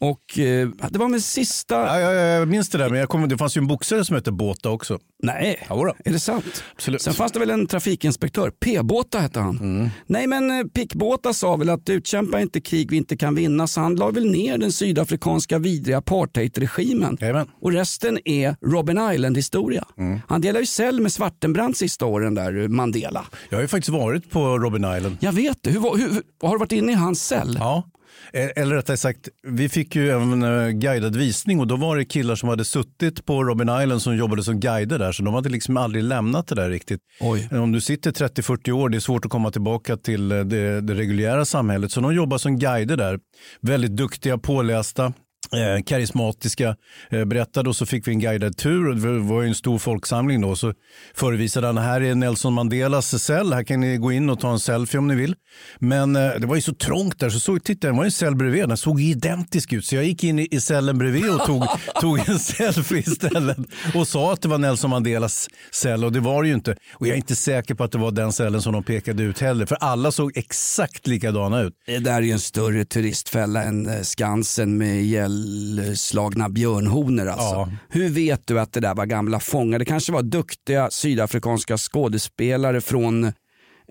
Och 0.00 0.38
eh, 0.38 0.68
det 0.90 0.98
var 0.98 1.08
min 1.08 1.20
sista... 1.20 1.74
Ja, 1.74 2.00
ja, 2.00 2.12
ja, 2.12 2.22
jag 2.22 2.48
minns 2.48 2.68
det 2.68 2.78
där, 2.78 2.90
men 2.90 3.00
jag 3.00 3.08
kommer, 3.08 3.26
det 3.26 3.38
fanns 3.38 3.56
ju 3.56 3.58
en 3.58 3.66
boxare 3.66 4.04
som 4.04 4.16
hette 4.16 4.32
Båta 4.32 4.70
också. 4.70 4.98
Nej, 5.22 5.66
Jodå. 5.70 5.94
är 6.04 6.12
det 6.12 6.18
sant? 6.18 6.64
Absolut. 6.74 7.02
Sen 7.02 7.14
fanns 7.14 7.32
det 7.32 7.38
väl 7.38 7.50
en 7.50 7.66
trafikinspektör, 7.66 8.50
P-båta 8.50 9.18
hette 9.18 9.40
han. 9.40 9.58
Mm. 9.58 9.88
Nej 10.06 10.26
men 10.26 10.50
eh, 10.50 10.66
Pickbåta 10.66 11.32
sa 11.32 11.56
väl 11.56 11.70
att 11.70 11.88
utkämpa 11.88 12.40
inte 12.40 12.60
krig 12.60 12.90
vi 12.90 12.96
inte 12.96 13.16
kan 13.16 13.34
vinna 13.34 13.66
så 13.66 13.80
han 13.80 13.96
la 13.96 14.10
väl 14.10 14.30
ner 14.30 14.58
den 14.58 14.72
sydafrikanska 14.72 15.58
vidriga 15.58 15.98
apartheidregimen. 15.98 17.16
Jajamän. 17.20 17.48
Och 17.60 17.72
resten 17.72 18.18
är 18.24 18.56
Robin 18.66 19.10
Island 19.12 19.36
historia. 19.36 19.84
Mm. 19.98 20.20
Han 20.28 20.40
delar 20.40 20.60
ju 20.60 20.66
cell 20.66 21.00
med 21.00 21.12
Svartenbrandt 21.12 21.78
sista 21.78 22.06
åren 22.06 22.34
där, 22.34 22.68
Mandela. 22.68 23.24
Jag 23.48 23.58
har 23.58 23.62
ju 23.62 23.68
faktiskt 23.68 23.88
varit 23.92 24.30
på 24.30 24.58
Robin 24.58 24.96
Island. 24.96 25.16
Jag 25.20 25.32
vet 25.32 25.62
det. 25.62 25.70
Hur, 25.70 25.80
hur, 25.80 26.12
hur, 26.12 26.22
har 26.40 26.52
du 26.52 26.58
varit 26.58 26.72
inne 26.72 26.92
i 26.92 26.94
hans 26.94 27.26
cell? 27.26 27.56
Ja. 27.60 27.89
Eh, 28.32 28.48
Eller 28.56 28.76
rättare 28.76 28.96
sagt, 28.96 29.28
vi 29.42 29.68
fick 29.68 29.96
ju 29.96 30.10
en 30.10 30.42
eh, 30.42 30.68
guidad 30.68 31.16
visning 31.16 31.60
och 31.60 31.66
då 31.66 31.76
var 31.76 31.96
det 31.96 32.04
killar 32.04 32.34
som 32.34 32.48
hade 32.48 32.64
suttit 32.64 33.26
på 33.26 33.44
Robin 33.44 33.68
Island 33.82 34.02
som 34.02 34.16
jobbade 34.16 34.42
som 34.42 34.60
guider 34.60 34.98
där 34.98 35.12
så 35.12 35.22
de 35.22 35.34
hade 35.34 35.48
liksom 35.48 35.76
aldrig 35.76 36.04
lämnat 36.04 36.46
det 36.46 36.54
där 36.54 36.70
riktigt. 36.70 37.00
Oj. 37.20 37.48
Om 37.52 37.72
du 37.72 37.80
sitter 37.80 38.10
30-40 38.12 38.70
år, 38.70 38.88
det 38.88 38.98
är 38.98 39.00
svårt 39.00 39.24
att 39.24 39.30
komma 39.30 39.50
tillbaka 39.50 39.96
till 39.96 40.32
eh, 40.32 40.40
det, 40.40 40.80
det 40.80 40.94
reguljära 40.94 41.44
samhället. 41.44 41.92
Så 41.92 42.00
de 42.00 42.14
jobbar 42.14 42.38
som 42.38 42.58
guider 42.58 42.96
där. 42.96 43.18
Väldigt 43.60 43.96
duktiga, 43.96 44.38
pålästa. 44.38 45.12
Eh, 45.54 45.82
karismatiska, 45.82 46.76
eh, 47.10 47.24
berättade 47.24 47.68
och 47.68 47.76
så 47.76 47.86
fick 47.86 48.08
vi 48.08 48.12
en 48.12 48.18
guidad 48.18 48.56
tur. 48.56 48.88
och 48.88 48.96
Det 48.96 49.18
var 49.18 49.42
ju 49.42 49.48
en 49.48 49.54
stor 49.54 49.78
folksamling 49.78 50.40
då. 50.40 50.56
Så 50.56 50.74
förevisade 51.14 51.66
han, 51.66 51.78
här 51.78 52.00
är 52.00 52.14
Nelson 52.14 52.52
Mandelas 52.52 53.22
cell, 53.22 53.52
här 53.52 53.64
kan 53.64 53.80
ni 53.80 53.96
gå 53.96 54.12
in 54.12 54.30
och 54.30 54.40
ta 54.40 54.50
en 54.50 54.58
selfie 54.58 54.98
om 54.98 55.08
ni 55.08 55.14
vill. 55.14 55.34
Men 55.78 56.16
eh, 56.16 56.30
det 56.38 56.46
var 56.46 56.56
ju 56.56 56.62
så 56.62 56.74
trångt 56.74 57.18
där 57.18 57.30
så 57.30 57.40
såg, 57.40 57.64
titta, 57.64 57.86
det 57.86 57.92
var 57.92 58.02
ju 58.02 58.06
en 58.06 58.12
cell 58.12 58.36
bredvid, 58.36 58.68
den 58.68 58.76
såg 58.76 59.00
identisk 59.00 59.72
ut. 59.72 59.84
Så 59.84 59.94
jag 59.94 60.04
gick 60.04 60.24
in 60.24 60.38
i, 60.38 60.48
i 60.50 60.60
cellen 60.60 60.98
bredvid 60.98 61.30
och 61.30 61.46
tog, 61.46 61.64
tog 62.00 62.28
en 62.28 62.38
selfie 62.38 62.98
istället. 62.98 63.58
Och 63.94 64.08
sa 64.08 64.32
att 64.32 64.42
det 64.42 64.48
var 64.48 64.58
Nelson 64.58 64.90
Mandelas 64.90 65.48
cell 65.70 66.04
och 66.04 66.12
det 66.12 66.20
var 66.20 66.42
det 66.42 66.48
ju 66.48 66.54
inte. 66.54 66.76
Och 66.94 67.06
jag 67.06 67.12
är 67.12 67.16
inte 67.16 67.36
säker 67.36 67.74
på 67.74 67.84
att 67.84 67.92
det 67.92 67.98
var 67.98 68.10
den 68.10 68.32
cellen 68.32 68.62
som 68.62 68.72
de 68.72 68.82
pekade 68.84 69.22
ut 69.22 69.38
heller. 69.38 69.66
För 69.66 69.76
alla 69.80 70.12
såg 70.12 70.36
exakt 70.36 71.06
likadana 71.06 71.60
ut. 71.60 71.74
Det 71.86 71.98
där 71.98 72.16
är 72.16 72.22
ju 72.22 72.32
en 72.32 72.40
större 72.40 72.84
turistfälla 72.84 73.62
än 73.62 73.88
eh, 73.88 74.02
Skansen 74.02 74.78
med 74.78 75.04
ihjälslagna 75.40 76.48
björnhonor. 76.48 77.26
Alltså. 77.26 77.54
Ja. 77.54 77.68
Hur 77.88 78.08
vet 78.08 78.46
du 78.46 78.60
att 78.60 78.72
det 78.72 78.80
där 78.80 78.94
var 78.94 79.06
gamla 79.06 79.40
fångar? 79.40 79.78
Det 79.78 79.84
kanske 79.84 80.12
var 80.12 80.22
duktiga 80.22 80.90
sydafrikanska 80.90 81.76
skådespelare 81.76 82.80
från 82.80 83.32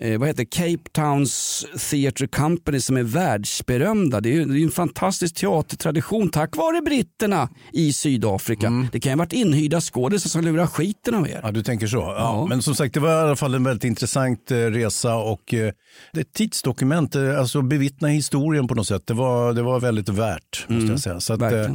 eh, 0.00 0.18
vad 0.18 0.28
heter 0.28 0.44
Cape 0.44 0.90
Towns 0.92 1.66
Theatre 1.90 2.26
Company 2.26 2.80
som 2.80 2.96
är 2.96 3.02
världsberömda. 3.02 4.20
Det 4.20 4.36
är 4.36 4.46
det 4.46 4.60
är 4.60 4.64
en 4.64 4.70
fantastisk 4.70 5.34
teatertradition 5.34 6.30
tack 6.30 6.56
vare 6.56 6.82
britterna 6.82 7.48
i 7.72 7.92
Sydafrika. 7.92 8.88
Det 8.92 9.00
kan 9.00 9.10
ju 9.10 9.16
ha 9.16 9.18
varit 9.18 9.32
inhyrda 9.32 9.80
skådespelare 9.80 10.30
som 10.30 10.44
lurar 10.54 10.66
skiten 10.66 11.14
av 11.14 11.28
er. 11.28 11.40
Ja, 11.42 11.50
du 11.52 11.62
tänker 11.62 11.86
så. 11.86 11.96
Ja. 11.96 12.14
Ja. 12.16 12.46
Men 12.48 12.62
som 12.62 12.74
sagt, 12.74 12.94
det 12.94 13.00
var 13.00 13.10
i 13.10 13.12
alla 13.12 13.36
fall 13.36 13.54
en 13.54 13.64
väldigt 13.64 13.84
intressant 13.84 14.50
eh, 14.50 14.56
resa 14.56 15.16
och 15.16 15.54
eh, 15.54 15.72
det 16.12 16.20
är 16.20 16.24
ett 16.24 16.32
tidsdokument, 16.32 17.14
eh, 17.14 17.38
alltså 17.38 17.62
bevittna 17.62 18.08
historien 18.08 18.68
på 18.68 18.74
något 18.74 18.86
sätt. 18.86 19.06
Det 19.06 19.14
var, 19.14 19.52
det 19.52 19.62
var 19.62 19.80
väldigt 19.80 20.08
värt, 20.08 20.66
måste 20.68 20.90
jag 20.90 21.00
säga. 21.00 21.20
Så 21.20 21.32
att, 21.32 21.42
eh, 21.42 21.74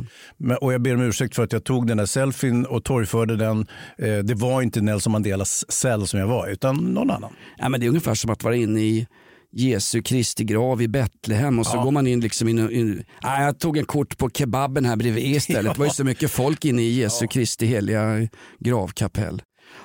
och 0.61 0.73
jag 0.73 0.81
ber 0.81 0.93
om 0.95 1.01
ursäkt 1.01 1.35
för 1.35 1.43
att 1.43 1.53
jag 1.53 1.63
tog 1.63 1.87
den 1.87 1.97
där 1.97 2.05
selfien 2.05 2.65
och 2.65 2.83
torgförde 2.83 3.35
den. 3.35 3.67
Det 3.97 4.33
var 4.35 4.61
inte 4.61 4.81
Nelson 4.81 5.11
Mandelas 5.11 5.71
cell 5.71 6.07
som 6.07 6.19
jag 6.19 6.27
var, 6.27 6.47
utan 6.47 6.75
någon 6.75 7.11
annan. 7.11 7.33
Ja, 7.57 7.69
men 7.69 7.79
det 7.79 7.85
är 7.85 7.87
ungefär 7.87 8.14
som 8.15 8.29
att 8.31 8.43
vara 8.43 8.55
inne 8.55 8.81
i 8.81 9.07
Jesu 9.51 10.01
Kristi 10.01 10.43
grav 10.43 10.81
i 10.81 10.87
Betlehem 10.87 11.59
och 11.59 11.67
så 11.67 11.81
går 11.83 11.91
man 11.91 12.07
in 12.07 12.19
liksom 12.19 12.47
in, 12.47 12.59
och- 12.65 12.71
in 12.71 13.03
Nej, 13.23 13.43
Jag 13.43 13.59
tog 13.59 13.77
en 13.77 13.85
kort 13.85 14.17
på 14.17 14.29
kebaben 14.29 14.85
här 14.85 14.95
bredvid 14.95 15.35
istället. 15.35 15.73
Det 15.73 15.79
var 15.79 15.85
ju 15.85 15.91
så 15.91 16.03
mycket 16.03 16.31
folk 16.31 16.65
inne 16.65 16.81
i 16.81 16.91
Jesu 16.99 17.27
Kristi 17.27 17.65
heliga 17.65 18.27
gravkapell. 18.59 19.41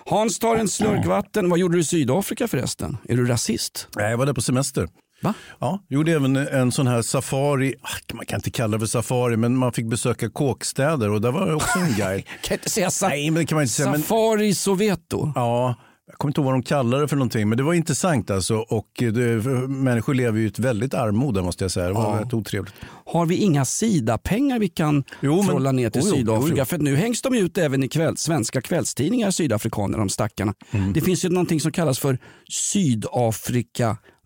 Hans 0.07 0.38
tar 0.38 0.57
en 0.57 0.69
slurk 0.69 1.07
vatten. 1.07 1.51
Vad 1.51 1.59
gjorde 1.59 1.77
du 1.77 1.81
i 1.81 1.85
Sydafrika 1.85 2.49
förresten? 2.49 2.97
Är 3.09 3.16
du 3.16 3.27
rasist? 3.27 3.88
Nej, 3.97 4.11
jag 4.11 4.19
var 4.19 4.27
där 4.27 4.33
på 4.33 4.43
semester. 4.43 4.88
Va? 5.23 5.35
Ja, 5.59 5.85
gjorde 5.88 6.12
även 6.12 6.37
en 6.37 6.73
sån 6.73 6.87
här 6.87 7.03
safari, 7.03 7.75
ah, 7.83 8.14
man 8.14 8.27
kan 8.27 8.38
inte 8.38 8.51
kalla 8.51 8.73
det 8.73 8.79
för 8.79 8.87
safari, 8.87 9.37
men 9.37 9.57
man 9.57 9.73
fick 9.73 9.87
besöka 9.87 10.31
kåkstäder 10.31 11.11
och 11.11 11.21
där 11.21 11.33
var 11.33 11.47
det 11.47 11.55
också 11.55 11.79
en 11.79 11.93
guide. 11.97 12.25
Kan 12.43 12.55
inte 12.57 12.71
säga 12.71 12.90
sa- 12.90 13.09
Nej, 13.09 13.31
men 13.31 13.40
det 13.40 13.47
kan 13.47 13.57
man 13.57 13.62
inte 13.62 13.75
säga. 13.75 13.90
Men, 13.90 14.03
Safari 14.03 14.55
Soweto? 14.55 15.33
ja, 15.35 15.75
jag 16.11 16.18
kommer 16.18 16.31
inte 16.31 16.40
ihåg 16.40 16.44
vad 16.44 16.55
de 16.55 16.62
kallar 16.62 17.01
det 17.01 17.09
för 17.09 17.16
någonting, 17.16 17.49
men 17.49 17.59
det 17.59 17.64
var 17.64 17.75
intressant 17.75 18.31
alltså. 18.31 18.55
Och 18.57 18.88
det, 18.99 19.44
människor 19.68 20.14
lever 20.14 20.38
ju 20.38 20.44
i 20.44 20.49
ett 20.49 20.59
väldigt 20.59 20.94
armod 20.94 21.44
måste 21.44 21.64
jag 21.64 21.70
säga. 21.70 21.87
Det 21.87 21.92
var 21.92 22.16
Ja. 22.16 22.25
rätt 22.25 22.35
otrevligt. 22.35 22.75
Har 23.07 23.27
vi 23.27 23.37
inga 23.37 23.64
Sida-pengar 23.64 24.59
vi 24.59 24.68
kan 24.68 25.05
Jo, 25.20 25.44
trolla 25.44 25.73
ner 25.73 25.90
till 25.90 26.03
jo, 26.05 26.11
Sydafrika? 26.11 26.49
jo, 26.51 26.55
jo. 26.59 26.64
För 26.64 26.79
nu 26.79 26.96
hängs 26.96 27.23
de 27.23 27.35
ut 27.35 27.59
även 27.59 27.83
i 27.83 27.88
kväll, 27.88 28.16
svenska 28.16 28.61
kvällstidningar, 28.62 29.31
sydafrikaner, 29.31 29.99
de 29.99 30.09
stackarna. 30.09 30.55
Mm. 30.70 30.92
Det 30.92 31.01
finns 31.01 31.25
ju 31.25 31.29
någonting 31.29 31.61
som 31.61 31.73
kallas 31.73 31.99
för 31.99 32.18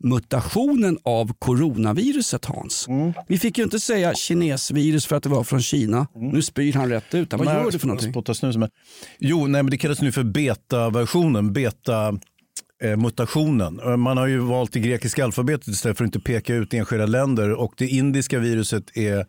Sydafrika-mutationen 0.04 0.98
av 1.02 1.32
coronaviruset 1.38 2.44
Hans. 2.44 2.88
Mm. 2.88 3.12
Vi 3.28 3.38
fick 3.38 3.58
ju 3.58 3.64
inte 3.64 3.80
säga 3.80 4.14
kinesvirus 4.14 5.06
för 5.06 5.16
att 5.16 5.22
det 5.22 5.28
var 5.28 5.44
från 5.44 5.62
Kina. 5.62 6.06
Nu 6.14 6.42
spyr 6.42 6.72
han 6.72 6.88
rätt 6.88 7.14
ut. 7.14 7.32
Vad 7.32 7.44
Nej, 7.44 7.54
gör 7.54 7.70
du 7.70 7.78
för 7.78 7.86
någonting? 7.86 8.34
Snus, 8.34 8.56
men... 8.56 8.68
Jo, 9.18 9.46
nej, 9.46 9.62
men 9.62 9.70
det 9.70 9.78
kallas 9.78 10.00
nu 10.00 10.12
för 10.12 10.22
beta-versionen. 10.22 11.52
Beta 11.52 12.18
eh, 12.82 12.96
mutationen. 12.96 13.80
Eh, 13.80 13.96
Man 13.96 14.16
har 14.16 14.26
ju 14.26 14.38
valt 14.38 14.72
det 14.72 14.80
grekiska 14.80 15.24
alfabetet 15.24 15.68
istället 15.68 15.98
för 15.98 16.04
att 16.04 16.08
inte 16.08 16.20
peka 16.20 16.54
ut 16.54 16.74
enskilda 16.74 17.06
länder 17.06 17.52
och 17.52 17.74
det 17.76 17.88
indiska 17.88 18.38
viruset 18.38 18.96
är 18.96 19.26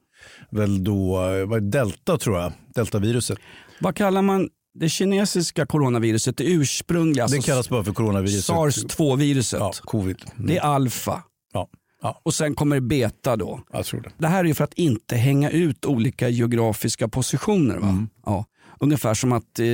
väl 0.52 0.84
då 0.84 1.30
eh, 1.52 1.58
delta 1.58 2.18
tror 2.18 2.40
jag, 2.40 2.52
deltaviruset. 2.76 3.38
Vad 3.80 3.96
kallar 3.96 4.22
man 4.22 4.50
det 4.80 4.90
kinesiska 4.90 5.66
coronaviruset, 5.66 6.38
det 6.38 6.44
ursprungliga? 6.44 7.28
Det 7.28 7.36
alltså 7.36 7.52
kallas 7.52 7.70
bara 7.70 7.84
för 7.84 7.94
coronaviruset. 7.94 8.56
Sars-2-viruset. 8.56 9.60
Ja, 9.60 9.72
covid. 9.82 10.18
Mm. 10.36 10.48
Det 10.48 10.58
är 10.58 10.62
alfa. 10.62 11.24
Ja, 11.54 11.68
ja, 12.02 12.22
Och 12.24 12.34
sen 12.34 12.56
kommer 12.56 12.80
beta 12.80 13.36
då. 13.36 13.60
det. 13.72 14.10
Det 14.18 14.28
här 14.28 14.46
är 14.46 14.54
för 14.54 14.64
att 14.64 14.74
inte 14.74 15.16
hänga 15.16 15.50
ut 15.50 15.86
olika 15.86 16.30
geografiska 16.30 17.08
positioner. 17.08 17.78
Va? 17.78 17.90
Mm. 17.90 18.10
Ja. 18.26 18.46
Ungefär 18.80 19.14
som 19.14 19.32
att 19.32 19.60
eh, 19.60 19.66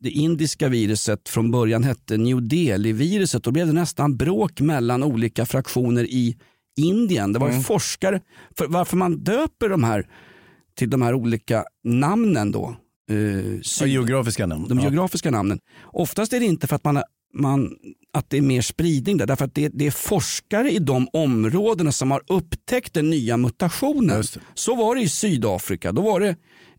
det 0.00 0.10
indiska 0.10 0.68
viruset 0.68 1.28
från 1.28 1.50
början 1.50 1.84
hette 1.84 2.16
New 2.16 2.42
Delhi-viruset. 2.48 3.42
Då 3.44 3.50
blev 3.50 3.66
det 3.66 3.72
nästan 3.72 4.16
bråk 4.16 4.60
mellan 4.60 5.02
olika 5.02 5.46
fraktioner 5.46 6.04
i 6.04 6.36
Indien. 6.76 7.32
Det 7.32 7.38
var 7.38 7.48
Mm. 7.48 7.62
forskare, 7.62 8.20
för 8.58 8.66
varför 8.66 8.96
man 8.96 9.18
döper 9.24 9.68
de 9.68 9.84
här 9.84 10.06
till 10.76 10.90
de 10.90 11.02
här 11.02 11.14
olika 11.14 11.64
namnen 11.84 12.52
då. 12.52 12.76
Eh, 13.10 13.60
syd- 13.62 13.88
geografiska 13.88 14.46
namn. 14.46 14.68
de 14.68 14.78
ja. 14.78 14.84
geografiska 14.84 15.30
namnen. 15.30 15.58
Oftast 15.84 16.32
är 16.32 16.40
det 16.40 16.46
inte 16.46 16.66
för 16.66 16.76
att, 16.76 16.84
man, 16.84 17.02
man, 17.34 17.70
att 18.12 18.30
det 18.30 18.36
är 18.36 18.42
mer 18.42 18.62
spridning 18.62 19.16
där, 19.16 19.26
därför 19.26 19.44
att 19.44 19.54
det, 19.54 19.68
det 19.68 19.86
är 19.86 19.90
forskare 19.90 20.70
i 20.70 20.78
de 20.78 21.08
områdena 21.12 21.92
som 21.92 22.10
har 22.10 22.22
upptäckt 22.28 22.94
den 22.94 23.10
nya 23.10 23.36
mutationen. 23.36 24.22
Så 24.54 24.74
var 24.74 24.94
det 24.94 25.00
i 25.00 25.08
Sydafrika. 25.08 25.92
Då 25.92 26.02
var 26.02 26.20
det 26.20 26.36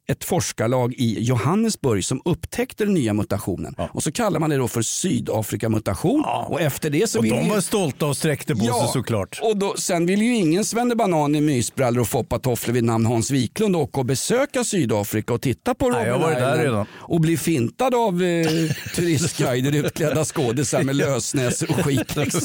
ett 0.07 0.23
forskarlag 0.23 0.93
i 0.93 1.23
Johannesburg 1.23 2.05
som 2.05 2.21
upptäckte 2.25 2.85
den 2.85 2.93
nya 2.93 3.13
mutationen. 3.13 3.75
Och 3.91 4.03
så 4.03 4.11
kallar 4.11 4.39
man 4.39 4.49
det 4.49 4.57
då 4.57 4.67
för 4.67 4.81
Sydafrika-mutation. 4.81 6.23
Och 6.47 6.61
efter 6.61 6.89
det 6.89 7.09
så 7.09 7.19
Och 7.19 7.23
de 7.25 7.29
ju- 7.43 7.49
var 7.49 7.61
stolta 7.61 8.05
och 8.05 8.17
sträckte 8.17 8.55
på 8.55 8.59
sig 8.65 8.87
såklart. 8.93 9.39
och 9.43 9.57
då, 9.57 9.75
sen 9.77 10.05
vill 10.05 10.21
ju 10.21 10.35
ingen 10.35 10.65
svennebanan 10.65 11.35
i 11.35 11.41
mysbrallor 11.41 12.01
och 12.01 12.07
foppatofflor 12.07 12.73
vid 12.73 12.83
namn 12.83 13.05
Hans 13.05 13.31
Wiklund 13.31 13.75
åka 13.75 13.99
och 13.99 14.05
besöka 14.05 14.63
Sydafrika 14.63 15.33
och 15.33 15.41
titta 15.41 15.75
på 15.75 15.89
Nej, 15.89 16.09
Robben 16.09 16.29
där 16.29 16.65
Island 16.65 16.87
och 16.93 17.21
bli 17.21 17.37
fintad 17.37 17.95
av 17.95 18.23
eh, 18.23 18.47
turistguider 18.95 19.75
utklädda 19.75 20.25
skådisar 20.25 20.83
med 20.83 20.95
lösnäsor 20.95 21.69
och 21.69 21.85
skit. 21.85 22.15
Liksom. 22.23 22.41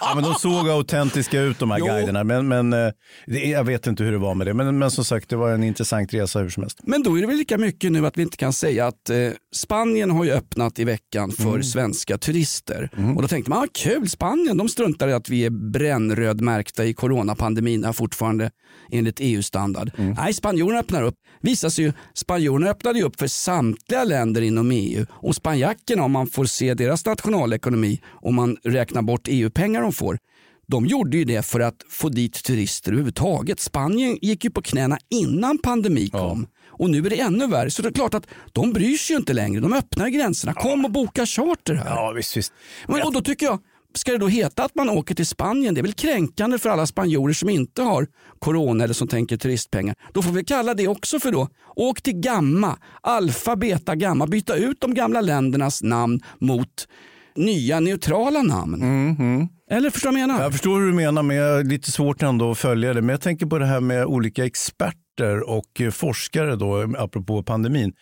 Ja, 0.00 0.12
men 0.14 0.24
de 0.24 0.34
såg 0.34 0.68
autentiska 0.70 1.40
ut 1.40 1.58
de 1.58 1.70
här 1.70 1.78
Jo. 1.78 1.86
guiderna. 1.86 2.24
Men, 2.24 2.48
men 2.48 2.72
eh, 2.72 2.92
jag 3.50 3.64
vet 3.64 3.86
inte 3.86 4.04
hur 4.04 4.12
det 4.12 4.18
var 4.18 4.34
med 4.34 4.46
det. 4.46 4.54
Men, 4.54 4.78
men 4.78 4.90
som 4.90 5.04
sagt, 5.04 5.28
det 5.28 5.36
var 5.36 5.50
en 5.50 5.64
intressant 5.64 6.14
resa 6.14 6.38
hur 6.38 6.50
som 6.50 6.62
helst. 6.62 6.78
Men 6.86 7.02
då 7.02 7.16
är 7.16 7.20
det 7.20 7.26
väl 7.26 7.36
lika 7.36 7.58
mycket 7.58 7.92
nu 7.92 8.06
att 8.06 8.18
vi 8.18 8.22
inte 8.22 8.36
kan 8.36 8.52
säga 8.52 8.86
att 8.86 9.10
eh, 9.10 9.16
Spanien 9.54 10.10
har 10.10 10.24
ju 10.24 10.30
öppnat 10.30 10.78
i 10.78 10.84
veckan 10.84 11.30
för 11.32 11.48
Mm. 11.48 11.62
svenska 11.62 12.18
turister. 12.18 12.90
Och 13.16 13.22
då 13.22 13.28
tänkte 13.28 13.50
man, 13.50 13.58
ah, 13.64 13.66
kul 13.72 14.08
Spanien, 14.08 14.56
de 14.56 14.68
struntar 14.68 15.08
i 15.08 15.12
att 15.12 15.28
vi 15.28 15.44
är 15.44 15.50
brännrödmärkta 15.50 16.84
i 16.84 16.94
coronapandemin 16.94 17.84
här 17.84 17.92
fortfarande 17.92 18.50
enligt 18.92 19.16
EU-standard. 19.20 19.90
Mm. 19.98 20.12
Nej, 20.18 20.32
spanjorerna 20.34 20.80
öppnar 20.80 21.02
upp. 21.02 21.14
Visar 21.40 21.68
sig 21.68 21.84
ju, 21.84 21.92
spanjorerna 22.14 22.70
öppnade 22.70 22.98
ju 22.98 23.04
upp 23.04 23.18
för 23.18 23.26
samtliga 23.26 24.04
länder 24.04 24.42
inom 24.42 24.70
EU 24.70 25.06
och 25.10 25.34
spanjackerna, 25.36 26.02
om 26.02 26.12
man 26.12 26.26
får 26.26 26.44
se 26.44 26.74
deras 26.74 27.06
nationalekonomi, 27.06 28.00
om 28.10 28.34
man 28.34 28.56
räknar 28.64 29.02
bort 29.02 29.26
EU-pengar 29.28 29.82
de 29.82 29.92
får, 29.92 30.18
de 30.66 30.86
gjorde 30.86 31.16
ju 31.16 31.24
det 31.24 31.46
för 31.46 31.60
att 31.60 31.76
få 31.88 32.08
dit 32.08 32.44
turister 32.44 32.92
överhuvudtaget. 32.92 33.60
Spanien 33.60 34.18
gick 34.22 34.44
ju 34.44 34.50
på 34.50 34.62
knäna 34.62 34.98
innan 35.10 35.58
pandemi 35.58 36.08
kom. 36.08 36.46
Och 36.82 36.90
nu 36.90 36.98
är 36.98 37.10
det 37.10 37.20
ännu 37.20 37.46
värre. 37.46 37.70
Så 37.70 37.82
det 37.82 37.88
är 37.88 37.92
klart 37.92 38.14
att 38.14 38.26
de 38.52 38.72
bryr 38.72 38.96
sig 38.96 39.14
ju 39.14 39.18
inte 39.18 39.32
längre. 39.32 39.60
De 39.60 39.72
öppnar 39.72 40.08
gränserna. 40.08 40.54
Kom 40.54 40.84
och 40.84 40.90
boka 40.90 41.26
charter 41.26 41.74
här. 41.74 41.86
Ja, 41.86 42.12
visst, 42.16 42.36
visst. 42.36 42.52
Men, 42.88 43.02
och 43.02 43.12
då 43.12 43.20
tycker 43.20 43.46
jag, 43.46 43.58
ska 43.94 44.12
det 44.12 44.18
då 44.18 44.28
heta 44.28 44.64
att 44.64 44.74
man 44.74 44.90
åker 44.90 45.14
till 45.14 45.26
Spanien? 45.26 45.74
Det 45.74 45.80
är 45.80 45.82
väl 45.82 45.92
kränkande 45.92 46.58
för 46.58 46.70
alla 46.70 46.86
spanjorer 46.86 47.34
som 47.34 47.48
inte 47.48 47.82
har 47.82 48.06
corona 48.38 48.84
eller 48.84 48.94
som 48.94 49.08
tänker 49.08 49.36
turistpengar. 49.36 49.94
Då 50.12 50.22
får 50.22 50.30
vi 50.30 50.44
kalla 50.44 50.74
det 50.74 50.88
också 50.88 51.20
för 51.20 51.32
då, 51.32 51.48
åk 51.76 52.02
till 52.02 52.14
gamma, 52.20 52.78
alfa, 53.00 53.56
beta, 53.56 53.94
gamma, 53.94 54.26
byta 54.26 54.54
ut 54.54 54.80
de 54.80 54.94
gamla 54.94 55.20
ländernas 55.20 55.82
namn 55.82 56.20
mot 56.38 56.88
nya 57.36 57.80
neutrala 57.80 58.42
namn. 58.42 59.48
Eller 59.70 59.90
förstår 59.90 60.10
du 60.10 60.14
vad 60.14 60.22
jag 60.22 60.28
menar? 60.28 60.42
Jag 60.42 60.52
förstår 60.52 60.80
hur 60.80 60.86
du 60.86 60.92
menar, 60.92 61.22
men 61.22 61.36
jag 61.36 61.60
är 61.60 61.64
lite 61.64 61.90
svårt 61.90 62.22
ändå 62.22 62.50
att 62.50 62.58
följa 62.58 62.94
det. 62.94 63.00
Men 63.00 63.08
jag 63.08 63.20
tänker 63.20 63.46
på 63.46 63.58
det 63.58 63.66
här 63.66 63.80
med 63.80 64.04
olika 64.06 64.44
experter 64.44 64.96
och 65.20 65.80
eh, 65.80 65.90
forskare 65.90 66.56
då, 66.56 66.94
apropå 66.98 67.42
pandemin. 67.42 67.92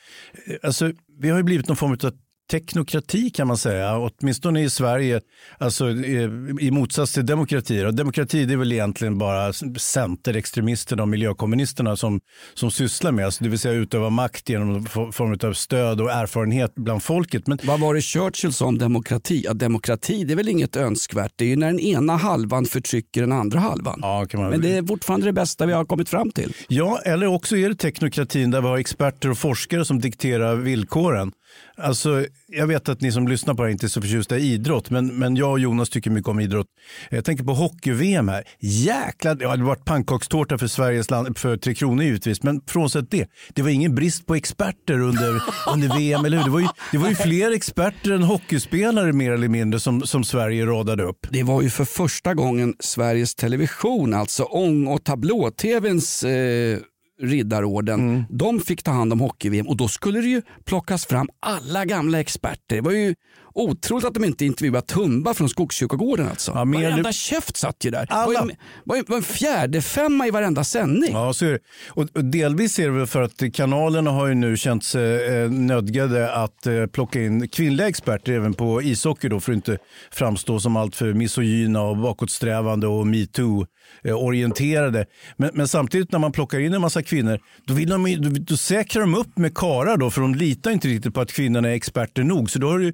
Eh, 0.47 0.57
alltså, 0.63 0.93
vi 1.19 1.31
har 1.31 1.37
ju 1.37 1.43
blivit 1.43 1.69
någon 1.69 1.77
form 1.77 1.93
av 1.93 2.13
teknokrati 2.51 3.31
kan 3.31 3.47
man 3.47 3.57
säga, 3.57 3.99
åtminstone 3.99 4.63
i 4.63 4.71
Sverige, 4.71 5.21
alltså 5.59 5.89
eh, 5.89 6.31
i 6.61 6.71
motsats 6.71 7.13
till 7.13 7.27
demokrati. 7.27 7.85
Och 7.85 7.95
demokrati 7.95 8.45
det 8.45 8.53
är 8.53 8.57
väl 8.57 8.73
egentligen 8.73 9.19
bara 9.19 9.53
centerextremisterna 9.79 11.03
och 11.03 11.09
miljökommunisterna 11.09 11.97
som, 11.97 12.21
som 12.55 12.71
sysslar 12.71 13.13
med, 13.13 13.25
alltså 13.25 13.45
det 13.45 13.51
vill 13.51 13.59
säga 13.59 13.75
utöva 13.75 14.11
makt 14.11 14.49
genom 14.49 14.87
form 14.87 15.51
av 15.51 15.53
stöd 15.53 16.01
och 16.01 16.11
erfarenhet 16.11 16.75
bland 16.75 17.03
folket. 17.03 17.47
Men 17.47 17.59
Vad 17.63 17.81
var 17.81 17.95
det 17.95 18.01
Churchill 18.01 18.53
sa 18.53 18.67
om 18.67 18.79
demokrati? 18.79 19.43
Ja, 19.45 19.55
demokrati 19.55 20.25
det 20.25 20.33
är 20.33 20.37
väl 20.37 20.49
inget 20.49 20.77
önskvärt. 20.77 21.33
Det 21.37 21.45
är 21.45 21.49
ju 21.49 21.57
när 21.57 21.67
den 21.67 21.81
ena 21.81 22.17
halvan 22.17 22.65
förtrycker 22.65 23.21
den 23.21 23.33
andra 23.33 23.59
halvan. 23.59 23.99
Ja, 24.03 24.27
man... 24.35 24.51
Men 24.51 24.61
det 24.61 24.77
är 24.77 24.83
fortfarande 24.83 25.27
det 25.27 25.33
bästa 25.33 25.67
vi 25.67 25.73
har 25.73 25.85
kommit 25.85 26.09
fram 26.09 26.31
till. 26.31 26.53
Ja, 26.69 27.01
eller 27.05 27.27
också 27.27 27.57
är 27.57 27.69
det 27.69 27.75
teknokratin 27.75 28.51
där 28.51 28.61
vi 28.61 28.69
har 28.69 28.79
experter 28.79 29.31
och 29.31 29.39
forskare 29.39 29.85
som 29.85 30.01
dikterar 30.01 30.57
villkoren. 30.57 31.33
Alltså, 31.77 32.27
jag 32.47 32.67
vet 32.67 32.89
att 32.89 33.01
ni 33.01 33.13
som 33.13 33.29
lyssnar 33.29 33.55
på 33.55 33.63
det 33.63 33.69
här 33.69 33.73
inte 33.73 33.87
är 33.87 33.89
så 33.89 34.01
förtjusta 34.01 34.39
i 34.39 34.53
idrott, 34.53 34.91
men, 34.91 35.19
men 35.19 35.37
jag 35.37 35.51
och 35.51 35.61
Jonas 35.61 35.91
tycker 35.91 36.11
mycket 36.11 36.29
om 36.29 36.41
idrott. 36.41 36.67
Jag 37.11 37.25
tänker 37.25 37.45
på 37.45 37.55
hockey-VM 37.55 38.29
här. 38.29 38.45
Jäklar, 38.59 39.35
det 39.35 39.49
hade 39.49 39.63
varit 39.63 39.85
pannkakstårta 39.85 40.59
för 40.59 40.67
Sveriges 40.67 41.11
land, 41.11 41.39
för 41.39 41.57
Tre 41.57 41.75
Kronor 41.75 42.05
givetvis, 42.05 42.43
men 42.43 42.61
frånsett 42.67 43.11
det, 43.11 43.29
det 43.55 43.63
var 43.63 43.71
ingen 43.71 43.95
brist 43.95 44.27
på 44.27 44.35
experter 44.35 45.01
under, 45.01 45.43
under 45.73 45.99
VM, 45.99 46.25
eller 46.25 46.37
hur? 46.37 46.45
Det 46.45 46.51
var, 46.51 46.61
ju, 46.61 46.69
det 46.93 46.99
var 46.99 47.09
ju 47.09 47.15
fler 47.15 47.53
experter 47.53 48.11
än 48.11 48.23
hockeyspelare 48.23 49.13
mer 49.13 49.33
eller 49.33 49.49
mindre 49.49 49.81
som, 49.81 50.03
som 50.03 50.25
Sverige 50.25 50.67
radade 50.67 51.03
upp. 51.03 51.27
Det 51.31 51.43
var 51.43 51.63
ju 51.63 51.71
för 51.71 51.85
första 51.85 52.35
gången 52.35 52.75
Sveriges 52.81 53.35
Television, 53.35 54.15
alltså 54.15 54.43
ång 54.43 54.87
och 54.87 55.05
tablå-tvns 55.05 56.25
eh, 56.25 56.79
riddarorden, 57.21 58.01
Mm. 58.01 58.25
de 58.31 58.61
fick 58.61 58.83
ta 58.83 58.91
hand 58.91 59.13
om 59.13 59.21
hockey-VM 59.21 59.69
och 59.69 59.77
då 59.77 59.89
skulle 59.89 60.21
det 60.21 60.29
ju 60.29 60.43
plockas 60.65 61.07
fram 61.07 61.29
alla 61.41 61.85
gamla 61.85 62.21
experter. 62.21 62.77
Det 62.77 62.81
var 62.81 62.93
ju 62.93 63.15
otroligt 63.63 64.05
att 64.07 64.15
de 64.15 64.25
inte 64.25 64.45
intervjuade 64.45 64.87
Tumba 64.87 65.35
från 65.35 65.49
Skogskyrkogården 65.49 66.29
alltså. 66.29 66.53
Ja, 66.55 66.65
mer- 66.65 66.91
Varenda 66.91 67.13
käft 67.13 67.57
satt 67.57 67.85
ju 67.85 67.91
där. 67.91 68.07
Det 68.07 68.15
var 68.15 68.23
Alla. 68.23 68.47
ju- 68.51 68.57
var 68.85 68.97
ju 68.97 69.03
var 69.07 69.17
en 69.17 69.23
fjärde 69.23 69.83
femma 69.83 70.27
i 70.27 70.31
varenda 70.31 70.65
sändning. 70.65 71.11
Ja, 71.13 71.33
så 71.33 71.47
är 71.47 71.53
det. 71.53 71.59
Och, 71.89 72.09
och 72.17 72.25
delvis 72.25 72.79
är 72.79 72.85
det 72.85 72.91
väl 72.91 73.07
för 73.07 73.23
att 73.23 73.43
kanalerna 73.55 74.11
har 74.11 74.27
ju 74.27 74.35
nu 74.35 74.57
känt 74.57 74.85
sig 74.85 75.43
eh, 75.43 75.51
nödgade 75.51 76.33
att 76.33 76.67
eh, 76.67 76.87
plocka 76.87 77.23
in 77.23 77.49
kvinnliga 77.49 77.89
experter 77.89 78.33
även 78.33 78.55
på 78.55 78.83
ishockey 78.83 79.29
då 79.29 79.41
för 79.41 79.53
att 79.53 79.57
inte 79.57 79.79
framstå 80.11 80.61
som 80.61 80.77
alltför 80.77 81.13
misogyna 81.13 81.83
och 81.83 81.97
bakåtsträvande 81.97 82.87
och 82.87 83.07
metoo-orienterade. 83.07 85.07
Men, 85.37 85.51
men 85.55 85.69
samtidigt 85.69 86.13
när 86.13 86.19
man 86.19 86.33
plockar 86.33 86.59
in 86.61 86.75
en 86.75 86.81
massa 86.81 87.03
kvinnor 87.03 87.39
då, 87.67 87.75
vill 87.75 87.89
de, 87.89 88.17
då, 88.23 88.31
då 88.31 88.57
säkrar 88.57 89.01
de 89.01 89.15
upp 89.15 89.39
med 89.39 89.55
karar 89.57 89.97
då 89.97 90.11
för 90.11 90.21
de 90.21 90.35
litar 90.35 90.71
inte 90.71 90.89
riktigt 90.89 91.15
på 91.15 91.21
att 91.21 91.33
kvinnorna 91.33 91.69
är 91.71 91.75
experter 91.75 92.25
nog. 92.25 92.51
Så 92.51 92.59
då 92.59 92.69
har 92.71 92.79
du, 92.79 92.93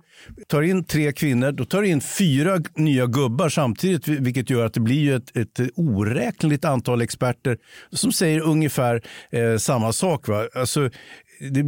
tar 0.56 0.62
in 0.62 0.84
tre 0.84 1.12
kvinnor, 1.12 1.52
då 1.52 1.64
tar 1.64 1.82
du 1.82 1.88
in 1.88 2.00
fyra 2.00 2.58
nya 2.74 3.06
gubbar 3.06 3.48
samtidigt 3.48 4.08
vilket 4.08 4.50
gör 4.50 4.66
att 4.66 4.74
det 4.74 4.80
blir 4.80 5.00
ju 5.00 5.16
ett, 5.16 5.36
ett 5.36 5.60
oräkneligt 5.74 6.64
antal 6.64 7.00
experter 7.00 7.58
som 7.92 8.12
säger 8.12 8.40
ungefär 8.40 9.02
eh, 9.30 9.56
samma 9.56 9.92
sak. 9.92 10.28
Va? 10.28 10.48
Alltså, 10.54 10.90
det, 11.40 11.62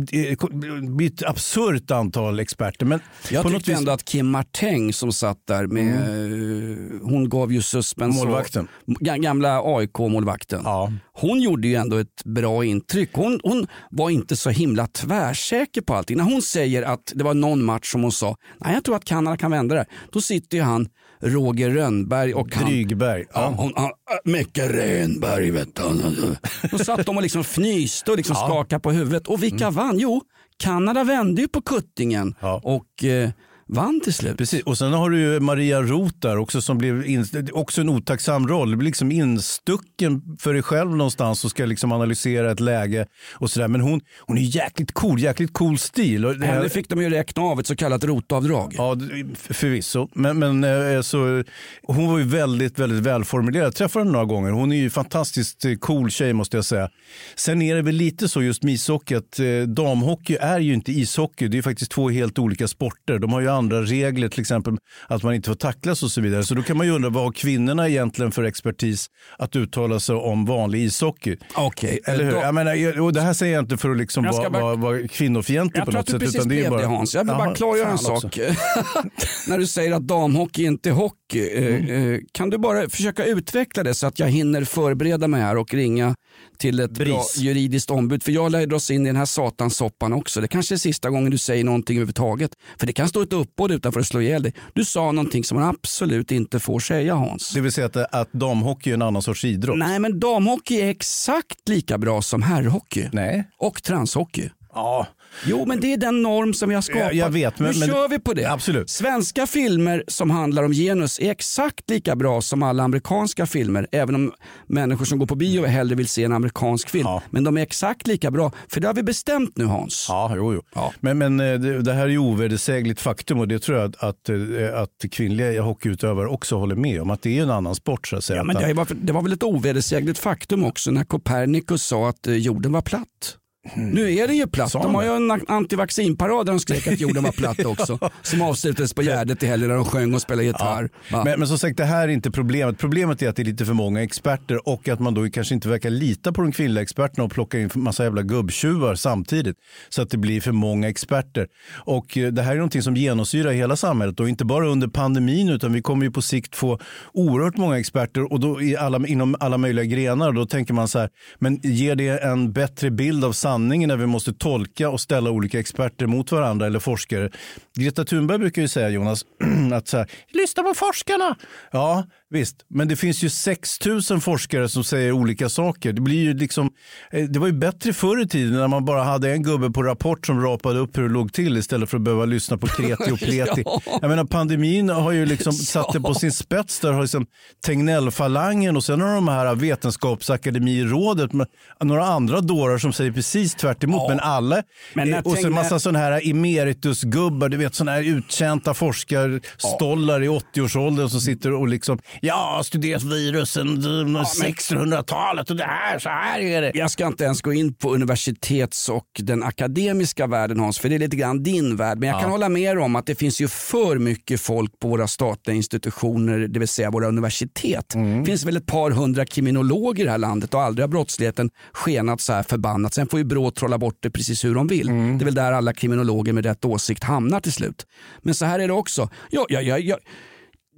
blir 0.81 1.07
ett 1.07 1.23
absurt 1.23 1.91
antal 1.91 2.41
experter. 2.41 2.87
Men 2.87 3.01
Jag 3.31 3.43
på 3.43 3.49
tyckte 3.49 3.53
något 3.53 3.69
vis, 3.69 3.79
ändå 3.79 3.93
att 3.93 4.05
Kim 4.05 4.31
Marteng 4.31 4.93
som 4.93 5.13
satt 5.13 5.47
där 5.47 5.67
med, 5.67 5.95
eh, 5.95 7.01
hon 7.03 7.29
gav 7.29 7.53
ju 7.53 7.63
suspens. 7.63 8.17
Målvakten. 8.17 8.69
Ga- 8.87 9.19
Gamla 9.19 9.61
AIK-målvakten. 9.65 10.61
Ja. 10.65 10.93
Hon 11.13 11.41
gjorde 11.41 11.69
ju 11.69 11.75
ändå 11.75 11.97
ett 11.97 12.25
bra 12.25 12.65
intryck. 12.65 13.11
Hon, 13.13 13.41
hon 13.43 13.67
var 13.91 14.11
inte 14.11 14.37
så 14.37 14.51
himla 14.51 14.87
tvärsäker 14.87 15.81
på 15.81 15.95
allting. 15.95 16.17
När 16.17 16.25
hon 16.25 16.43
säger 16.43 16.83
att 16.83 17.13
det 17.15 17.25
var 17.25 17.35
någon 17.35 17.65
match 17.65 17.93
som 17.93 18.03
hon 18.03 18.13
sa, 18.13 18.37
nej 18.61 18.75
jag 18.75 18.85
tror 18.85 18.97
att 18.97 19.05
Kanada 19.05 19.37
kan 19.37 19.51
vända 19.51 19.75
det. 19.75 19.81
här." 19.81 19.89
Då 20.13 20.21
sitter 20.21 20.57
ju 20.59 20.63
han 20.65 20.89
Roger 21.21 21.71
Rönnberg 21.71 22.35
och 22.35 22.55
han, 22.55 22.65
Drygberg. 22.65 23.25
Ja, 23.35 23.41
Ja. 23.41 23.55
hon, 23.57 23.73
han, 23.77 23.91
Micke 24.25 24.59
Renberg 24.59 25.51
vet 25.51 25.75
du. 25.77 26.37
Då 26.71 26.79
satt 26.79 27.07
de 27.07 27.17
och 27.17 27.23
liksom 27.23 27.45
fnyste 27.45 28.11
och 28.11 28.17
liksom 28.17 28.37
skakade 28.37 28.81
på 28.81 28.91
huvudet. 28.91 29.27
Och 29.29 29.43
vilka 29.43 29.71
vann? 29.71 29.99
Jo, 29.99 30.23
Kanada 30.57 31.05
vände 31.05 31.43
ju 31.43 31.49
på 31.49 31.63
kuttingen 31.63 32.23
Mm. 32.23 32.35
Ja. 32.41 32.61
och 32.65 33.05
eh, 33.05 33.31
vann 33.69 34.01
till 34.01 34.15
slut. 34.15 34.37
Precis. 34.39 34.63
Och 34.63 34.79
sen 34.79 34.93
har 34.93 35.11
du 35.11 35.21
ju 35.21 35.41
Maria 35.41 35.83
Roth 35.83 36.15
där 36.19 36.37
också 36.37 36.61
som 36.61 36.79
blev 36.79 37.07
in, 37.07 37.27
också 37.53 37.81
en 37.81 37.89
otacksam 37.89 38.49
roll. 38.49 38.71
Du 38.71 38.77
blir 38.77 38.87
liksom 38.87 39.13
instucken 39.13 40.23
för 40.41 40.53
dig 40.53 40.63
själv 40.63 40.91
någonstans 40.97 41.45
och 41.45 41.51
ska 41.51 41.65
liksom 41.65 41.93
analysera 41.93 42.51
ett 42.53 42.61
läge 42.61 43.07
och 43.35 43.51
sådär. 43.51 43.69
Men 43.69 43.81
hon, 43.81 44.01
hon 44.21 44.39
är 44.39 44.43
jäkligt 44.43 44.93
cool, 44.93 45.21
jäkligt 45.21 45.53
cool 45.53 45.79
stil. 45.79 46.27
Och 46.27 46.39
det 46.39 46.47
här- 46.47 46.55
Henne 46.55 46.69
fick 46.69 46.89
de 46.89 47.03
ju 47.03 47.11
räkna 47.11 47.43
av 47.43 47.61
ett 47.61 47.67
så 47.67 47.77
kallat 47.77 48.05
rotavdrag. 48.05 48.75
Ja, 48.79 48.97
förvisso. 49.35 50.09
Men, 50.15 50.39
men 50.39 50.65
eh, 50.95 51.01
så, 51.03 51.45
hon 51.83 52.07
var 52.07 52.19
ju 52.19 52.25
väldigt, 52.25 52.79
väldigt 52.79 52.99
välformulerad. 53.07 53.67
Jag 53.67 53.75
träffade 53.75 54.01
henne 54.05 54.13
några 54.13 54.25
gånger. 54.25 54.51
Hon 54.51 54.73
är 54.73 54.77
ju 54.77 54.91
fantastiskt 54.91 55.65
eh, 55.65 55.75
cool 55.75 56.11
tjej 56.11 56.33
måste 56.33 56.57
jag 56.57 56.65
säga. 56.65 56.89
Sen 57.37 57.63
är 57.63 57.77
det 57.77 57.83
väl 57.83 57.95
lite 57.95 58.29
så 58.29 58.43
just 58.43 58.63
med 58.63 58.75
ishockey 58.75 59.15
att 59.15 59.39
eh, 59.41 59.47
damhockey 59.67 60.37
är 60.41 60.61
ju 60.61 60.75
inte 60.75 60.93
ishockey. 60.93 61.49
Det 61.49 61.59
är 61.59 61.63
faktiskt 61.63 61.91
två 61.91 62.11
helt 62.11 62.39
olika 62.39 62.69
sporter. 62.69 63.19
De 63.19 63.33
har 63.33 63.41
ju 63.41 63.49
andra 63.59 63.83
regler, 63.83 64.29
till 64.29 64.41
exempel 64.41 64.77
att 65.09 65.23
man 65.23 65.35
inte 65.35 65.49
får 65.49 65.55
tacklas 65.55 66.03
och 66.03 66.11
så 66.11 66.21
vidare. 66.21 66.45
Så 66.45 66.55
då 66.55 66.63
kan 66.63 66.77
man 66.77 66.87
ju 66.87 66.93
undra 66.93 67.11
vad 67.11 67.25
har 67.25 67.33
kvinnorna 67.33 67.89
egentligen 67.89 68.33
för 68.33 68.43
expertis 68.45 69.07
att 69.39 69.57
uttala 69.57 70.01
sig 70.01 70.15
om 70.15 70.45
vanlig 70.45 70.81
ishockey? 70.83 71.37
Okej, 71.55 72.01
Eller 72.07 72.25
hur? 72.25 72.33
då- 72.33 72.39
Jag 72.39 72.55
menar, 72.55 73.01
och 73.01 73.13
det 73.13 73.21
här 73.21 73.33
säger 73.33 73.55
jag 73.55 73.63
inte 73.63 73.77
för 73.77 73.91
att 73.91 73.97
liksom 73.97 74.25
Jag 74.25 74.33
vara, 74.33 74.51
bara- 74.51 74.63
vara, 74.63 74.77
vara 74.77 75.09
kvinnofientlig 75.09 75.79
Jag 75.81 75.85
på 75.87 75.91
tror 75.93 75.99
något 76.01 76.09
att 76.15 76.21
du 76.21 76.27
sätt. 76.27 76.35
precis 76.35 76.49
det 76.49 76.55
är 76.55 76.59
blev 76.61 76.71
bara- 76.71 76.81
det 76.81 76.87
Hans. 76.87 77.15
Jag 77.15 77.25
vill 77.25 77.27
bara 77.35 77.45
Jaha, 77.47 77.55
klargöra 77.55 77.89
en 77.89 77.99
sak. 77.99 78.39
När 79.49 79.59
du 79.59 79.67
säger 79.67 79.93
att 79.93 80.07
damhockey 80.09 80.65
inte 80.65 80.89
är 80.89 80.93
hockey. 80.93 81.15
eh, 81.55 81.75
Mm. 81.75 82.13
eh, 82.15 82.21
Kan 82.33 82.51
du 82.51 82.59
bara 82.59 82.89
försöka 82.91 83.25
utveckla 83.25 83.83
det 83.83 83.95
så 83.95 84.07
att 84.07 84.19
jag 84.19 84.27
hinner 84.29 84.65
förbereda 84.65 85.29
mig 85.29 85.41
här 85.43 85.57
och 85.57 85.75
ringa 85.75 86.15
till 86.59 86.81
ett 86.81 86.91
bra 86.91 87.23
juridiskt 87.37 87.91
ombud. 87.91 88.23
För 88.23 88.33
jag 88.33 88.53
lär 88.53 88.67
dras 88.67 88.91
in 88.91 89.03
i 89.03 89.09
den 89.09 89.17
här 89.17 89.25
satansoppan 89.25 90.13
också. 90.13 90.41
Det 90.41 90.49
kanske 90.49 90.75
är 90.75 90.77
sista 90.77 91.11
gången 91.11 91.31
du 91.31 91.39
säger 91.39 91.65
någonting 91.65 91.97
överhuvudtaget. 91.97 92.51
För 92.81 92.87
det 92.87 92.93
kan 92.93 93.09
stå 93.09 93.23
ett 93.23 93.33
uppbåd 93.49 93.73
utanför 93.73 94.01
och 94.01 94.07
slå 94.07 94.21
ihjäl 94.21 94.43
dig. 94.43 94.55
Du 94.73 94.85
sa 94.85 95.13
någonting 95.13 95.45
som 95.45 95.61
man 95.61 95.69
absolut 95.69 96.33
inte 96.33 96.61
får 96.61 96.81
säga 96.81 97.15
Hans. 97.15 97.51
Det 97.51 97.61
vill 97.61 97.73
säga 97.73 97.87
att, 97.87 97.97
att 97.97 98.33
damhockey 98.33 98.91
är 98.91 98.95
en 98.95 99.03
annan 99.03 99.23
sorts 99.23 99.45
idrott? 99.45 99.79
Nej 99.79 99.99
men 99.99 100.21
damhockey 100.21 100.81
är 100.81 100.91
exakt 100.91 101.69
lika 101.69 101.99
bra 101.99 102.23
som 102.23 102.43
herrhockey. 102.43 103.09
Nej. 103.13 103.51
Och 103.59 103.83
transhockey. 103.83 104.51
Ja, 104.75 105.07
Jo, 105.47 105.65
men 105.67 105.81
det 105.81 105.93
är 105.93 105.97
den 105.97 106.23
norm 106.23 106.55
som 106.55 106.69
vi 106.69 106.75
har 106.75 106.83
skapat. 106.83 107.15
Jag- 107.15 107.31
vet, 107.31 107.59
men- 107.59 107.73
nu 107.73 107.79
men- 107.79 107.89
kör 107.89 108.09
vi 108.09 108.19
på 108.19 108.33
det. 108.33 108.45
Absolut. 108.45 108.91
Svenska 108.91 109.47
filmer 109.47 110.05
som 110.09 110.31
handlar 110.31 110.63
om 110.63 110.73
genus 110.73 111.21
är 111.21 111.31
exakt 111.31 111.91
lika 111.91 112.17
bra 112.17 112.41
som 112.41 112.63
alla 112.63 112.83
amerikanska 112.83 113.47
filmer. 113.47 113.87
Även 113.93 114.15
om 114.15 114.33
människor 114.67 115.05
som 115.05 115.19
går 115.19 115.27
på 115.27 115.35
bio 115.35 115.65
hellre 115.67 115.95
vill 115.95 116.09
se 116.09 116.25
en 116.25 116.33
amerikansk 116.33 116.91
film. 116.91 117.05
Ja. 117.07 117.23
Men 117.31 117.45
de 117.45 117.57
är 117.57 117.63
exakt 117.63 118.07
lika 118.07 118.31
bra. 118.31 118.53
För 118.69 118.81
det 118.81 118.87
har 118.87 118.95
vi 118.95 119.03
bestämt 119.03 119.57
nu 119.57 119.65
Hans. 119.65 120.07
Ja, 120.09 120.33
jo, 120.37 120.55
jo. 120.55 120.63
Ja. 120.75 120.93
Men, 121.01 121.19
men 121.19 121.41
eh, 121.41 121.59
det, 121.61 121.83
det 121.83 121.93
här 121.93 122.03
är 122.05 122.09
ju 122.09 122.19
ovedersägligt 122.19 123.01
faktum 123.01 123.41
och 123.41 123.49
det 123.49 123.59
tror 123.59 123.79
jag 123.79 123.89
att, 123.89 124.03
att, 124.05 124.29
eh, 124.29 124.37
att 124.81 125.11
kvinnliga 125.11 125.63
hockeyutövare 125.63 126.29
också 126.29 126.57
håller 126.57 126.77
med 126.77 127.03
om. 127.03 127.11
Att 127.11 127.23
det 127.23 127.39
är 127.39 127.43
en 127.43 127.51
annan 127.51 127.75
sport 127.75 128.09
så 128.09 128.17
att 128.17 128.25
säga. 128.25 128.37
Ja, 128.37 128.45
men 128.45 128.57
det, 128.57 128.75
var, 128.75 128.87
det 129.03 129.13
var 129.13 129.23
väl 129.23 129.33
ett 129.33 129.43
ovedersägligt 129.43 130.19
faktum 130.19 130.65
också 130.65 130.91
när 130.91 131.05
Copernicus 131.05 131.83
sa 131.87 132.09
att 132.09 132.27
eh, 132.27 132.35
jorden 132.35 132.73
var 132.73 132.83
platt. 132.83 133.37
Nu 133.77 134.15
är 134.15 134.27
den 134.27 134.37
ju 134.37 134.47
platt. 134.47 134.73
De 134.73 134.95
har 134.95 135.03
ju 135.03 135.17
en 135.17 135.43
antivaccinparad 135.49 136.47
där 136.47 136.53
de 136.53 136.61
skrek 136.61 136.87
att 136.87 137.01
jorden 137.01 137.23
var 137.23 137.33
platt 137.33 137.65
också. 137.65 137.99
Som 138.23 138.43
avslutades 138.43 138.95
på 138.95 139.03
Gärdet 139.03 139.43
i 139.43 139.47
helgen 139.47 139.69
när 139.69 139.77
de 139.77 139.85
sjöng 139.85 140.15
och 140.15 140.23
spelade 140.23 140.45
gitarr. 140.45 140.91
Va? 141.13 141.25
Men, 141.25 141.39
men 141.39 141.49
som 141.49 141.59
sagt, 141.59 141.77
det 141.77 141.85
här 141.85 142.09
är 142.09 142.13
inte 142.13 142.31
problemet. 142.31 142.79
Problemet 142.79 143.23
är 143.23 143.29
att 143.29 143.37
det 143.37 143.43
är 143.43 143.45
lite 143.45 143.65
för 143.65 143.73
många 143.73 144.03
experter 144.03 144.69
och 144.69 144.89
att 144.89 145.01
man 145.01 145.15
då 145.15 145.31
kanske 145.31 145.55
inte 145.55 145.69
verkar 145.69 145.91
lita 145.91 146.33
på 146.33 146.43
de 146.43 146.53
kvinnliga 146.53 146.83
experterna 146.83 147.25
och 147.25 147.31
plockar 147.31 147.59
in 147.59 147.71
massa 147.75 148.05
jävla 148.05 148.23
gubbtjuvar 148.23 148.95
samtidigt. 148.95 149.57
Så 149.89 150.03
att 150.03 150.11
det 150.11 150.19
blir 150.19 150.41
för 150.41 150.53
många 150.53 150.89
experter. 150.89 151.49
Och 151.75 152.19
eh, 152.19 152.33
det 152.33 152.43
här 152.43 152.53
är 152.53 152.57
någonting 152.57 152.83
som 152.83 152.97
genomsyrar 152.97 153.53
hela 153.53 153.77
samhället 153.77 154.21
och 154.21 154.29
inte 154.29 154.45
bara 154.45 154.69
under 154.69 154.89
pandemin 154.89 155.49
utan 155.49 155.73
vi 155.73 155.83
kommer 155.83 156.05
ju 156.05 156.11
på 156.11 156.23
sikt 156.23 156.57
få 156.57 156.79
oerhört 157.13 157.57
många 157.57 157.79
experter 157.79 158.33
och 158.33 158.41
då 158.41 158.63
i 158.63 158.77
alla, 158.77 159.07
inom 159.07 159.37
alla 159.41 159.59
möjliga 159.59 159.85
grenar. 159.85 160.33
Då 160.33 160.47
tänker 160.47 160.75
man 160.75 160.89
så 160.89 160.99
här, 160.99 161.11
men 161.39 161.61
ger 161.63 161.95
det 161.95 162.09
en 162.09 162.53
bättre 162.53 162.91
bild 162.91 163.25
av 163.25 163.33
sanningen 163.59 163.89
när 163.89 163.97
vi 163.97 164.07
måste 164.07 164.33
tolka 164.33 164.91
och 164.91 165.01
ställa 165.01 165.31
olika 165.31 165.59
experter 165.59 166.07
mot 166.07 166.33
varandra 166.33 166.67
eller 166.67 166.79
forskare? 166.79 167.31
Greta 167.77 168.05
Thunberg 168.05 168.39
brukar 168.39 168.63
ju 168.63 168.69
säga 168.69 168.89
Jonas, 168.89 169.25
att 169.73 169.89
så 169.89 169.97
här, 169.97 170.11
lyssna 170.29 170.63
på 170.63 170.75
forskarna. 170.75 171.37
Ja, 171.71 172.05
visst, 172.31 172.57
men 172.69 172.89
det 172.89 172.97
finns 172.97 173.23
ju 173.25 173.31
6 173.31 173.87
000 174.11 174.21
forskare 174.21 174.69
som 174.69 174.85
säger 174.85 175.13
olika 175.13 175.49
saker. 175.49 175.93
Det, 175.93 176.01
blir 176.01 176.23
ju 176.23 176.35
liksom, 176.35 176.71
eh, 177.11 177.25
det 177.25 177.39
var 177.39 177.47
ju 177.47 177.53
bättre 177.53 177.93
förr 177.93 178.23
i 178.23 178.29
tiden 178.29 178.53
när 178.53 178.69
man 178.69 178.85
bara 178.85 179.03
hade 179.03 179.33
en 179.33 179.43
gubbe 179.43 179.71
på 179.71 179.83
Rapport 179.83 180.27
som 180.27 180.43
rapade 180.43 180.79
upp 180.79 180.99
hur 180.99 181.03
det 181.03 181.09
låg 181.09 181.33
till 181.33 181.57
istället 181.57 181.91
för 181.91 181.97
att 181.97 182.03
behöva 182.03 182.25
lyssna 182.25 182.57
på 182.59 182.67
kreti 182.67 183.11
och 183.13 183.19
pleti. 183.19 183.63
Ja. 183.65 183.81
Jag 184.01 184.09
menar, 184.09 184.25
pandemin 184.25 184.89
har 184.89 185.13
ju 185.13 185.27
liksom 185.27 185.53
satt 185.69 185.93
det 185.93 186.01
på 186.01 186.15
sin 186.15 186.33
spets. 186.33 186.81
Där 186.81 186.93
har 186.93 187.01
liksom 187.03 187.27
Tegnell-falangen 187.67 188.77
och 188.77 188.85
sen 188.85 189.01
har 189.01 189.15
de 189.15 189.29
här 189.29 189.55
Vetenskapsakademirådet 189.55 191.33
med 191.33 191.47
några 191.83 192.05
andra 192.05 192.41
dårar 192.41 192.79
som 192.79 192.93
säger 192.93 193.13
precis 193.13 193.55
tvärt 193.55 193.85
emot. 193.85 194.09
Men 194.09 194.21
alla, 194.21 194.63
Men 194.95 195.15
och 195.15 195.33
sen 195.33 195.45
Tegnell- 195.45 195.51
massa 195.55 195.79
sådana 195.79 195.99
här 195.99 196.31
emeritusgubbar, 196.31 197.49
du 197.49 197.57
vet 197.57 197.75
sådana 197.75 197.93
här 197.93 198.03
uttjänta 198.03 198.75
forskarstollar 198.75 200.23
i 200.23 200.29
80-årsåldern 200.29 201.09
som 201.09 201.21
sitter 201.21 201.53
och 201.53 201.69
liksom, 201.69 201.99
ja, 202.23 202.63
studerat 202.65 203.03
virusen 203.03 203.69
1600-talet 203.79 205.51
och 205.51 205.57
det 205.57 205.65
här, 205.65 205.99
så 205.99 206.09
här 206.09 206.41
är 206.41 206.63
det. 206.63 206.73
Jag 206.75 206.91
ska 206.91 207.07
inte 207.07 207.25
ens 207.25 207.43
gå 207.43 207.53
in 207.53 207.75
på 207.75 207.95
universitets 207.95 208.89
och 208.89 209.07
den 209.19 209.43
akademiska 209.43 210.27
världen 210.27 210.61
Hans, 210.61 210.79
för 210.79 210.89
det 210.89 210.95
är 210.95 210.99
lite 210.99 211.17
grann 211.17 211.43
din 211.43 211.77
värld. 211.77 211.99
Men 211.99 212.09
jag 212.09 212.21
kan 212.21 212.31
hålla 212.31 212.49
med 212.49 212.79
om 212.79 212.97
att 212.97 213.07
det 213.07 213.15
finns 213.15 213.41
ju 213.41 213.49
för 213.49 213.99
mycket 213.99 214.41
folk 214.41 214.79
på 214.81 214.89
våra 214.89 215.07
statliga 215.07 215.57
institutioner, 215.57 216.39
det 216.39 216.59
vill 216.59 216.69
säga 216.69 216.91
våra 216.91 217.07
universitet. 217.07 217.89
Det 217.89 218.25
finns 218.27 218.45
väl 218.45 218.57
ett 218.57 218.67
par 218.67 218.91
hundra 218.91 219.25
kriminologer 219.27 220.03
i 220.03 220.05
det 220.05 220.11
här 220.11 220.19
landet 220.19 220.55
och 220.55 220.63
aldrig 220.63 220.83
har 220.83 220.89
brottsligheten 220.89 221.51
skenat 221.73 222.21
så 222.21 222.33
här 222.33 222.43
förbannat. 222.43 222.95
Sen 222.95 223.09
får 223.09 223.19
ju 223.19 223.25
Brå 223.25 223.51
trolla 223.51 223.79
bort 223.79 223.97
det 224.01 224.11
precis 224.11 224.45
hur 224.45 224.55
de 224.55 224.67
vill. 224.67 224.87
Det 224.87 224.93
är 224.93 225.25
väl 225.25 225.35
där 225.35 225.53
alla 225.53 225.73
kriminologer 225.73 226.33
med 226.33 226.45
rätt 226.47 226.65
åsikt 226.65 227.05
hamnar 227.05 227.41
till 227.41 227.53
slut. 227.53 227.87
Men 228.23 228.35
så 228.35 228.45
här 228.45 228.59
är 228.59 228.69
det 228.69 228.75
också. 228.75 229.09
Ja, 229.31 229.47
ja, 229.49 229.61
ja, 229.61 229.79
ja. 229.79 229.97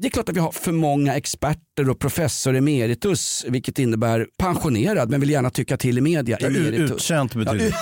Det 0.00 0.08
är 0.08 0.10
klart 0.10 0.28
att 0.28 0.36
vi 0.36 0.40
har 0.40 0.52
för 0.52 0.72
många 0.72 1.16
experter 1.16 1.90
och 1.90 1.98
professor 1.98 2.56
emeritus, 2.56 3.44
vilket 3.48 3.78
innebär 3.78 4.26
pensionerad 4.38 5.10
men 5.10 5.20
vill 5.20 5.30
gärna 5.30 5.50
tycka 5.50 5.76
till 5.76 5.98
i 5.98 6.00
media. 6.00 6.36
Emeritus. 6.36 7.08
Betyder 7.34 7.74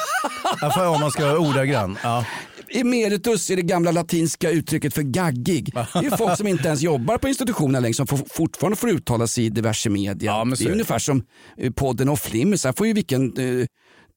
det. 0.81 0.87
Om 0.87 1.01
man 1.01 1.11
ska 1.11 1.27
vara 1.27 1.39
ordagrann. 1.39 1.99
Ja. 2.03 2.25
Emeritus 2.71 3.51
är 3.51 3.57
det 3.57 3.63
gamla 3.63 3.91
latinska 3.91 4.51
uttrycket 4.51 4.95
för 4.95 5.03
gaggig. 5.03 5.75
Det 5.75 6.07
är 6.07 6.17
folk 6.17 6.37
som 6.37 6.47
inte 6.47 6.69
ens 6.69 6.81
jobbar 6.83 7.19
på 7.19 7.29
institutionen 7.29 7.83
längre 7.83 7.95
som 7.95 8.07
får, 8.07 8.21
fortfarande 8.31 8.77
får 8.77 8.91
uttala 8.91 9.27
sig 9.27 9.45
i 9.45 9.49
diverse 9.49 9.91
media. 9.91 10.33
Ja, 10.33 10.45
det 10.59 10.65
är 10.65 10.73
ungefär 10.73 10.99
som 10.99 11.23
eh, 11.57 11.73
podden 11.73 12.09
och 12.09 12.19
Flimmer. 12.19 12.57
Så 12.57 12.69
här 12.69 12.75
får 12.77 12.87
ju 12.87 12.93
vilken 12.93 13.37
eh, 13.37 13.67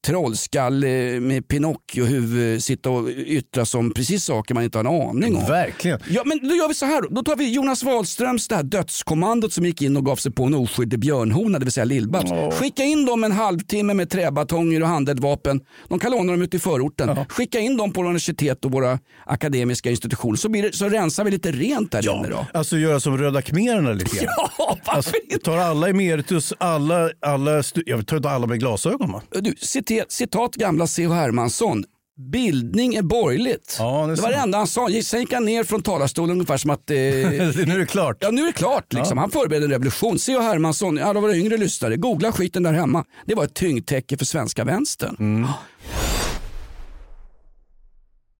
trollskall 0.06 0.84
eh, 0.84 0.90
med 1.20 1.48
Pinocchio-huvud 1.48 2.64
sitta 2.64 2.90
och 2.90 3.08
yttra 3.08 3.64
sig 3.64 3.78
om 3.78 3.90
precis 3.94 4.24
saker 4.24 4.54
man 4.54 4.64
inte 4.64 4.78
har 4.78 4.84
en 4.84 5.08
aning 5.08 5.36
om. 5.36 5.46
Verkligen. 5.46 6.00
Ja, 6.10 6.22
men 6.24 6.48
då 6.48 6.54
gör 6.54 6.68
vi 6.68 6.74
så 6.74 6.86
här 6.86 7.02
då. 7.02 7.08
Då 7.08 7.22
tar 7.22 7.36
vi 7.36 7.52
Jonas 7.52 7.82
Wahlströms 7.82 8.48
det 8.48 8.54
här 8.56 8.62
dödskommandot 8.62 9.52
som 9.52 9.66
gick 9.66 9.82
in 9.82 9.96
och 9.96 10.04
gav 10.06 10.16
sig 10.16 10.32
på 10.32 10.44
en 10.44 10.54
oskyldig 10.54 10.98
björnhona, 10.98 11.58
det 11.58 11.64
vill 11.64 11.72
säga 11.72 11.84
Lill-Babs. 11.84 12.50
Skicka 12.54 12.82
in 12.82 13.06
dem 13.06 13.24
en 13.24 13.32
halvtimme 13.32 13.94
med 13.94 14.10
träbatonger 14.10 14.82
och 14.82 14.88
handeldvapen. 14.88 15.60
De 15.88 15.98
kan 15.98 16.10
låna 16.10 16.32
dem 16.32 16.42
ute 16.42 16.56
i 16.56 16.60
förorten. 16.60 17.10
Skicka 17.28 17.58
in 17.58 17.76
dem 17.76 17.92
på 17.92 18.00
universitet 18.00 18.64
och 18.64 18.72
våra 18.72 18.98
akademiska 19.26 19.90
institutioner 19.90 20.36
så, 20.36 20.48
blir 20.48 20.62
det, 20.62 20.72
så 20.72 20.88
rensar 20.88 21.24
vi 21.24 21.30
lite 21.30 21.50
rent 21.52 21.92
där 21.92 22.10
inne 22.16 22.28
då. 22.28 22.46
Alltså 22.54 22.78
göra 22.78 23.00
som 23.00 23.18
Röda 23.18 23.42
khmererna 23.42 23.92
lite 23.92 24.16
grann. 24.16 24.26
Ja, 24.58 24.78
varför 24.86 24.96
Alltså, 24.96 25.12
inte? 25.30 25.38
tar 25.44 25.56
alla 25.58 25.88
emeritus, 25.88 26.52
alla, 26.58 27.10
alla 27.20 27.62
jag 27.86 28.06
tar 28.06 28.16
inte 28.16 28.30
alla 28.30 28.46
med 28.46 28.58
glasögon 28.58 29.12
va? 29.12 29.22
Du, 29.40 29.54
citat, 29.60 29.91
citat 30.08 30.54
gamla 30.54 30.86
C.H. 30.86 31.12
Hermansson. 31.14 31.84
Bildning 32.32 32.94
är 32.94 33.02
borgerligt. 33.02 33.76
Ja, 33.78 34.06
det 34.06 34.14
det 34.14 34.22
var 34.22 34.28
det 34.30 34.36
enda 34.36 34.58
han 34.58 34.66
sa. 34.66 34.88
Sen 35.04 35.20
gick 35.20 35.32
han 35.32 35.44
ner 35.44 35.64
från 35.64 35.82
talarstolen 35.82 36.30
ungefär 36.30 36.56
som 36.56 36.70
att 36.70 36.90
eh, 36.90 36.96
nu 36.96 37.74
är 37.74 37.78
det 37.78 37.86
klart. 37.86 38.16
Ja, 38.20 38.30
nu 38.30 38.42
är 38.42 38.46
det 38.46 38.52
klart. 38.52 38.92
Liksom. 38.92 39.18
Han 39.18 39.30
förberedde 39.30 39.66
en 39.66 39.70
revolution. 39.70 40.18
C.H. 40.18 40.40
Hermansson, 40.42 40.98
alla 40.98 41.20
våra 41.20 41.36
yngre 41.36 41.56
lyssnare, 41.56 41.96
googla 41.96 42.32
skiten 42.32 42.62
där 42.62 42.72
hemma. 42.72 43.04
Det 43.26 43.34
var 43.34 43.44
ett 43.44 43.54
tyngdtäcke 43.54 44.16
för 44.16 44.24
svenska 44.24 44.64
vänstern. 44.64 45.46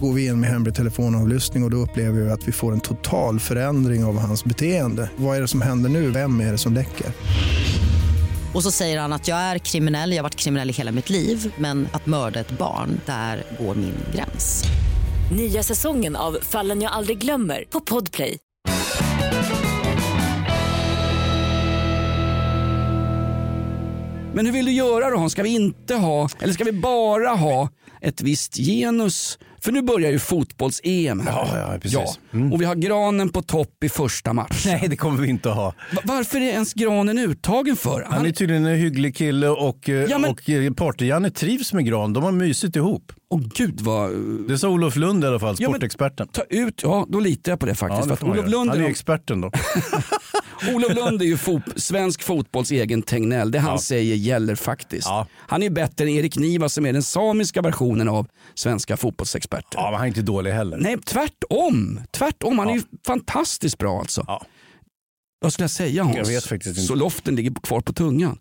Går 0.00 0.12
vi 0.12 0.26
in 0.26 0.40
med 0.40 0.50
hemlig 0.50 0.74
telefonavlyssning 0.74 1.62
och, 1.62 1.66
och 1.66 1.70
då 1.70 1.76
upplever 1.76 2.20
vi 2.20 2.30
att 2.30 2.48
vi 2.48 2.52
får 2.52 2.72
en 2.72 2.80
total 2.80 3.40
förändring 3.40 4.04
av 4.04 4.18
hans 4.18 4.44
beteende. 4.44 5.10
Vad 5.16 5.36
är 5.36 5.40
det 5.40 5.48
som 5.48 5.62
händer 5.62 5.90
nu? 5.90 6.10
Vem 6.10 6.40
är 6.40 6.52
det 6.52 6.58
som 6.58 6.74
läcker? 6.74 7.06
Och 8.54 8.62
så 8.62 8.70
säger 8.70 9.00
han 9.00 9.12
att 9.12 9.28
jag 9.28 9.38
är 9.38 9.58
kriminell, 9.58 10.10
jag 10.10 10.18
har 10.18 10.22
varit 10.22 10.36
kriminell 10.36 10.70
i 10.70 10.72
hela 10.72 10.92
mitt 10.92 11.10
liv 11.10 11.54
men 11.58 11.88
att 11.92 12.06
mörda 12.06 12.40
ett 12.40 12.58
barn, 12.58 13.00
där 13.06 13.42
går 13.58 13.74
min 13.74 13.94
gräns. 14.14 14.64
Nya 15.36 15.62
säsongen 15.62 16.16
av 16.16 16.38
Fallen 16.42 16.82
jag 16.82 16.92
aldrig 16.92 17.18
glömmer 17.18 17.64
på 17.70 17.80
Podplay. 17.80 18.38
Men 24.34 24.46
hur 24.46 24.52
vill 24.52 24.64
du 24.64 24.72
göra 24.72 25.10
då? 25.10 25.28
Ska 25.28 25.42
vi 25.42 25.48
inte 25.54 25.94
ha, 25.94 26.28
eller 26.40 26.52
ska 26.52 26.64
vi 26.64 26.72
bara 26.72 27.28
ha 27.28 27.68
ett 28.00 28.22
visst 28.22 28.56
genus? 28.56 29.38
För 29.68 29.72
nu 29.72 29.82
börjar 29.82 30.10
ju 30.10 30.18
fotbolls-EM 30.18 31.20
här. 31.20 31.32
Ja, 31.32 31.58
ja, 31.72 31.78
precis. 31.80 32.18
Mm. 32.32 32.52
Och 32.52 32.60
vi 32.60 32.64
har 32.64 32.74
granen 32.74 33.28
på 33.28 33.42
topp 33.42 33.84
i 33.84 33.88
första 33.88 34.32
matchen. 34.32 34.56
Nej, 34.66 34.86
det 34.90 34.96
kommer 34.96 35.22
vi 35.22 35.28
inte 35.28 35.50
att 35.50 35.56
ha. 35.56 35.74
Va- 35.92 36.00
Varför 36.04 36.38
är 36.40 36.42
ens 36.44 36.74
granen 36.74 37.18
uttagen 37.18 37.76
för? 37.76 38.06
Han 38.10 38.26
är 38.26 38.30
tydligen 38.30 38.66
en 38.66 38.76
hygglig 38.78 39.16
kille 39.16 39.48
och, 39.48 39.88
eh, 39.88 39.94
Ja, 40.10 40.18
men- 40.18 40.30
och 40.30 40.50
eh, 40.50 40.72
Party-Janne 40.72 41.30
trivs 41.30 41.72
med 41.72 41.86
Gran. 41.86 42.12
De 42.12 42.22
har 42.24 42.32
mysigt 42.32 42.76
ihop. 42.76 43.12
Åh 43.30 43.40
gud 43.54 43.80
vad... 43.80 44.10
Det 44.48 44.58
sa 44.58 44.68
Olof 44.68 44.96
Lund 44.96 45.24
i 45.24 45.26
alla 45.26 45.38
fall, 45.38 45.56
Ja, 45.58 45.68
men- 45.68 45.74
sportexperten. 45.74 46.28
Ta 46.28 46.42
ut, 46.50 46.80
ja 46.82 47.06
då 47.08 47.20
litar 47.20 47.52
jag 47.52 47.60
på 47.60 47.66
det 47.66 47.74
faktiskt. 47.74 48.08
Ja, 48.08 48.16
det 48.20 48.30
Olof. 48.30 48.48
Lund, 48.50 48.70
Han 48.70 48.78
är 48.78 48.84
ju 48.84 48.90
experten 48.90 49.40
då. 49.40 49.50
Olof 50.74 50.94
Lund 50.94 51.22
är 51.22 51.26
ju 51.26 51.36
fot, 51.36 51.62
svensk 51.76 52.22
fotbolls 52.22 52.70
egen 52.70 53.02
Tegnell. 53.02 53.50
Det 53.50 53.58
han 53.58 53.70
Ja. 53.72 53.78
säger 53.78 54.14
gäller 54.16 54.54
faktiskt. 54.54 55.06
Ja. 55.08 55.26
Han 55.36 55.62
är 55.62 55.70
bättre 55.70 56.04
än 56.04 56.10
Erik 56.10 56.36
Niva 56.38 56.68
som 56.68 56.86
är 56.86 56.92
den 56.92 57.02
samiska 57.02 57.62
versionen 57.62 58.08
av 58.08 58.26
svenska 58.54 58.96
fotbollsexperter. 58.96 59.68
Ja, 59.78 59.84
men 59.84 59.94
han 59.94 60.02
är 60.02 60.08
inte 60.08 60.22
dålig 60.22 60.50
heller. 60.52 60.76
Nej, 60.76 60.96
tvärtom. 61.06 62.00
Tvärtom. 62.10 62.58
Han 62.58 62.68
är 62.68 62.72
Ja. 62.72 62.76
ju 62.76 62.82
fantastiskt 63.06 63.78
bra 63.78 63.98
alltså. 63.98 64.38
Vad 65.40 65.52
skulle 65.52 65.64
jag 65.64 65.70
säga 65.70 66.02
Hans? 66.02 66.16
Jag 66.16 66.24
vet 66.26 66.44
faktiskt 66.44 66.68
inte. 66.68 66.80
Så 66.80 66.94
loften 66.94 67.36
ligger 67.36 67.50
kvar 67.62 67.80
på 67.80 67.92
tungan. 67.92 68.38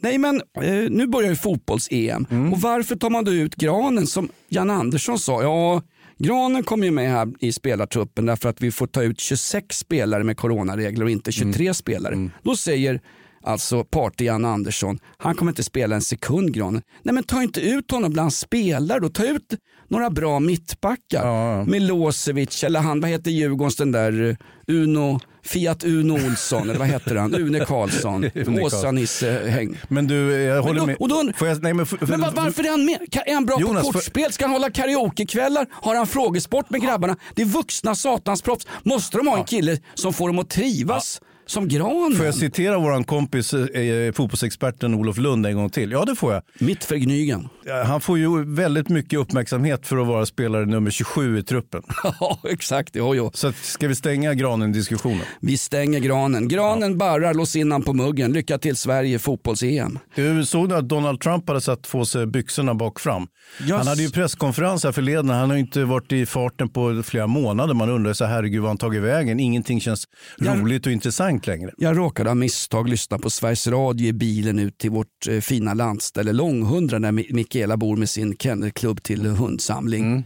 Nej 0.00 0.18
men 0.18 0.36
eh, 0.62 0.72
nu 0.90 1.06
börjar 1.06 1.30
ju 1.30 1.36
fotbolls-EM. 1.36 2.26
Mm. 2.30 2.52
Och 2.52 2.60
varför 2.60 2.96
tar 2.96 3.10
man 3.10 3.24
då 3.24 3.32
ut 3.32 3.54
Granen 3.54 4.06
som 4.06 4.28
Jan 4.48 4.70
Andersson 4.70 5.18
sa? 5.18 5.42
Ja, 5.42 5.82
Granen 6.18 6.62
kommer 6.62 6.84
ju 6.84 6.90
med 6.90 7.10
här 7.10 7.28
i 7.40 7.52
spelartruppen 7.52 8.26
därför 8.26 8.48
att 8.48 8.60
vi 8.62 8.70
får 8.70 8.86
ta 8.86 9.02
ut 9.02 9.20
26 9.20 9.78
spelare 9.78 10.24
med 10.24 10.36
coronaregler 10.36 11.04
och 11.04 11.10
inte 11.10 11.32
23 11.32 11.64
Mm. 11.64 11.74
spelare. 11.74 12.30
Då 12.42 12.56
säger 12.56 13.00
alltså 13.42 13.84
party 13.84 14.24
Jan 14.24 14.44
Andersson, 14.44 14.98
han 15.16 15.34
kommer 15.34 15.52
inte 15.52 15.62
spela 15.62 15.94
en 15.94 16.02
sekund 16.02 16.54
Granen. 16.54 16.82
Nej 17.02 17.14
men 17.14 17.24
ta 17.24 17.42
inte 17.42 17.60
ut 17.60 17.90
honom 17.90 18.12
bland 18.12 18.32
spelare 18.32 19.00
då. 19.00 19.08
Ta 19.08 19.24
ut 19.26 19.54
några 19.88 20.10
bra 20.10 20.40
mittbackar. 20.40 21.26
Ja. 21.26 21.64
Milosevic 21.64 22.64
eller 22.64 22.80
han, 22.80 23.00
vad 23.00 23.10
heter 23.10 23.30
Djurgårdens 23.30 23.76
den 23.76 23.92
där 23.92 24.28
eh, 24.30 24.36
Uno, 24.74 25.20
Fiat 25.44 25.84
Uno 25.84 26.12
Olsson 26.26 26.62
eller 26.70 26.78
vad 26.78 26.88
heter 26.88 27.16
han? 27.16 27.34
Une 27.34 27.60
Karlsson, 27.64 28.24
Åsa-Nisse 28.62 29.48
Häng. 29.48 29.78
Men 29.88 30.06
du, 30.06 30.32
jag 30.32 30.62
håller 30.62 30.80
då- 30.80 30.86
med. 30.86 30.96
och 31.00 31.08
då- 31.08 31.32
jag, 31.40 31.62
nej, 31.62 31.74
men, 31.74 31.82
f- 31.82 31.94
Men 32.00 32.20
va- 32.20 32.32
varför 32.36 32.64
är 32.64 32.70
han 32.70 32.84
med? 32.84 32.98
Är 33.26 33.34
han 33.34 33.46
bra 33.46 33.60
Jonas, 33.60 33.82
på 33.86 33.92
för- 33.92 33.98
kortspel? 33.98 34.32
Ska 34.32 34.44
han 34.44 34.52
hålla 34.52 34.70
karaokekvällar? 34.70 35.66
Har 35.72 35.94
han 35.94 36.06
frågesport 36.06 36.70
med 36.70 36.82
grabbarna? 36.82 37.16
Det 37.34 37.42
är 37.42 37.46
vuxna 37.46 37.94
satansproffs. 37.94 38.66
Måste 38.82 39.16
de 39.18 39.26
ha 39.28 39.38
en 39.38 39.44
kille 39.44 39.78
som 39.94 40.12
får 40.12 40.28
dem 40.28 40.38
att 40.38 40.50
trivas 40.50 41.20
som 41.46 41.68
granen? 41.68 42.16
Får 42.16 42.26
jag 42.26 42.34
citera 42.34 42.78
våran 42.78 43.04
kompis 43.04 43.54
eh, 43.54 44.12
fotbollsexperten 44.12 44.94
Olof 44.94 45.18
Lund 45.18 45.46
en 45.46 45.56
gång 45.56 45.70
till? 45.70 45.90
Ja, 45.92 46.04
det 46.04 46.16
får 46.16 46.32
jag. 46.32 46.42
Mitt 46.58 46.84
förgnygen. 46.84 47.48
Ja, 47.64 47.82
Han 47.84 48.00
får 48.00 48.18
ju 48.18 48.54
väldigt 48.54 48.88
mycket 48.88 49.18
uppmärksamhet 49.18 49.86
för 49.86 49.96
att 49.96 50.06
vara 50.06 50.26
spelare 50.26 50.66
nummer 50.66 50.90
27 50.90 51.38
i 51.38 51.42
truppen. 51.42 51.82
ja, 52.20 52.38
exakt. 52.44 52.90
Jo, 52.94 53.14
jo. 53.14 53.30
Så 53.34 53.52
ska 53.52 53.88
vi 53.88 53.94
stänga 53.94 54.34
granen-diskussionen? 54.34 55.20
Vi 55.40 55.58
stänger 55.58 56.00
granen. 56.00 56.48
Granen 56.48 56.98
barrar, 56.98 57.34
lås 57.34 57.56
in 57.56 57.72
han 57.72 57.82
på 57.82 57.92
muggen. 57.92 58.32
Lycka 58.32 58.58
till 58.58 58.76
Sverige 58.76 59.18
fotbolls-EM. 59.18 59.98
Du 60.14 60.44
såg 60.46 60.72
att 60.72 60.88
Donald 60.88 61.20
Trump 61.20 61.48
hade 61.48 61.60
satt 61.60 61.90
på 61.90 62.04
sig 62.04 62.26
byxorna 62.26 62.74
bak 62.74 63.00
fram? 63.00 63.26
Yes. 63.62 63.70
Han 63.72 63.86
hade 63.86 64.02
ju 64.02 64.10
presskonferens 64.10 64.84
här 64.84 64.92
förleden. 64.92 65.28
Han 65.30 65.50
har 65.50 65.56
inte 65.56 65.84
varit 65.84 66.12
i 66.12 66.26
farten 66.26 66.68
på 66.68 67.02
flera 67.04 67.26
månader. 67.26 67.74
Man 67.74 67.90
undrar 67.90 68.12
så 68.12 68.24
här, 68.24 68.34
herregud 68.34 68.60
vad 68.62 68.70
han 68.70 68.78
tagit 68.78 69.02
vägen. 69.02 69.40
Ingenting 69.40 69.80
känns 69.80 70.04
Jag- 70.38 70.60
roligt 70.60 70.86
och 70.86 70.92
intressant 70.92 71.33
längre. 71.42 71.70
Jag 71.76 71.96
råkade 71.98 72.30
av 72.30 72.36
misstag 72.36 72.88
lyssna 72.88 73.18
på 73.18 73.30
Sveriges 73.30 73.66
Radio 73.66 74.06
i 74.06 74.12
bilen 74.12 74.58
ut 74.58 74.78
till 74.78 74.90
vårt 74.90 75.28
eh, 75.28 75.40
fina 75.40 75.74
landställe 75.74 76.32
Långhundra 76.32 76.98
där 76.98 77.12
Mi- 77.12 77.32
Mikaela 77.34 77.76
bor 77.76 77.96
med 77.96 78.08
sin 78.10 78.36
kennelklubb 78.36 79.02
till 79.02 79.26
hundsamling. 79.26 80.24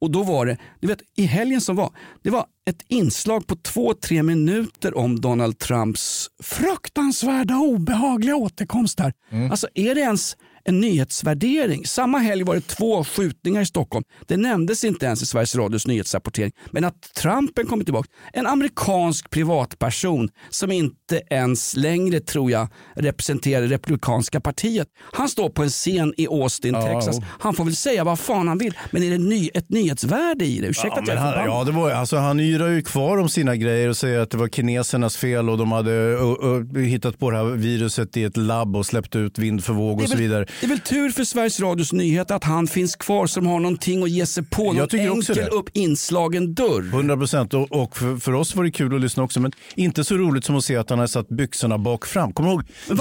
Och 0.00 0.10
då 0.10 0.22
var 0.22 0.46
det, 0.46 0.56
du 0.80 0.86
vet 0.86 0.98
i 1.16 1.24
helgen 1.24 1.60
som 1.60 1.76
var, 1.76 1.92
det 2.22 2.30
var 2.30 2.46
ett 2.70 2.82
inslag 2.88 3.46
på 3.46 3.56
två, 3.56 3.94
tre 3.94 4.22
minuter 4.22 4.96
om 4.98 5.20
Donald 5.20 5.58
Trumps 5.58 6.28
fruktansvärda 6.42 7.56
obehagliga 7.56 8.36
återkomst 8.36 9.00
här. 9.00 9.12
Alltså 9.50 9.68
är 9.74 9.94
det 9.94 10.00
ens 10.00 10.36
en 10.68 10.80
nyhetsvärdering. 10.80 11.86
Samma 11.86 12.18
helg 12.18 12.42
var 12.42 12.54
det 12.54 12.60
två 12.60 13.04
skjutningar 13.04 13.60
i 13.60 13.66
Stockholm. 13.66 14.04
Det 14.26 14.36
nämndes 14.36 14.84
inte 14.84 15.06
ens 15.06 15.22
i 15.22 15.26
Sveriges 15.26 15.54
Radios 15.56 15.86
nyhetsrapportering. 15.86 16.52
Men 16.70 16.84
att 16.84 17.14
Trumpen 17.16 17.66
kommer 17.66 17.84
tillbaka, 17.84 18.08
en 18.32 18.46
amerikansk 18.46 19.30
privatperson 19.30 20.28
som 20.50 20.72
inte 20.72 21.22
ens 21.30 21.76
längre 21.76 22.20
tror 22.20 22.50
jag 22.50 22.68
representerar 22.96 23.62
det 23.62 23.68
republikanska 23.68 24.40
partiet. 24.40 24.88
Han 25.12 25.28
står 25.28 25.48
på 25.48 25.62
en 25.62 25.68
scen 25.68 26.14
i 26.16 26.26
Austin, 26.26 26.74
Ja. 26.74 26.82
Texas. 26.82 27.16
Han 27.40 27.54
får 27.54 27.64
väl 27.64 27.76
säga 27.76 28.04
vad 28.04 28.18
fan 28.18 28.48
han 28.48 28.58
vill. 28.58 28.74
Men 28.90 29.02
är 29.02 29.10
det 29.10 29.18
ny, 29.18 29.50
ett 29.54 29.70
nyhetsvärde 29.70 30.44
i 30.44 30.60
det? 30.60 30.66
Ursäkta 30.66 30.88
Ja, 30.96 31.02
att 31.02 31.08
jag 31.08 31.16
är 31.16 31.20
han, 31.20 31.44
ja, 31.44 31.64
det 31.64 31.72
var, 31.72 31.90
alltså, 31.90 32.16
han 32.16 32.40
yrar 32.40 32.68
ju 32.68 32.82
kvar 32.82 33.18
om 33.18 33.28
sina 33.28 33.56
grejer 33.56 33.88
och 33.88 33.96
säger 33.96 34.18
att 34.20 34.30
det 34.30 34.36
var 34.36 34.48
kinesernas 34.48 35.16
fel 35.16 35.50
och 35.50 35.58
de 35.58 35.72
hade 35.72 35.92
ö, 35.92 36.34
ö, 36.42 36.80
hittat 36.80 37.18
på 37.18 37.30
det 37.30 37.36
här 37.36 37.44
viruset 37.44 38.16
i 38.16 38.24
ett 38.24 38.36
labb 38.36 38.76
och 38.76 38.86
släppt 38.86 39.16
ut 39.16 39.38
vind 39.38 39.64
för 39.64 39.72
våg 39.72 40.00
och 40.02 40.08
så 40.08 40.16
vidare. 40.16 40.46
Det 40.60 40.66
är 40.66 40.68
väl 40.68 40.78
tur 40.80 41.10
för 41.10 41.24
Sveriges 41.24 41.60
Radios 41.60 41.92
nyheter 41.92 42.34
att 42.34 42.44
han 42.44 42.66
finns 42.66 42.96
kvar 42.96 43.26
som 43.26 43.46
har 43.46 43.60
någonting 43.60 44.02
att 44.02 44.10
ge 44.10 44.26
sig 44.26 44.44
på. 44.44 44.62
Någon 44.64 44.76
Jag 44.76 44.90
tycker 44.90 45.10
också 45.10 45.32
enkel 45.32 45.44
det. 45.50 45.56
upp 45.56 45.68
inslagen 45.72 46.54
dörr. 46.54 46.88
100 46.88 47.16
procent 47.16 47.54
och, 47.54 47.72
och 47.72 47.96
för, 47.96 48.16
för 48.16 48.32
oss 48.32 48.54
var 48.56 48.64
det 48.64 48.70
kul 48.70 48.94
att 48.94 49.00
lyssna 49.00 49.22
också 49.22 49.40
men 49.40 49.52
inte 49.74 50.04
så 50.04 50.16
roligt 50.16 50.44
som 50.44 50.56
att 50.56 50.64
se 50.64 50.76
att 50.76 50.90
han 50.90 50.98
har 50.98 51.06
satt 51.06 51.28
byxorna 51.28 51.78
bak 51.78 52.06
fram. 52.06 52.32
Kommer 52.32 52.48
du 52.50 52.54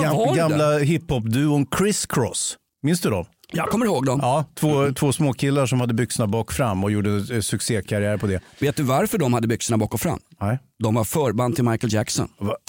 ihåg 0.04 0.30
det 0.34 0.36
gamla 0.38 0.80
hiphop-duon 0.80 1.66
Criss 1.66 2.06
Cross? 2.06 2.58
Minns 2.84 3.02
du 3.02 3.10
dem? 3.10 3.26
Jag 3.54 3.70
kommer 3.70 3.86
ihåg 3.86 4.06
dem. 4.06 4.20
Ja, 4.22 4.46
två, 4.56 4.92
två 4.94 5.12
små 5.14 5.34
killar 5.34 5.66
som 5.66 5.80
hade 5.80 5.94
byxorna 5.94 6.28
bak 6.28 6.52
fram 6.52 6.84
och 6.84 6.92
gjorde 6.92 7.36
eh, 7.36 7.42
succékarriär 7.42 8.18
på 8.18 8.28
det. 8.28 8.40
Vet 8.60 8.76
du 8.76 8.84
varför 8.84 9.18
de 9.18 9.34
hade 9.34 9.48
byxorna 9.48 9.78
bak 9.78 9.94
och 9.94 10.02
fram? 10.02 10.20
Nej. 10.42 10.60
De 10.84 10.96
var 10.96 11.04
förband 11.04 11.56
till 11.56 11.64
Michael 11.64 11.94
Jackson. 11.94 12.28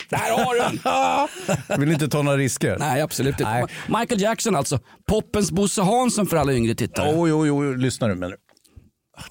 Där 0.09 0.45
har 0.45 0.55
du 0.55 0.79
den! 1.69 1.81
Vill 1.81 1.93
inte 1.93 2.09
ta 2.09 2.23
några 2.23 2.39
risker. 2.39 2.77
Nej, 2.79 3.01
absolut 3.01 3.41
inte. 3.41 3.45
Nej. 3.53 3.65
Michael 4.01 4.21
Jackson 4.21 4.57
alltså. 4.57 4.79
Poppens 5.07 5.51
Bosse 5.51 5.83
Hansson 5.83 6.27
för 6.27 6.37
alla 6.37 6.53
yngre 6.53 6.75
tittare. 6.75 7.13
Oj, 7.17 7.33
oj, 7.33 7.51
oj, 7.51 7.77
lyssnar 7.77 8.09
du 8.09 8.15
med 8.15 8.31
nu? 8.31 8.37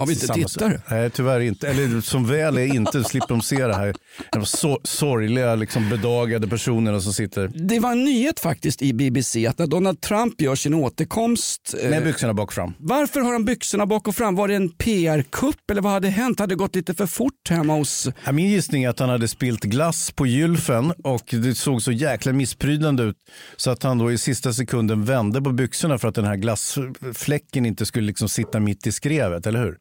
Vi 0.07 0.13
inte 0.13 0.49
sak. 0.49 0.71
Nej, 0.89 1.09
tyvärr 1.09 1.39
inte. 1.39 1.67
Eller 1.67 2.01
som 2.01 2.27
väl 2.27 2.57
är 2.57 2.65
inte 2.75 3.03
slipper 3.03 3.27
de 3.27 3.41
se 3.41 3.67
det 3.67 3.75
här. 3.75 3.95
De 4.31 4.45
sorgliga, 4.83 5.55
liksom 5.55 5.89
bedagade 5.89 6.47
personerna 6.47 6.99
som 7.01 7.13
sitter 7.13 7.51
Det 7.53 7.79
var 7.79 7.91
en 7.91 8.05
nyhet 8.05 8.39
faktiskt 8.39 8.81
i 8.81 8.93
BBC 8.93 9.47
att 9.47 9.59
när 9.59 9.67
Donald 9.67 10.01
Trump 10.01 10.41
gör 10.41 10.55
sin 10.55 10.73
återkomst. 10.73 11.75
eh, 11.83 11.89
med 11.89 12.03
byxorna 12.03 12.33
bak 12.33 12.53
fram. 12.53 12.73
Varför 12.77 13.19
har 13.19 13.33
han 13.33 13.45
byxorna 13.45 13.85
bak 13.85 14.07
och 14.07 14.15
fram? 14.15 14.35
Var 14.35 14.47
det 14.47 14.55
en 14.55 14.69
PR-kupp 14.69 15.71
eller 15.71 15.81
vad 15.81 15.91
hade 15.91 16.09
hänt? 16.09 16.39
Hade 16.39 16.51
det 16.51 16.57
gått 16.57 16.75
lite 16.75 16.93
för 16.93 17.05
fort 17.05 17.49
hemma 17.49 17.73
hos... 17.73 18.07
Ja, 18.25 18.31
Min 18.31 18.49
gissning 18.49 18.83
är 18.83 18.89
att 18.89 18.99
han 18.99 19.09
hade 19.09 19.27
spilt 19.27 19.63
glass 19.63 20.11
på 20.11 20.25
gylfen 20.27 20.93
och 21.03 21.23
det 21.29 21.55
såg 21.55 21.81
så 21.81 21.91
jäkla 21.91 22.33
missprydande 22.33 23.03
ut 23.03 23.15
så 23.57 23.71
att 23.71 23.83
han 23.83 23.97
då 23.97 24.11
i 24.11 24.17
sista 24.17 24.53
sekunden 24.53 25.05
vände 25.05 25.41
på 25.41 25.51
byxorna 25.51 25.97
för 25.97 26.07
att 26.07 26.15
den 26.15 26.25
här 26.25 26.35
glassfläcken 26.35 27.65
inte 27.65 27.85
skulle 27.85 28.07
liksom 28.07 28.29
sitta 28.29 28.59
mitt 28.59 28.87
i 28.87 28.91
skrevet, 28.91 29.47
eller 29.47 29.59
hur? 29.63 29.76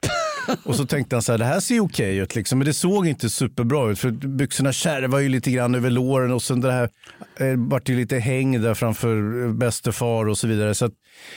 Och 0.65 0.75
så 0.77 0.87
tänkte 0.87 1.17
han 1.17 1.23
så 1.23 1.33
här, 1.33 1.39
det 1.39 1.45
här 1.45 1.61
ser 1.61 1.81
okej 1.81 2.17
ut 2.17 2.35
liksom, 2.35 2.59
men 2.59 2.67
det 2.67 2.73
såg 2.75 3.07
inte 3.07 3.31
superbra 3.31 3.91
ut 3.91 3.99
för 3.99 4.11
byxorna 4.11 4.73
kärvar 4.73 5.19
ju 5.19 5.29
lite 5.29 5.51
grann 5.51 5.75
över 5.75 5.91
låren 5.91 6.33
och 6.33 6.43
sen 6.43 6.61
det 6.61 6.73
här 6.73 6.89
eh, 7.41 7.57
vart 7.57 7.89
ju 7.89 7.97
lite 7.97 8.19
häng 8.19 8.63
där 8.63 8.75
framför 8.75 9.45
eh, 9.45 9.53
bäste 9.53 9.93
far 9.93 10.29
och 10.29 10.39
så 10.39 10.47
vidare. 10.49 10.75
Så 10.75 10.85
att, 10.85 10.93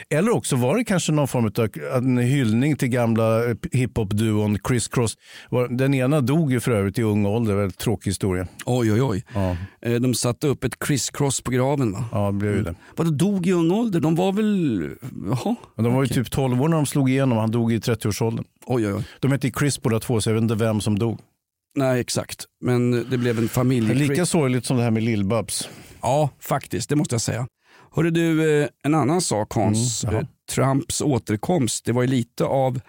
eller 0.09 0.35
också 0.35 0.55
var 0.55 0.77
det 0.77 0.83
kanske 0.83 1.11
någon 1.11 1.27
form 1.27 1.45
av 1.45 1.69
en 1.95 2.17
hyllning 2.17 2.75
till 2.75 2.87
gamla 2.89 3.45
eh, 3.49 3.55
hiphop-duon 3.71 4.57
Criss 4.63 4.87
Cross. 4.87 5.17
Den 5.69 5.93
ena 5.93 6.21
dog 6.21 6.51
ju 6.51 6.59
för 6.59 6.71
övrigt 6.71 6.99
i 6.99 7.03
ung 7.03 7.25
ålder, 7.25 7.55
väldigt 7.55 7.77
tråkig 7.79 8.11
historia. 8.11 8.47
Oj, 8.65 8.93
oj, 8.93 9.01
oj. 9.01 9.23
Ja, 9.33 9.99
De 9.99 10.13
satte 10.13 10.47
upp 10.47 10.63
ett 10.63 10.79
criss-cross 10.79 11.43
på 11.43 11.51
graven 11.51 11.91
va? 11.91 12.05
ja 12.11 12.25
det 12.25 12.37
blev 12.37 12.63
det. 12.63 12.75
Vadå 12.95 13.09
dog 13.09 13.47
i 13.47 13.51
ung 13.51 13.71
ålder? 13.71 13.99
De 13.99 14.15
var 14.15 14.31
väl... 14.31 14.89
Jaha. 15.25 15.55
De 15.75 15.93
var 15.93 16.03
ju 16.03 16.07
typ 16.07 16.31
12 16.31 16.61
år 16.61 16.67
när 16.67 16.77
de 16.77 16.85
slog 16.85 17.09
igenom, 17.09 17.37
han 17.37 17.51
dog 17.51 17.73
i 17.73 17.79
30-årsåldern. 17.79 18.45
Oj, 18.65 18.87
oj, 18.87 18.93
oj. 18.93 18.98
De 19.19 19.31
hette 19.31 19.51
Chris 19.59 19.81
båda 19.81 19.99
två, 19.99 20.21
så 20.21 20.29
jag 20.29 20.33
vet 20.33 20.41
inte 20.43 20.55
vem 20.55 20.81
som 20.81 20.99
dog. 20.99 21.19
Nej, 21.75 21.99
exakt. 21.99 22.45
Men 22.61 23.09
det 23.09 23.17
blev 23.17 23.39
en 23.39 23.49
familj... 23.49 23.95
lika 23.95 24.25
sorgligt 24.25 24.65
som 24.65 24.77
det 24.77 24.83
här 24.83 24.91
med 24.91 25.03
Lill-Babs. 25.03 25.67
Ja, 26.01 26.29
faktiskt. 26.39 26.89
Det 26.89 26.95
måste 26.95 27.13
jag 27.13 27.21
säga. 27.21 27.47
Hörru 27.91 28.11
du, 28.11 28.61
eh, 28.61 28.69
en 28.83 28.95
annan 28.95 29.21
sak 29.21 29.53
Hans. 29.53 30.03
Mm. 30.03 30.15
Eh, 30.15 30.21
Trumps 30.51 31.01
återkomst, 31.01 31.85
det 31.85 31.91
var 31.91 32.01
ju 32.01 32.07
lite 32.07 32.43
av 32.43 32.79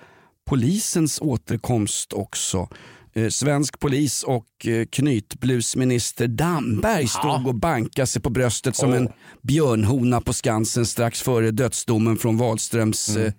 polisens 0.49 1.21
återkomst 1.21 2.13
också. 2.13 2.69
Eh, 3.13 3.29
Svensk 3.29 3.79
polis 3.79 4.23
och 4.23 4.67
knytblusminister 4.91 6.27
Damberg 6.27 7.09
stod 7.09 7.47
och 7.47 7.55
bankade 7.55 8.07
sig 8.07 8.23
på 8.23 8.31
bröstet 8.31 8.77
som 8.77 8.93
en 8.93 9.09
björnhona 9.43 10.21
på 10.21 10.33
Skansen 10.33 10.87
strax 10.87 11.23
före 11.23 11.51
dödsdomen 11.51 12.17
från 12.17 12.37
Wahlströms 12.37 13.09
Mm. 13.09 13.33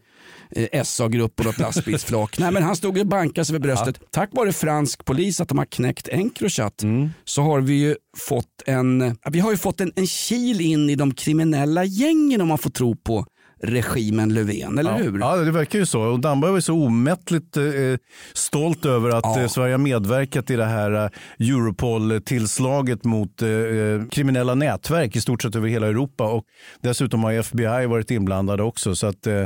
Eh, 0.52 0.84
SA-grupp 0.84 1.40
och 1.40 1.46
något 1.46 1.60
lastbilsflak. 1.60 2.38
Nej, 2.40 2.52
men 2.52 2.64
han 2.64 2.76
stod 2.76 2.98
och 2.98 3.08
bankade 3.08 3.46
sig 3.46 3.54
vid 3.54 3.62
bröstet. 3.62 4.00
Tack 4.12 4.30
vare 4.34 4.54
fransk 4.54 5.06
polis 5.06 5.42
att 5.42 5.50
de 5.50 5.58
har 5.58 5.66
knäckt 5.66 6.08
Encrochat 6.08 6.84
Mm. 6.84 7.10
så 7.26 7.42
har 7.42 7.62
vi 7.62 7.74
ju 7.74 7.96
fått 8.18 8.46
en, 8.66 9.18
vi 9.32 9.40
har 9.40 9.52
ju 9.52 9.58
fått 9.58 9.82
en, 9.82 9.92
en 9.96 10.08
kil 10.08 10.62
in 10.62 10.90
i 10.90 10.96
de 10.96 11.14
kriminella 11.14 11.84
gängen 11.86 12.42
om 12.42 12.48
man 12.48 12.58
får 12.58 12.70
tro 12.70 12.96
på 12.96 13.26
regimen 13.64 14.34
Löfven, 14.34 14.78
eller 14.80 14.92
ja. 14.92 14.98
hur? 14.98 15.20
Ja, 15.20 15.36
det 15.36 15.52
verkar 15.52 15.80
ju 15.80 15.86
så. 15.86 16.02
Och 16.02 16.20
Damberg 16.20 16.52
var 16.52 16.58
ju 16.58 16.62
så 16.62 16.74
omättligt 16.74 17.58
eh, 17.58 17.64
stolt 18.34 18.86
över 18.86 19.10
att 19.10 19.24
Ja. 19.24 19.42
eh, 19.42 19.48
Sverige 19.48 19.74
har 19.74 19.78
medverkat 19.78 20.50
i 20.50 20.56
det 20.56 20.66
här 20.66 20.92
eh, 21.04 21.10
Europol-tillslaget 21.50 23.04
mot 23.04 23.42
eh, 23.42 23.50
eh, 23.50 24.02
kriminella 24.12 24.56
nätverk 24.56 25.16
i 25.16 25.22
stort 25.22 25.42
sett 25.42 25.56
över 25.56 25.68
hela 25.68 25.88
Europa. 25.88 26.24
Och 26.24 26.44
dessutom 26.82 27.24
har 27.24 27.32
FBI 27.34 27.86
varit 27.86 28.12
inblandade 28.12 28.64
också. 28.64 28.96
Så 28.96 29.08
att, 29.08 29.28
eh, 29.28 29.44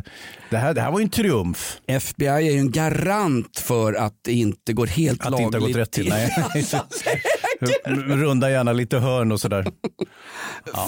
det, 0.49 0.57
här, 0.57 0.73
det 0.73 0.81
här 0.81 0.91
var 0.91 0.99
ju 0.99 1.03
en 1.03 1.09
triumf. 1.09 1.77
FBI 1.87 2.25
är 2.27 2.39
ju 2.39 2.59
en 2.59 2.71
garant 2.71 3.57
för 3.59 3.93
att 3.93 4.13
det 4.23 4.31
inte 4.33 4.73
går 4.73 4.87
helt 4.87 5.19
Att 5.21 5.25
det 5.25 5.31
lagligt 5.31 5.45
inte 5.45 5.57
har 5.57 5.67
gått 5.67 5.77
rätt 5.77 5.91
till. 5.91 6.03
till. 6.03 6.13
Nej. 6.13 6.83
Runda 8.07 8.51
gärna 8.51 8.73
lite 8.73 8.97
hörn 8.99 9.31
och 9.31 9.41
sådär. 9.41 9.65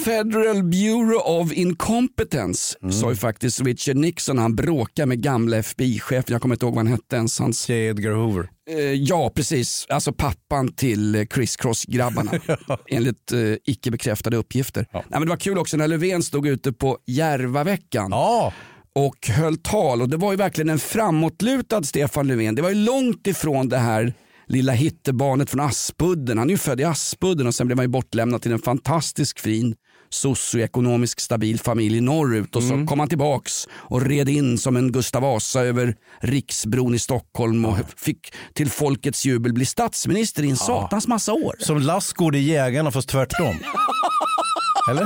Federal 0.04 0.62
Bureau 0.62 1.40
of 1.40 1.52
Incompetence 1.52 2.76
Mm. 2.82 2.92
sa 2.92 3.10
ju 3.10 3.16
faktiskt 3.16 3.60
Richard 3.60 3.96
Nixon 3.96 4.36
när 4.36 4.42
han 4.42 4.56
bråkade 4.56 5.06
med 5.06 5.22
gamla 5.22 5.56
FBI-chefen, 5.56 6.32
jag 6.32 6.42
kommer 6.42 6.54
inte 6.54 6.66
ihåg 6.66 6.74
vad 6.74 6.84
han 6.86 6.92
hette 6.92 7.16
ens. 7.16 7.38
Hans, 7.38 7.68
J. 7.68 7.86
Edgar 7.86 8.10
Hoover. 8.12 8.48
eh, 8.70 8.78
ja 8.78 9.32
precis, 9.34 9.86
alltså 9.88 10.12
pappan 10.12 10.72
till 10.72 11.26
Criss 11.30 11.56
Cross-grabbarna 11.56 12.30
enligt 12.90 13.32
eh, 13.32 13.38
icke 13.64 13.90
bekräftade 13.90 14.36
uppgifter. 14.36 14.86
Nej, 14.92 15.04
men 15.10 15.20
det 15.22 15.28
var 15.28 15.36
kul 15.36 15.58
också 15.58 15.76
när 15.76 15.88
Löfven 15.88 16.22
stod 16.22 16.46
ute 16.46 16.72
på 16.72 16.98
Järvaveckan 17.06 18.08
Ja, 18.10 18.52
och 18.94 19.28
höll 19.28 19.56
tal 19.56 20.02
och 20.02 20.08
det 20.08 20.16
var 20.16 20.30
ju 20.32 20.36
verkligen 20.36 20.68
en 20.68 20.78
framåtlutad 20.78 21.82
Stefan 21.82 22.26
Löfven. 22.28 22.54
Det 22.54 22.62
var 22.62 22.68
ju 22.70 22.74
långt 22.74 23.26
ifrån 23.26 23.68
det 23.68 23.78
här 23.78 24.12
lilla 24.48 24.72
hittebarnet 24.72 25.50
från 25.50 25.60
Aspudden. 25.60 26.38
Han 26.38 26.48
är 26.48 26.52
ju 26.52 26.58
född 26.58 26.80
i 26.80 26.84
Aspudden 26.84 27.46
och 27.46 27.54
sen 27.54 27.66
blev 27.66 27.78
han 27.78 27.84
ju 27.84 27.88
bortlämnad 27.88 28.42
till 28.42 28.52
en 28.52 28.58
fantastisk 28.58 29.38
fin 29.40 29.74
socioekonomisk 30.10 31.20
stabil 31.20 31.60
familj 31.60 32.00
norrut 32.00 32.56
och 32.56 32.62
så 32.62 32.86
kom 32.86 32.98
han 33.00 33.08
tillbaks 33.08 33.68
och 33.72 34.02
red 34.02 34.28
in 34.28 34.58
som 34.58 34.76
en 34.76 34.92
Gustav 34.92 35.22
Vasa 35.22 35.60
över 35.60 35.96
Riksbron 36.20 36.94
i 36.94 36.98
Stockholm 36.98 37.64
och 37.64 37.76
fick 37.96 38.32
till 38.54 38.70
folkets 38.70 39.24
jubel 39.26 39.52
bli 39.52 39.66
statsminister 39.66 40.42
i 40.42 40.50
en 40.50 40.56
satans 40.56 41.06
massa 41.08 41.32
år. 41.32 41.54
som 41.58 41.78
Lassgård 41.78 42.36
i 42.36 42.38
Jägarna 42.38 42.90
fast 42.90 43.08
tvärtom. 43.08 43.54
Eller? 44.90 45.02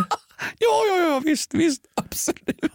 Ja, 0.58 0.82
ja, 0.88 0.96
ja, 1.08 1.20
visst, 1.24 1.54
visst, 1.54 1.82
absolut. 1.94 2.72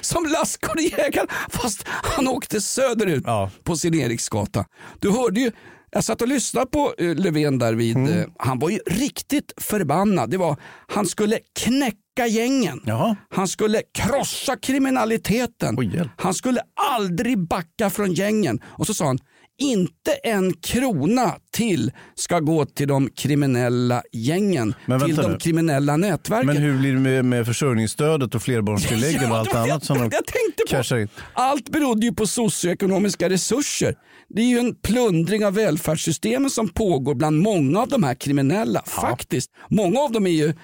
Som 0.00 0.26
Lassgårdjägaren, 0.26 1.26
fast 1.50 1.82
han 1.86 2.28
åkte 2.28 2.60
söderut 2.60 3.22
Ja. 3.26 3.50
på 3.64 3.76
sin 3.76 3.94
Eriksgata. 3.94 4.64
Du 4.98 5.10
hörde 5.10 5.40
ju, 5.40 5.50
jag 5.90 6.04
satt 6.04 6.22
och 6.22 6.28
lyssnade 6.28 6.66
på 6.66 6.94
eh, 6.98 7.14
Löfven 7.16 7.58
där 7.58 7.74
vid, 7.74 7.96
Mm. 7.96 8.18
eh, 8.20 8.26
han 8.38 8.58
var 8.58 8.70
ju 8.70 8.78
riktigt 8.86 9.52
förbannad. 9.56 10.30
Det 10.30 10.36
var, 10.36 10.56
han 10.86 11.06
skulle 11.06 11.38
knäcka 11.60 12.26
gängen. 12.28 12.80
Jaha. 12.86 13.16
Han 13.30 13.48
skulle 13.48 13.82
krossa 13.98 14.56
kriminaliteten. 14.56 15.90
Hjälp. 15.92 16.10
han 16.16 16.34
skulle 16.34 16.60
aldrig 16.96 17.38
backa 17.48 17.90
från 17.90 18.12
gängen. 18.12 18.60
Och 18.66 18.86
så 18.86 18.94
sa 18.94 19.06
han, 19.06 19.18
inte 19.60 20.12
en 20.24 20.52
krona 20.54 21.34
till 21.52 21.92
ska 22.14 22.40
gå 22.40 22.64
till 22.66 22.88
de 22.88 23.10
kriminella 23.10 24.02
gängen, 24.12 24.74
till 25.04 25.16
de 25.16 25.30
nu. 25.32 25.38
kriminella 25.38 25.96
nätverken. 25.96 26.46
Men 26.46 26.56
hur 26.56 26.78
blir 26.78 26.92
det 26.92 27.00
med, 27.00 27.24
med 27.24 27.46
försörjningsstödet 27.46 28.34
och 28.34 28.42
flerbarnstilläggen 28.42 29.30
och 29.32 29.36
allt 29.38 29.54
annat 29.54 29.84
som 29.84 29.98
de 29.98 30.02
jag 30.02 30.10
tänkte 30.10 31.06
på. 31.06 31.20
Allt 31.32 31.68
berodde 31.68 32.06
ju 32.06 32.12
på 32.14 32.26
socioekonomiska 32.26 33.30
resurser. 33.30 33.94
Det 34.28 34.42
är 34.42 34.46
ju 34.46 34.58
en 34.58 34.74
plundring 34.74 35.46
av 35.46 35.54
välfärdssystemen 35.54 36.50
som 36.50 36.68
pågår 36.68 37.14
bland 37.14 37.38
många 37.38 37.80
av 37.80 37.88
de 37.88 38.02
här 38.02 38.14
kriminella. 38.14 38.82
Faktiskt. 38.86 39.50
Många 39.68 40.00
av 40.00 40.12
dem 40.12 40.26
är 40.26 40.30
ju 40.30 40.54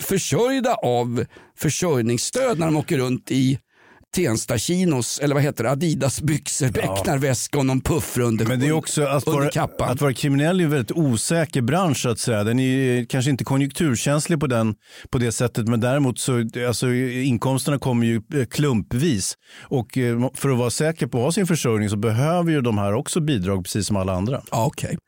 försörjda 0.00 0.74
av 0.74 1.24
försörjningsstöd 1.56 2.58
när 2.58 2.66
de 2.66 2.76
åker 2.76 2.98
runt 2.98 3.30
i 3.30 3.58
Tensta 4.16 4.58
chinos, 4.58 5.18
eller 5.18 5.34
vad 5.34 5.44
heter 5.44 5.64
det, 5.64 5.70
Adidas 5.70 6.22
byxor, 6.22 6.68
becknarväska 6.68 7.58
och 7.58 7.66
någon 7.66 7.80
puffra 7.80 8.24
under, 8.24 8.46
Men 8.46 8.60
det 8.60 8.66
är 8.66 8.72
också 8.72 9.02
att 9.02 9.26
vara, 9.26 9.50
kappan. 9.50 9.90
att 9.90 10.00
vara 10.00 10.14
kriminell 10.14 10.60
är 10.60 10.64
en 10.64 10.70
väldigt 10.70 10.96
osäker 10.96 11.62
bransch 11.62 12.02
så 12.02 12.08
att 12.08 12.18
säga. 12.18 12.44
Den 12.44 12.58
är 12.58 13.04
kanske 13.04 13.30
inte 13.30 13.44
konjunkturkänslig 13.44 14.40
på, 14.40 14.46
den, 14.46 14.74
på 15.10 15.18
det 15.18 15.32
sättet 15.32 15.68
men 15.68 15.80
däremot 15.80 16.18
så 16.18 16.48
alltså, 16.68 16.92
inkomsterna 16.94 17.78
kommer 17.78 18.06
ju 18.06 18.22
eh, 18.34 18.44
klumpvis. 18.44 19.34
Och 19.60 19.98
eh, 19.98 20.30
för 20.34 20.50
att 20.50 20.58
vara 20.58 20.70
säker 20.70 21.06
på 21.06 21.18
att 21.18 21.24
ha 21.24 21.32
sin 21.32 21.46
försörjning 21.46 21.88
så 21.88 21.96
behöver 21.96 22.52
ju 22.52 22.60
de 22.60 22.78
här 22.78 22.94
också 22.94 23.20
bidrag 23.20 23.64
precis 23.64 23.86
som 23.86 23.96
alla 23.96 24.12
andra. 24.12 24.42
Ja, 24.50 24.66
okej. 24.66 24.98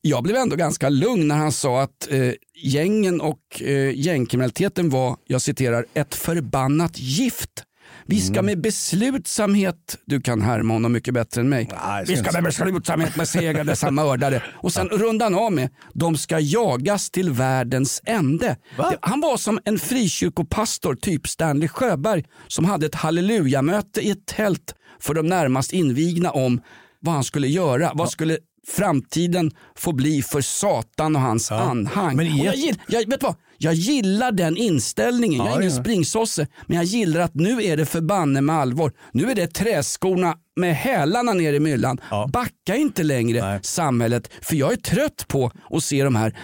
Jag 0.00 0.22
blev 0.22 0.36
ändå 0.36 0.56
ganska 0.56 0.88
lugn 0.88 1.28
när 1.28 1.36
han 1.36 1.52
sa 1.52 1.82
att 1.82 2.08
eh, 2.10 2.32
gängen 2.62 3.20
och 3.20 3.62
eh, 3.62 3.98
gängkriminaliteten 3.98 4.90
var, 4.90 5.16
jag 5.26 5.42
citerar, 5.42 5.86
ett 5.94 6.14
förbannat 6.14 6.98
gift. 6.98 7.65
Vi 8.08 8.20
ska 8.20 8.42
med 8.42 8.60
beslutsamhet, 8.60 9.98
du 10.04 10.20
kan 10.20 10.40
härma 10.40 10.74
honom 10.74 10.92
mycket 10.92 11.14
bättre 11.14 11.40
än 11.40 11.48
mig. 11.48 11.66
ska 11.66 12.04
Vi 12.12 12.16
ska 12.16 12.32
med 12.32 12.42
beslutsamhet 12.44 13.14
besegra 13.14 13.64
dessa 13.64 13.90
mördare. 14.00 14.42
Och 14.54 14.72
sen 14.72 14.88
rundan 14.88 15.34
av 15.34 15.52
med, 15.52 15.70
de 15.94 16.16
ska 16.16 16.38
jagas 16.40 17.10
till 17.10 17.30
världens 17.30 18.02
ände. 18.06 18.56
Det- 18.76 18.98
Han 19.02 19.20
var 19.20 19.36
som 19.36 19.58
en 19.64 19.78
frikyrkopastor, 19.78 20.94
typ 20.94 21.28
Stanley 21.28 21.68
Sjöberg, 21.68 22.24
som 22.48 22.64
hade 22.64 22.86
ett 22.86 22.94
hallelujamöte 22.94 24.00
i 24.00 24.10
ett 24.10 24.26
tält 24.26 24.74
för 25.00 25.14
de 25.14 25.26
närmast 25.26 25.72
invigna 25.72 26.30
om 26.30 26.60
vad 27.00 27.14
han 27.14 27.24
skulle 27.24 27.48
göra. 27.48 27.90
Vad 27.94 28.10
skulle 28.10 28.38
framtiden 28.68 29.50
få 29.76 29.92
bli 29.92 30.22
för 30.22 30.40
Satan 30.40 31.16
och 31.16 31.22
hans 31.22 31.50
anhang? 31.52 32.16
Men 32.16 32.36
jag, 32.36 32.54
jag, 32.88 33.08
vet 33.10 33.22
vad? 33.22 33.34
Jag 33.58 33.74
gillar 33.74 34.32
den 34.32 34.56
inställningen. 34.56 35.38
jag 35.38 35.46
är 35.46 35.50
Ja, 35.50 35.62
ingen 35.62 35.76
ja. 35.76 35.82
springsosse, 35.82 36.46
men 36.66 36.76
jag 36.76 36.84
gillar 36.84 37.20
att 37.20 37.34
nu 37.34 37.62
är 37.64 37.76
det 37.76 37.86
förbanne 37.86 38.40
med 38.40 38.56
allvar. 38.56 38.92
Nu 39.12 39.30
är 39.30 39.34
det 39.34 39.46
träskorna 39.46 40.34
med 40.56 40.76
hälarna 40.76 41.32
ner 41.32 41.52
i 41.52 41.60
myllan. 41.60 42.00
Backa 42.32 42.76
inte 42.76 43.02
längre 43.02 43.60
samhället, 43.62 44.30
för 44.42 44.56
jag 44.56 44.72
är 44.72 44.76
trött 44.76 45.24
på 45.28 45.50
att 45.70 45.84
se 45.84 46.04
de 46.04 46.16
här 46.16 46.38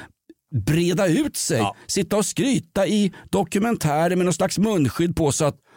breda 0.66 1.06
ut 1.06 1.36
sig. 1.36 1.62
Sitta 1.86 2.16
och 2.16 2.26
skryta 2.26 2.86
i 2.86 3.12
dokumentärer 3.30 4.16
med 4.16 4.24
någon 4.24 4.34
slags 4.34 4.58
munskydd 4.58 5.16
på 5.16 5.32
så 5.32 5.44
att 5.44 5.56
Ja, 5.56 5.71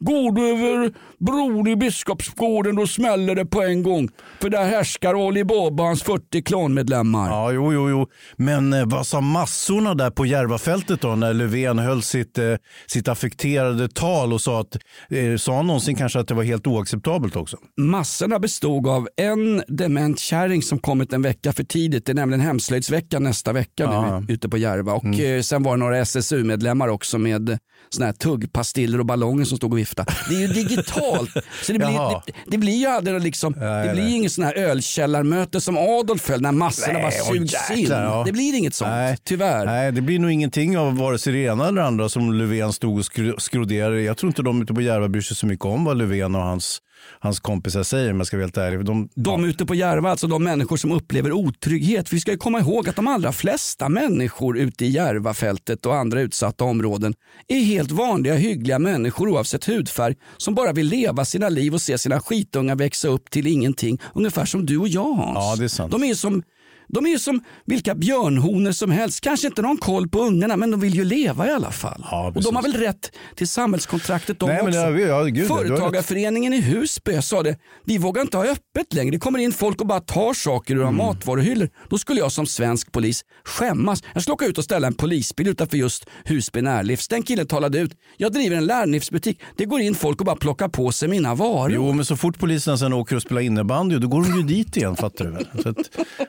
går 0.00 0.32
du 0.32 0.48
över 0.48 0.92
bron 1.18 1.66
i 1.68 1.76
Biskopsgården 1.76 2.76
då 2.76 2.86
smäller 2.86 3.34
det 3.34 3.46
på 3.46 3.62
en 3.62 3.82
gång. 3.82 4.08
För 4.40 4.50
där 4.50 4.64
härskar 4.64 5.26
Ali 5.28 5.44
Baba 5.44 5.82
hans 5.84 6.02
40 6.02 6.42
klanmedlemmar. 6.42 7.28
Ja, 7.30 7.52
jo, 7.52 7.72
jo, 7.72 7.90
jo. 7.90 8.06
Men 8.36 8.72
eh, 8.72 8.86
vad 8.86 9.06
sa 9.06 9.20
massorna 9.20 9.94
där 9.94 10.10
på 10.10 10.26
Järvafältet 10.26 11.00
då 11.00 11.08
när 11.16 11.34
Löfven 11.34 11.78
höll 11.78 12.02
sitt, 12.02 12.38
eh, 12.38 12.44
sitt 12.86 13.08
affekterade 13.08 13.88
tal 13.88 14.32
och 14.32 14.40
sa 14.40 14.60
att, 14.60 14.76
eh, 15.10 15.36
sa 15.36 15.56
han 15.56 15.66
någonsin 15.66 15.96
kanske 15.96 16.18
att 16.20 16.28
det 16.28 16.34
var 16.34 16.42
helt 16.44 16.66
oacceptabelt 16.66 17.36
också? 17.36 17.56
Massorna 17.80 18.38
bestod 18.38 18.86
av 18.88 19.08
en 19.16 19.62
dement 19.68 20.18
kärring 20.18 20.62
som 20.62 20.78
kommit 20.78 21.12
en 21.12 21.22
vecka 21.22 21.52
för 21.52 21.64
tidigt. 21.64 22.06
Det 22.06 22.12
är 22.12 22.14
nämligen 22.14 22.40
hemslöjdsveckan 22.40 23.22
nästa 23.22 23.52
vecka 23.52 23.82
Ja. 23.82 24.20
nu 24.28 24.34
ute 24.34 24.48
på 24.48 24.58
Järva. 24.58 24.92
Och 24.92 25.20
eh, 25.20 25.40
sen 25.42 25.62
var 25.62 25.72
det 25.72 25.80
några 25.80 25.98
SSU-medlemmar 25.98 26.88
också 26.88 27.18
med 27.18 27.58
såna 27.88 28.06
här 28.06 28.12
tuggpastiller 28.12 28.98
och 29.00 29.06
ballonger 29.06 29.35
som 29.44 29.56
stod 29.56 29.72
och 29.72 29.78
viftade. 29.78 30.12
Det 30.28 30.34
är 30.34 30.40
ju 30.40 30.46
digitalt. 30.48 31.30
Så 31.62 31.72
det, 31.72 31.78
blir, 31.78 31.88
det, 32.26 32.32
det 32.46 32.58
blir 32.58 32.76
ju 32.76 32.86
aldrig 32.86 33.22
liksom, 33.22 33.52
det 33.52 33.90
blir 33.94 34.08
ju 34.08 34.14
inget 34.16 34.32
sån 34.32 34.44
här 34.44 34.54
ölkällarmöte 34.54 35.60
som 35.60 35.76
Adolf 35.78 36.28
höll 36.28 36.40
när 36.40 36.52
massorna 36.52 36.92
Nej, 36.92 37.02
bara 37.02 37.10
sugs 37.10 37.70
in. 37.70 37.86
ja. 37.90 38.22
Det 38.26 38.32
blir 38.32 38.54
inget 38.54 38.74
sånt, 38.74 38.90
Nej. 38.90 39.16
tyvärr. 39.24 39.66
Nej, 39.66 39.92
det 39.92 40.00
blir 40.00 40.18
nog 40.18 40.30
ingenting 40.30 40.78
av 40.78 40.96
vare 40.96 41.18
sig 41.18 41.32
det 41.32 41.38
ena 41.38 41.68
eller 41.68 41.82
andra 41.82 42.08
som 42.08 42.32
Löfven 42.32 42.72
stod 42.72 42.98
och 42.98 43.04
skro- 43.04 43.38
skroderade. 43.38 44.02
Jag 44.02 44.16
tror 44.16 44.30
inte 44.30 44.42
de 44.42 44.62
ute 44.62 44.74
på 44.74 44.80
Järva 44.80 45.08
bryr 45.08 45.22
sig 45.22 45.36
så 45.36 45.46
mycket 45.46 45.64
om 45.66 45.84
vad 45.84 45.96
Löfven 45.96 46.34
och 46.34 46.42
hans, 46.42 46.78
hans 47.20 47.40
kompisar 47.40 47.82
säger 47.82 48.10
om 48.10 48.16
jag 48.16 48.26
ska 48.26 48.36
vara 48.36 48.44
helt 48.44 48.56
ärlig. 48.56 48.84
De, 48.84 49.08
De 49.14 49.44
ute 49.44 49.66
på 49.66 49.74
Järva, 49.74 50.10
alltså 50.10 50.26
de 50.26 50.44
människor 50.44 50.76
som 50.76 50.92
upplever 50.92 51.32
otrygghet. 51.32 52.08
För 52.08 52.16
vi 52.16 52.20
ska 52.20 52.30
ju 52.30 52.36
komma 52.36 52.60
ihåg 52.60 52.88
att 52.88 52.96
de 52.96 53.06
allra 53.06 53.32
flesta 53.32 53.88
människor 53.88 54.58
ute 54.58 54.84
i 54.84 54.88
Järvafältet 54.88 55.86
och 55.86 55.96
andra 55.96 56.20
utsatta 56.20 56.64
områden 56.64 57.14
är 57.48 57.60
helt 57.60 57.90
vanliga 57.90 58.34
hyggliga 58.34 58.78
människor 58.78 59.28
oavsett 59.28 59.64
hudfärg 59.68 60.14
som 60.36 60.54
bara 60.54 60.72
vill 60.72 60.86
leva 60.86 61.24
sina 61.24 61.48
liv 61.48 61.74
och 61.74 61.82
se 61.82 61.98
sina 61.98 62.20
skitungar 62.20 62.76
växa 62.76 63.08
upp 63.08 63.30
till 63.30 63.46
ingenting. 63.46 63.98
Ungefär 64.14 64.44
som 64.44 64.66
du 64.66 64.78
och 64.78 64.88
jag 64.88 65.12
Hans. 65.12 65.34
Ja, 65.34 65.56
det 65.58 65.64
är 65.64 65.68
sant. 65.68 65.92
De 65.92 66.04
är 66.04 66.14
som 66.14 66.42
de 66.88 67.06
är 67.06 67.10
ju 67.10 67.18
som 67.18 67.40
vilka 67.64 67.94
björnhonor 67.94 68.72
som 68.72 68.90
helst. 68.90 69.20
Kanske 69.20 69.46
inte 69.46 69.62
någon 69.62 69.76
koll 69.76 70.08
på 70.08 70.20
ungarna 70.20 70.56
men 70.56 70.70
de 70.70 70.80
vill 70.80 70.94
ju 70.94 71.04
leva 71.04 71.46
i 71.46 71.50
alla 71.50 71.70
fall. 71.70 72.04
Ja, 72.10 72.32
och 72.34 72.42
de 72.42 72.56
har 72.56 72.62
väl 72.62 72.72
rätt 72.72 73.12
till 73.34 73.48
samhällskontraktet 73.48 74.38
de 74.40 74.48
Nej, 74.48 74.60
också. 74.62 74.78
ja, 74.78 75.22
gud. 75.24 75.48
Företagarföreningen 75.48 76.52
i 76.52 76.60
Husby 76.60 77.22
sa 77.22 77.42
det. 77.42 77.56
Vi 77.84 77.98
vågar 77.98 78.22
inte 78.22 78.36
ha 78.36 78.44
öppet 78.44 78.92
längre. 78.94 79.10
Det 79.10 79.18
kommer 79.18 79.38
in 79.38 79.52
folk 79.52 79.80
och 79.80 79.86
bara 79.86 80.00
tar 80.00 80.34
saker 80.34 80.74
ur 80.76 80.82
Mm. 80.82 80.96
matvaruhyllor. 80.96 81.68
Då 81.90 81.98
skulle 81.98 82.20
jag 82.20 82.32
som 82.32 82.46
svensk 82.46 82.92
polis 82.92 83.24
skämmas. 83.44 84.02
Jag 84.12 84.22
skulle 84.22 84.34
åka 84.34 84.46
ut 84.46 84.58
och 84.58 84.64
ställa 84.64 84.86
en 84.86 84.94
polisbil 84.94 85.48
utanför 85.48 85.76
just 85.76 86.06
Husby 86.24 86.62
närlivs. 86.62 87.08
Den 87.08 87.22
killen 87.22 87.46
talade 87.46 87.78
ut. 87.78 87.92
Jag 88.16 88.32
driver 88.32 88.56
en 88.56 88.66
lärlivsbutik. 88.66 89.40
Det 89.56 89.64
går 89.64 89.80
in 89.80 89.94
folk 89.94 90.20
och 90.20 90.26
bara 90.26 90.36
plockar 90.36 90.68
på 90.68 90.92
sig 90.92 91.08
mina 91.08 91.34
varor. 91.34 91.72
Jo, 91.72 91.92
men 91.92 92.04
så 92.04 92.16
fort 92.16 92.38
polisen 92.38 92.78
sen 92.78 92.92
åker 92.92 93.16
och 93.16 93.22
spelar 93.22 93.40
innebandy, 93.40 93.98
då 93.98 94.08
går 94.08 94.22
de 94.22 94.36
ju 94.36 94.42
dit 94.42 94.76
igen, 94.76 94.96
fattar 94.96 95.24
du 95.24 95.30
väl? 95.30 95.46
Så 95.62 95.68
att, 95.68 95.76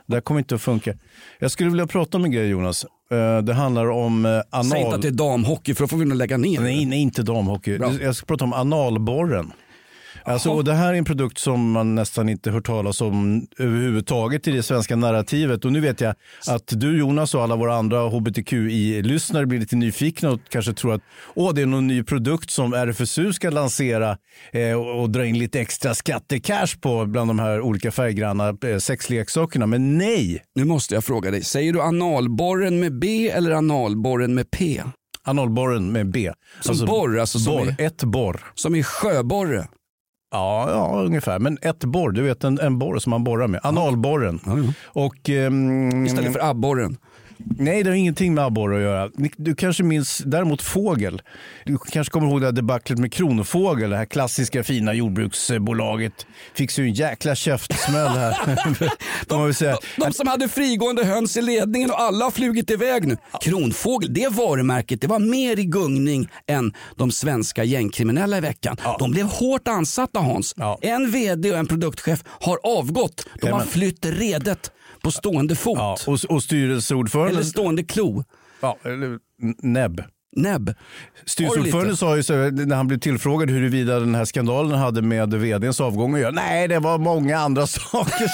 det 0.07 0.13
här 0.13 0.21
kommer 0.21 0.39
inte 0.47 0.55
att 0.55 0.61
funka. 0.61 0.93
Jag 1.39 1.51
skulle 1.51 1.69
vilja 1.69 1.87
prata 1.87 2.17
om 2.17 2.25
en 2.25 2.31
grej, 2.31 2.47
Jonas. 2.47 2.85
Eh, 3.11 3.37
Det 3.43 3.53
handlar 3.53 3.89
om 3.89 4.25
eh, 4.25 4.31
anal... 4.49 4.65
Säg 4.65 4.81
inte 4.81 4.95
att 4.95 5.01
det 5.01 5.07
är 5.07 5.11
damhockey 5.11 5.73
för 5.73 5.83
då 5.83 5.87
får 5.87 5.97
vi 5.97 6.05
nog 6.05 6.17
lägga 6.17 6.37
ner. 6.37 6.59
Nej, 6.59 6.85
nej, 6.85 6.99
inte 7.01 7.23
damhockey. 7.23 7.77
Bra. 7.77 7.93
Jag 8.01 8.15
ska 8.15 8.25
prata 8.25 8.43
om 8.45 8.53
analborren. 8.53 9.51
Alltså, 10.27 10.49
och 10.49 10.63
det 10.63 10.73
här 10.73 10.93
är 10.93 10.97
en 10.97 11.05
produkt 11.05 11.37
som 11.37 11.71
man 11.71 11.95
nästan 11.95 12.29
inte 12.29 12.51
hört 12.51 12.65
talas 12.65 13.01
om 13.01 13.47
överhuvudtaget 13.59 14.47
i 14.47 14.51
det 14.51 14.63
svenska 14.63 14.95
narrativet. 14.95 15.65
Och 15.65 15.71
nu 15.73 15.79
vet 15.79 16.01
jag 16.01 16.15
att 16.47 16.63
du 16.67 16.97
Jonas 16.99 17.35
och 17.35 17.43
alla 17.43 17.55
våra 17.55 17.75
andra 17.75 17.99
hbtqi-lyssnare 18.09 19.45
blir 19.45 19.59
lite 19.59 19.75
nyfikna 19.75 20.29
och 20.31 20.39
kanske 20.49 20.73
tror 20.73 20.93
att 20.93 21.01
Åh, 21.35 21.53
det 21.53 21.61
är 21.61 21.65
någon 21.65 21.87
ny 21.87 22.03
produkt 22.03 22.49
som 22.49 22.73
RFSU 22.73 23.33
ska 23.33 23.49
lansera 23.49 24.17
eh, 24.51 24.73
och, 24.73 25.01
och 25.01 25.09
dra 25.09 25.25
in 25.25 25.39
lite 25.39 25.59
extra 25.59 25.95
skattecash 25.95 26.77
på 26.81 27.05
bland 27.05 27.29
de 27.29 27.39
här 27.39 27.61
olika 27.61 27.91
färggranna 27.91 28.57
eh, 28.63 28.77
sexleksakerna. 28.77 29.65
Men 29.67 29.97
nej! 29.97 30.43
Nu 30.55 30.65
måste 30.65 30.93
jag 30.95 31.03
fråga 31.03 31.31
dig. 31.31 31.43
Säger 31.43 31.73
du 31.73 31.81
analborren 31.81 32.79
med 32.79 32.99
B 32.99 33.29
eller 33.29 33.51
analborren 33.51 34.33
med 34.35 34.51
P? 34.51 34.81
Analborren 35.23 35.91
med 35.91 36.11
B. 36.11 36.31
Som 36.61 36.85
borr, 36.85 37.19
alltså 37.19 37.39
som 37.39 37.53
borr, 37.53 37.75
i- 37.79 37.83
ett 37.83 38.03
borr. 38.03 38.41
Som 38.55 38.75
i 38.75 38.83
sjöborre? 38.83 39.67
Ja, 40.31 40.69
ja, 40.69 41.01
ungefär. 41.05 41.39
Men 41.39 41.57
ett 41.61 41.83
borr, 41.83 42.11
du 42.11 42.21
vet 42.21 42.43
en, 42.43 42.59
en 42.59 42.79
borr 42.79 42.99
som 42.99 43.09
man 43.09 43.23
borrar 43.23 43.47
med. 43.47 43.59
Analborren. 43.63 44.39
Och, 44.85 45.29
ehm, 45.29 46.05
Istället 46.05 46.33
för 46.33 46.49
abborren? 46.49 46.97
Nej, 47.37 47.83
det 47.83 47.89
har 47.89 47.95
ingenting 47.95 48.33
med 48.33 48.45
abborre 48.45 48.75
att 48.75 48.81
göra. 48.81 49.29
Du 49.37 49.55
kanske 49.55 49.83
minns 49.83 50.17
däremot 50.25 50.61
fågel. 50.61 51.21
Du 51.65 51.77
kanske 51.91 52.11
kommer 52.11 52.27
ihåg 52.27 52.41
det 52.41 52.47
här 52.47 52.51
debaclet 52.51 52.99
med 52.99 53.13
Kronfågel, 53.13 53.89
det 53.89 53.97
här 53.97 54.05
klassiska 54.05 54.63
fina 54.63 54.93
jordbruksbolaget. 54.93 56.27
Fick 56.53 56.71
sig 56.71 56.83
ju 56.83 56.89
en 56.89 56.95
jäkla 56.95 57.35
käftsmäll 57.35 58.07
här. 58.07 58.37
Väl 59.45 59.53
säga. 59.53 59.77
De 59.97 60.13
som 60.13 60.27
hade 60.27 60.49
frigående 60.49 61.05
höns 61.05 61.37
i 61.37 61.41
ledningen 61.41 61.91
och 61.91 62.01
alla 62.01 62.25
har 62.25 62.31
flugit 62.31 62.71
iväg 62.71 63.07
nu. 63.07 63.17
Kronfågel, 63.41 64.13
det 64.13 64.27
varumärket, 64.27 65.01
det 65.01 65.07
var 65.07 65.19
mer 65.19 65.59
i 65.59 65.65
gungning 65.65 66.29
än 66.47 66.73
de 66.95 67.11
svenska 67.11 67.63
gängkriminella 67.63 68.37
i 68.37 68.41
veckan. 68.41 68.77
De 68.99 69.11
blev 69.11 69.25
hårt 69.25 69.67
ansatta 69.67 70.19
Hans. 70.19 70.55
En 70.81 71.11
vd 71.11 71.51
och 71.51 71.57
en 71.57 71.67
produktchef 71.67 72.23
har 72.27 72.59
avgått. 72.63 73.27
De 73.41 73.51
har 73.51 73.61
flytt 73.61 74.05
redet 74.05 74.71
på 75.07 75.11
stående 75.11 75.55
fot. 75.55 75.77
Ja, 75.77 75.97
och, 76.07 76.19
och 76.29 76.43
styrelseordföranden... 76.43 77.35
Eller 77.35 77.43
stående 77.45 77.83
klo. 77.83 78.23
Ja, 78.61 78.77
eller 78.83 79.19
näbb. 79.63 80.03
Näbb. 80.37 80.73
Styrelseordföranden 81.25 81.97
sa 81.97 82.15
ju 82.15 82.23
så, 82.23 82.33
när 82.33 82.75
han 82.75 82.87
blev 82.87 82.99
tillfrågad 82.99 83.49
huruvida 83.49 83.99
den 83.99 84.15
här 84.15 84.25
skandalen 84.25 84.79
hade 84.79 85.01
med 85.01 85.33
vdns 85.33 85.81
avgång 85.81 86.13
att 86.13 86.19
göra. 86.19 86.31
Nej, 86.31 86.67
det 86.67 86.79
var 86.79 86.97
många 86.97 87.37
andra 87.37 87.67
saker. 87.67 88.27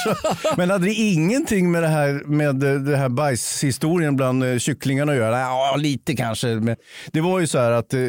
Men 0.58 0.70
hade 0.70 0.86
det 0.86 0.94
ingenting 0.94 1.72
med 1.72 1.84
det 1.84 1.88
här, 1.88 2.22
med 2.26 2.56
det 2.86 2.98
här 2.98 3.10
bajshistorien 3.10 4.16
bland 4.16 4.44
eh, 4.44 4.58
kycklingarna 4.58 5.12
att 5.12 5.18
göra? 5.18 5.40
Ja, 5.40 5.76
lite 5.78 6.16
kanske. 6.16 6.48
Men 6.48 6.76
det 7.12 7.22
var 7.22 7.40
ju 7.40 7.48
så 7.48 7.58
här 7.58 7.72
att 7.72 7.94
eh, 7.94 8.00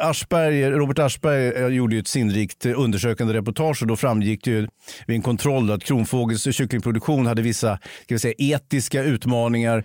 Aschberg, 0.00 0.70
Robert 0.70 0.98
Aschberg 0.98 1.48
eh, 1.48 1.66
gjorde 1.66 1.94
ju 1.94 2.00
ett 2.00 2.08
sinnrikt 2.08 2.66
undersökande 2.66 3.34
reportage 3.34 3.82
och 3.82 3.88
då 3.88 3.96
framgick 3.96 4.44
det 4.44 4.50
ju 4.50 4.68
vid 5.06 5.16
en 5.16 5.22
kontroll 5.22 5.70
att 5.70 5.84
Kronfågels 5.84 6.54
kycklingproduktion 6.54 7.26
hade 7.26 7.42
vissa 7.42 7.78
ska 8.04 8.14
vi 8.14 8.18
säga, 8.18 8.34
etiska 8.38 9.02
utmaningar. 9.02 9.84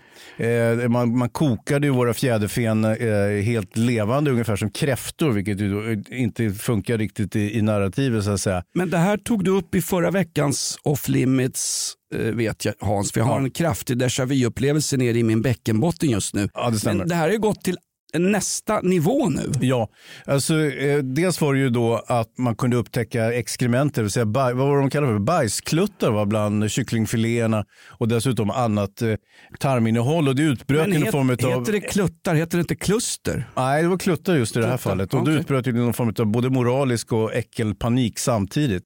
Man, 0.88 1.18
man 1.18 1.30
kokade 1.30 1.88
ju 1.88 1.94
våra 1.94 2.14
fjäderfen 2.14 2.97
eh, 3.00 3.44
helt 3.44 3.78
levande, 3.78 4.32
ungefär 4.32 4.56
som 4.56 4.70
kräftor, 4.70 5.32
vilket 5.32 5.58
då 5.58 6.14
inte 6.16 6.50
funkar 6.50 6.98
riktigt 6.98 7.36
i, 7.36 7.58
i 7.58 7.62
narrativet 7.62 8.24
så 8.24 8.32
att 8.32 8.42
säga. 8.42 8.64
Men 8.74 8.90
det 8.90 8.98
här 8.98 9.18
tog 9.18 9.44
du 9.44 9.52
upp 9.52 9.76
i 9.76 9.82
förra 9.82 10.12
veckans 10.12 10.80
off 10.84 11.08
limits 11.08 11.94
eh, 12.16 12.22
vet 12.22 12.66
jag 12.66 12.74
Hans, 12.80 13.12
för 13.12 13.20
jag 13.20 13.28
har 13.28 13.40
en 13.40 13.52
kraftig 13.52 13.98
déjà 13.98 14.26
vu-upplevelse 14.26 14.98
nere 14.98 15.18
i 15.18 15.24
min 15.24 15.42
bäckenbotten 15.42 16.10
just 16.10 16.34
nu. 16.34 16.50
Ja, 16.54 16.70
det 16.70 16.80
stämmer. 16.80 16.98
Men 17.00 17.08
det 17.08 17.16
här 17.16 17.24
har 17.24 17.32
ju 17.32 17.40
gått 17.40 17.64
till 17.64 17.78
nästa 18.14 18.82
nivå 18.82 19.30
nu. 19.30 19.52
Ja, 19.62 19.90
alltså, 20.26 20.56
eh, 20.66 20.98
dels 20.98 21.42
var 21.42 21.54
det 21.54 21.60
ju 21.60 21.70
då 21.70 22.04
att 22.08 22.38
man 22.38 22.56
kunde 22.56 22.78
upptäcka 22.78 23.34
exkrementer, 23.34 24.02
vill 24.02 24.12
säga 24.12 24.26
baj, 24.26 24.54
vad 24.54 24.68
var 24.68 24.78
de 24.78 24.90
kallade 24.90 25.14
för? 25.14 25.20
bajskluttar 25.20 26.12
var 26.12 26.26
bland 26.26 26.72
kycklingfiléerna 26.72 27.66
och 27.90 28.08
dessutom 28.08 28.50
annat 28.50 29.02
eh, 29.02 29.14
tarminnehåll. 29.60 30.28
Och 30.28 30.36
det 30.36 30.44
utbröt 30.44 30.90
Men 30.90 31.02
het, 31.02 31.12
form 31.12 31.30
av... 31.30 31.36
heter 31.36 31.72
det 31.72 31.80
kluttar, 31.80 32.36
heter 32.36 32.58
det 32.58 32.62
inte 32.62 32.76
kluster? 32.76 33.50
Nej, 33.56 33.84
det 33.84 33.90
var 33.90 33.98
kluttar 33.98 34.36
just 34.36 34.56
i 34.56 34.60
det 34.60 34.66
här 34.66 34.78
Kluttar, 34.78 34.90
fallet. 34.90 35.14
Och 35.14 35.22
okej. 35.22 35.34
det 35.34 35.40
utbröt 35.40 35.68
i 35.68 35.72
någon 35.72 35.94
form 35.94 36.14
av 36.20 36.26
både 36.26 36.50
moralisk 36.50 37.14
och 37.14 37.34
äckelpanik 37.34 38.20
samtidigt. 38.20 38.84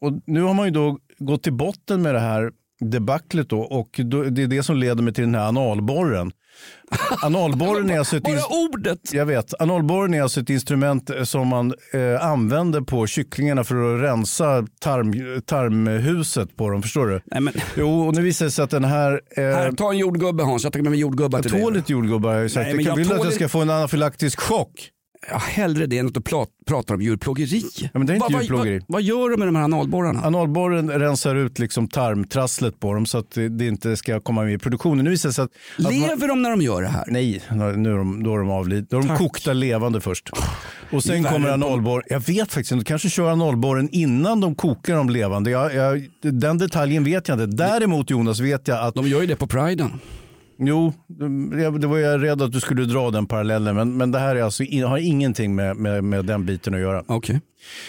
Och 0.00 0.12
nu 0.26 0.42
har 0.42 0.54
man 0.54 0.66
ju 0.66 0.70
då 0.70 0.98
gått 1.18 1.42
till 1.42 1.52
botten 1.52 2.02
med 2.02 2.14
det 2.14 2.20
här 2.20 2.50
debaclet 2.80 3.48
då 3.48 3.60
och 3.60 4.00
då, 4.04 4.22
det 4.22 4.42
är 4.42 4.46
det 4.46 4.62
som 4.62 4.76
leder 4.76 5.02
mig 5.02 5.14
till 5.14 5.24
den 5.24 5.34
här 5.34 5.48
analborren. 5.48 6.32
Analborren 7.22 7.90
är 7.90 7.98
alltså 7.98 8.16
ett 8.16 8.22
Bara 8.22 8.36
ins- 8.36 8.70
ordet! 8.74 9.12
jag 9.12 9.26
vet. 9.26 9.60
Analborren 9.60 10.14
är 10.14 10.22
alltså 10.22 10.40
ett 10.40 10.50
instrument 10.50 11.10
eh, 11.10 11.22
som 11.22 11.48
man 11.48 11.74
eh, 11.92 12.24
använder 12.26 12.80
på 12.80 13.06
kycklingarna 13.06 13.64
för 13.64 13.94
att 13.96 14.02
rensa 14.02 14.66
tarm, 14.80 15.40
tarmhuset 15.46 16.56
på 16.56 16.70
dem. 16.70 16.82
Förstår 16.82 17.06
du? 17.06 17.20
Nej, 17.24 17.40
men, 17.40 17.54
Jo, 17.76 18.06
och 18.06 18.14
nu 18.14 18.22
visar 18.22 18.44
det 18.44 18.50
sig 18.50 18.64
att 18.64 18.70
den 18.70 18.84
här... 18.84 19.20
Eh, 19.36 19.42
här, 19.44 19.72
ta 19.72 19.90
en 19.92 19.98
jordgubbe 19.98 20.42
Hans, 20.44 20.64
jag 20.64 20.72
tar 20.72 20.80
med 20.80 20.90
mig 20.90 21.00
jordgubbar 21.00 21.38
jag 21.38 21.42
till 21.42 21.52
dig. 21.52 21.62
tål 21.62 21.76
inte 21.76 21.92
jordgubbar 21.92 22.32
har 22.34 22.40
jag 22.40 22.50
sagt. 22.50 22.66
Nej, 22.66 22.76
jag 22.76 22.92
jag 22.92 22.96
vill 22.96 23.10
att 23.12 23.16
tål 23.16 23.26
jag 23.26 23.34
ska 23.34 23.48
få 23.48 23.60
en 23.60 23.70
anafylaktisk 23.70 24.40
chock. 24.40 24.90
Ja, 25.30 25.38
hellre 25.38 25.86
det 25.86 25.98
än 25.98 26.06
att 26.06 26.14
du 26.14 26.20
pratar 26.66 26.94
om 26.94 27.02
djurplågeri. 27.02 27.62
Ja, 27.80 27.88
men 27.92 28.06
det 28.06 28.12
är 28.12 28.14
inte 28.14 28.22
Vad- 28.24 28.32
vad- 28.32 28.42
djurplågeri. 28.42 28.78
Vad, 28.78 28.84
vad 28.88 29.02
gör 29.02 29.30
du 29.30 29.36
med 29.36 29.48
de 29.48 29.56
här 29.56 29.62
analborrarna? 29.64 30.26
Analborren 30.26 30.90
rensar 30.90 31.34
ut 31.34 31.58
liksom 31.58 31.88
tarmtrasslet 31.88 32.80
på 32.80 32.94
dem 32.94 33.06
så 33.06 33.18
att 33.18 33.30
det 33.50 33.66
inte 33.66 33.96
ska 33.96 34.20
komma 34.20 34.42
med 34.44 34.52
i 34.52 34.58
produktionen. 34.58 35.04
Nu 35.04 35.10
visar 35.10 35.28
det 35.28 35.32
sig 35.32 35.44
att... 35.44 35.50
att 35.78 35.84
man, 35.84 35.92
Lever 35.92 36.28
de 36.28 36.42
när 36.42 36.50
de 36.50 36.62
gör 36.62 36.82
det 36.82 36.88
här? 36.88 37.04
nej, 37.08 37.42
nu 37.76 37.92
är 37.92 37.96
de, 37.96 38.22
då 38.22 38.34
är 38.34 38.38
de 38.38 38.50
avlidna. 38.50 38.86
Då 38.90 38.96
är 38.96 39.00
de 39.02 39.08
Tack. 39.08 39.18
kokta 39.18 39.52
levande 39.52 40.00
först. 40.00 40.30
Och 40.90 41.04
sen 41.04 41.24
kommer 41.24 41.48
analborren. 41.50 42.02
Jag 42.08 42.20
vet 42.20 42.52
faktiskt 42.52 42.72
inte. 42.72 42.84
kanske 42.84 43.10
kör 43.10 43.30
analborren 43.32 43.88
innan 43.92 44.40
de 44.40 44.54
kokar 44.54 44.94
dem 44.96 45.10
levande. 45.10 45.50
Jag, 45.50 45.74
jag, 45.74 46.08
den 46.20 46.58
detaljen 46.58 47.04
vet 47.04 47.28
jag 47.28 47.40
inte. 47.42 47.56
Däremot 47.56 48.10
Jonas 48.10 48.40
vet 48.40 48.68
jag 48.68 48.86
att... 48.86 48.94
De 48.94 49.08
gör 49.08 49.20
ju 49.20 49.26
det 49.26 49.36
på 49.36 49.46
priden. 49.46 49.90
Jo, 50.60 50.92
det 51.80 51.86
var 51.86 51.98
jag 51.98 52.22
rädd 52.22 52.42
att 52.42 52.52
du 52.52 52.60
skulle 52.60 52.84
dra 52.84 53.10
den 53.10 53.26
parallellen. 53.26 53.76
Men, 53.76 53.96
men 53.96 54.10
det 54.10 54.18
här 54.18 54.36
är 54.36 54.42
alltså, 54.42 54.64
har 54.86 54.98
ingenting 54.98 55.54
med, 55.54 55.76
med, 55.76 56.04
med 56.04 56.24
den 56.24 56.46
biten 56.46 56.74
att 56.74 56.80
göra. 56.80 57.04
Okej. 57.06 57.40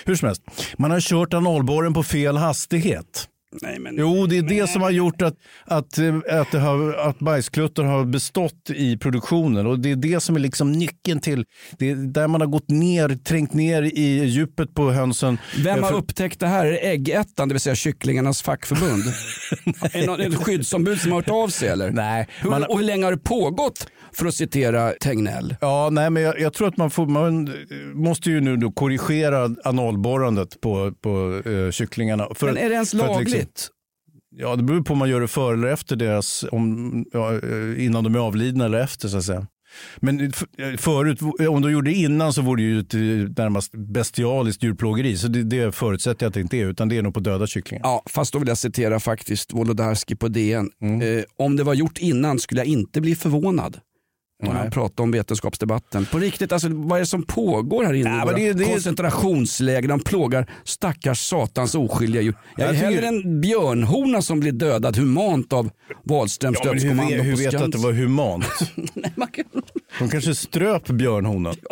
Hur 0.05 0.15
som 0.15 0.25
helst, 0.25 0.41
man 0.77 0.91
har 0.91 0.99
kört 0.99 1.33
analborren 1.33 1.93
på 1.93 2.03
fel 2.03 2.37
hastighet. 2.37 3.28
Nej, 3.61 3.79
men... 3.79 3.95
Jo, 3.97 4.25
det 4.25 4.37
är 4.37 4.41
det 4.41 4.67
som 4.69 4.81
har 4.81 4.91
gjort 4.91 5.21
att, 5.21 5.33
att, 5.65 5.97
eh, 5.97 6.15
att, 6.29 6.51
det 6.51 6.59
har, 6.59 6.93
att 6.93 7.19
bajskluttar 7.19 7.83
har 7.83 8.05
bestått 8.05 8.69
i 8.75 8.97
produktionen. 8.97 9.67
Och 9.67 9.79
Det 9.79 9.91
är 9.91 9.95
det 9.95 10.19
som 10.19 10.35
är 10.35 10.39
liksom 10.39 10.71
nyckeln 10.71 11.19
till, 11.19 11.45
det 11.77 11.89
är 11.91 11.95
där 11.95 12.27
man 12.27 12.41
har 12.41 12.47
gått 12.47 12.69
ner, 12.69 13.09
trängt 13.09 13.53
ner 13.53 13.81
i 13.83 14.25
djupet 14.25 14.73
på 14.73 14.91
hönsen. 14.91 15.37
Vem 15.63 15.83
har 15.83 15.89
För- 15.91 15.97
upptäckt 15.97 16.39
det 16.39 16.47
här? 16.47 16.65
Är 16.65 16.71
det 16.71 16.77
Äggettan, 16.87 17.47
det 17.47 17.53
vill 17.53 17.61
säga 17.61 17.75
kycklingarnas 17.75 18.41
fackförbund? 18.41 19.03
är 19.93 19.99
det 19.99 20.05
någon- 20.05 20.19
är 20.19 20.29
det 20.29 20.35
ett 20.35 20.43
skyddsombud 20.43 21.01
som 21.01 21.11
har 21.11 21.19
hört 21.21 21.29
av 21.29 21.47
sig 21.47 21.69
eller? 21.69 21.91
Nej, 21.91 22.27
Hur, 22.41 22.49
man- 22.49 22.63
och 22.63 22.77
hur 22.79 22.85
länge 22.85 23.05
har 23.05 23.11
det 23.11 23.17
pågått? 23.17 23.87
För 24.13 24.25
att 24.25 24.33
citera 24.33 24.91
Tegnell. 24.91 25.55
Ja, 25.61 25.89
nej, 25.91 26.09
men 26.09 26.23
jag, 26.23 26.39
jag 26.39 26.53
tror 26.53 26.67
att 26.67 26.77
man, 26.77 26.91
får, 26.91 27.05
man 27.05 27.53
måste 27.93 28.29
ju 28.29 28.41
nu 28.41 28.57
då 28.57 28.71
korrigera 28.71 29.49
analborrandet 29.63 30.61
på, 30.61 30.91
på 31.01 31.41
eh, 31.49 31.71
kycklingarna. 31.71 32.27
För 32.35 32.45
Men 32.47 32.57
är 32.57 32.69
det 32.69 32.75
ens 32.75 32.93
att 32.93 32.99
lagligt? 32.99 33.38
Liksom- 33.39 33.73
Ja, 34.31 34.55
det 34.55 34.63
beror 34.63 34.81
på 34.81 34.93
om 34.93 34.99
man 34.99 35.09
gör 35.09 35.21
det 35.21 35.27
före 35.27 35.53
eller 35.53 35.67
efter 35.67 35.95
deras, 35.95 36.45
om, 36.51 37.05
ja, 37.13 37.33
eh, 37.33 37.85
innan 37.85 38.03
de 38.03 38.15
är 38.15 38.19
avlidna 38.19 38.65
eller 38.65 38.79
efter 38.79 39.07
så 39.07 39.17
att 39.17 39.23
säga. 39.23 39.47
Men 39.97 40.19
eh, 40.21 40.31
förut, 40.77 41.21
om 41.49 41.61
de 41.61 41.71
gjorde 41.71 41.89
det 41.89 41.95
innan 41.95 42.33
så 42.33 42.41
vore 42.41 42.61
det 42.61 42.65
ju 42.67 42.79
ett 42.79 42.93
eh, 42.93 42.99
närmast 43.43 43.71
bestialiskt 43.71 44.63
djurplågeri. 44.63 45.17
Så 45.17 45.27
det, 45.27 45.43
det 45.43 45.75
förutsätter 45.75 46.25
jag 46.25 46.27
att 46.29 46.33
det 46.33 46.41
inte 46.41 46.57
är, 46.57 46.65
utan 46.65 46.89
det 46.89 46.97
är 46.97 47.01
nog 47.01 47.13
på 47.13 47.19
döda 47.19 47.47
kycklingar. 47.47 47.83
Ja, 47.83 48.03
fast 48.09 48.33
då 48.33 48.39
vill 48.39 48.47
jag 48.47 48.57
citera 48.57 48.99
faktiskt 48.99 49.53
Wolodarski 49.53 50.15
på 50.15 50.27
DN. 50.27 50.69
Mm. 50.81 51.17
Eh, 51.17 51.23
om 51.37 51.55
det 51.55 51.63
var 51.63 51.73
gjort 51.73 51.97
innan 51.97 52.39
skulle 52.39 52.61
jag 52.61 52.67
inte 52.67 53.01
bli 53.01 53.15
förvånad. 53.15 53.77
När 54.43 54.53
Nej. 54.53 54.61
man 54.63 54.71
pratar 54.71 55.03
om 55.03 55.11
vetenskapsdebatten. 55.11 56.05
På 56.05 56.17
riktigt, 56.19 56.51
alltså, 56.51 56.67
vad 56.71 56.95
är 56.97 56.99
det 56.99 57.05
som 57.05 57.23
pågår 57.23 57.83
här 57.83 57.93
inne 57.93 58.25
våra 58.25 58.35
det- 58.35 58.53
det 58.53 58.65
koncentrationsläger? 58.65 59.87
De 59.89 59.99
plågar 59.99 60.49
stackars 60.63 61.19
satans 61.29 61.75
oskyldiga 61.75 62.21
djur. 62.21 62.35
Jag 62.57 62.69
är 62.69 62.73
Jag 62.73 62.79
hellre 62.79 63.07
en 63.07 63.41
björnhona 63.41 64.21
som 64.21 64.39
blir 64.39 64.51
dödad 64.51 64.97
humant 64.97 65.53
av 65.53 65.69
Wahlströms 66.03 66.57
Ja, 66.63 66.71
hur, 66.71 66.79
dödskommando 66.79 67.15
hur 67.23 67.31
på 67.33 67.39
vet 67.39 67.51
du 67.51 67.57
att 67.57 67.71
det 67.71 67.77
var 67.77 67.91
humant? 67.91 68.45
Nej, 68.93 69.11
man 69.15 69.27
kan... 69.27 69.45
De 69.99 70.09
kanske 70.09 70.35
ströp 70.35 70.87
björnhonan. 70.87 71.55
Det, 71.61 71.67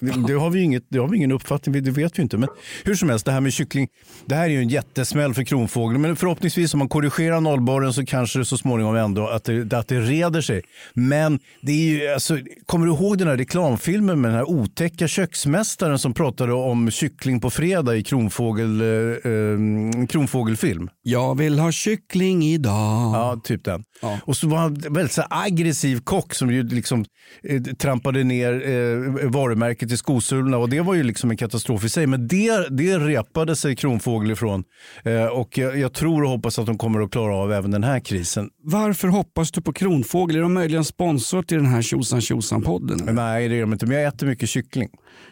det, 0.00 0.32
har 0.32 0.50
vi 0.50 0.60
inget, 0.60 0.84
det 0.88 0.98
har 0.98 1.08
vi 1.08 1.16
ingen 1.16 1.32
uppfattning 1.32 1.84
det 1.84 1.90
vet 1.90 2.18
vi 2.18 2.22
inte. 2.22 2.36
Men 2.36 2.48
hur 2.84 2.94
som 2.94 3.08
helst, 3.10 3.26
det 3.26 3.32
här 3.32 3.40
med 3.40 3.52
kyckling, 3.52 3.88
det 4.26 4.34
här 4.34 4.44
är 4.44 4.48
ju 4.48 4.58
en 4.58 4.68
jättesmäll 4.68 5.34
för 5.34 5.42
kronfågeln. 5.42 6.02
Men 6.02 6.16
förhoppningsvis 6.16 6.74
om 6.74 6.78
man 6.78 6.88
korrigerar 6.88 7.40
nollborren 7.40 7.92
så 7.92 8.06
kanske 8.06 8.38
det 8.38 8.44
så 8.44 8.58
småningom 8.58 8.96
ändå 8.96 9.28
att 9.28 9.44
det, 9.44 9.78
att 9.78 9.88
det 9.88 10.00
reder 10.00 10.40
sig. 10.40 10.62
Men 10.94 11.38
det 11.62 11.72
är 11.72 11.76
ju, 11.76 12.08
alltså, 12.08 12.38
kommer 12.66 12.86
du 12.86 12.92
ihåg 12.92 13.18
den 13.18 13.28
här 13.28 13.36
reklamfilmen 13.36 14.20
med 14.20 14.30
den 14.30 14.36
här 14.36 14.50
otäcka 14.50 15.08
köksmästaren 15.08 15.98
som 15.98 16.14
pratade 16.14 16.52
om 16.52 16.90
kyckling 16.90 17.40
på 17.40 17.50
fredag 17.50 17.96
i 17.96 18.02
kronfågel, 18.02 18.80
eh, 18.80 18.86
eh, 19.32 20.06
kronfågelfilm? 20.06 20.90
Jag 21.02 21.38
vill 21.38 21.58
ha 21.58 21.72
kyckling 21.72 22.44
idag. 22.44 23.14
Ja, 23.14 23.40
typ 23.44 23.64
den. 23.64 23.84
Ja. 24.02 24.18
Och 24.24 24.36
så 24.36 24.48
var 24.48 24.58
han 24.58 24.74
väldigt 24.74 25.12
så 25.12 25.22
aggressiv 25.30 26.00
kock 26.00 26.34
som 26.34 26.50
ju 26.50 26.62
liksom 26.62 27.04
eh, 27.42 27.62
trampade 27.62 28.24
ner 28.24 28.68
eh, 28.68 29.30
varumärket 29.78 29.92
i 29.92 29.96
skosulorna 29.96 30.58
och 30.58 30.68
det 30.68 30.80
var 30.80 30.94
ju 30.94 31.02
liksom 31.02 31.30
en 31.30 31.36
katastrof 31.36 31.84
i 31.84 31.88
sig. 31.88 32.06
Men 32.06 32.28
det, 32.28 32.68
det 32.70 32.98
repade 32.98 33.56
sig 33.56 33.76
Kronfågel 33.76 34.30
ifrån 34.30 34.64
eh, 35.04 35.26
och 35.26 35.58
jag, 35.58 35.78
jag 35.78 35.92
tror 35.92 36.22
och 36.22 36.30
hoppas 36.30 36.58
att 36.58 36.66
de 36.66 36.78
kommer 36.78 37.00
att 37.00 37.10
klara 37.10 37.34
av 37.34 37.52
även 37.52 37.70
den 37.70 37.84
här 37.84 38.00
krisen. 38.00 38.50
Varför 38.62 39.08
hoppas 39.08 39.50
du 39.50 39.60
på 39.60 39.72
Kronfågel? 39.72 40.36
Är 40.36 40.42
de 40.42 40.54
möjligen 40.54 40.84
sponsor 40.84 41.42
till 41.42 41.56
den 41.56 41.66
här 41.66 41.82
tjosan 41.82 42.20
tjosan 42.20 42.62
podden? 42.62 43.00
Men 43.04 43.14
nej, 43.14 43.48
det 43.48 43.56
är 43.56 43.60
de 43.60 43.72
inte. 43.72 43.86
Men 43.86 43.96
jag 43.96 44.06
äter 44.06 44.26
mycket 44.26 44.48
kyckling. 44.48 44.88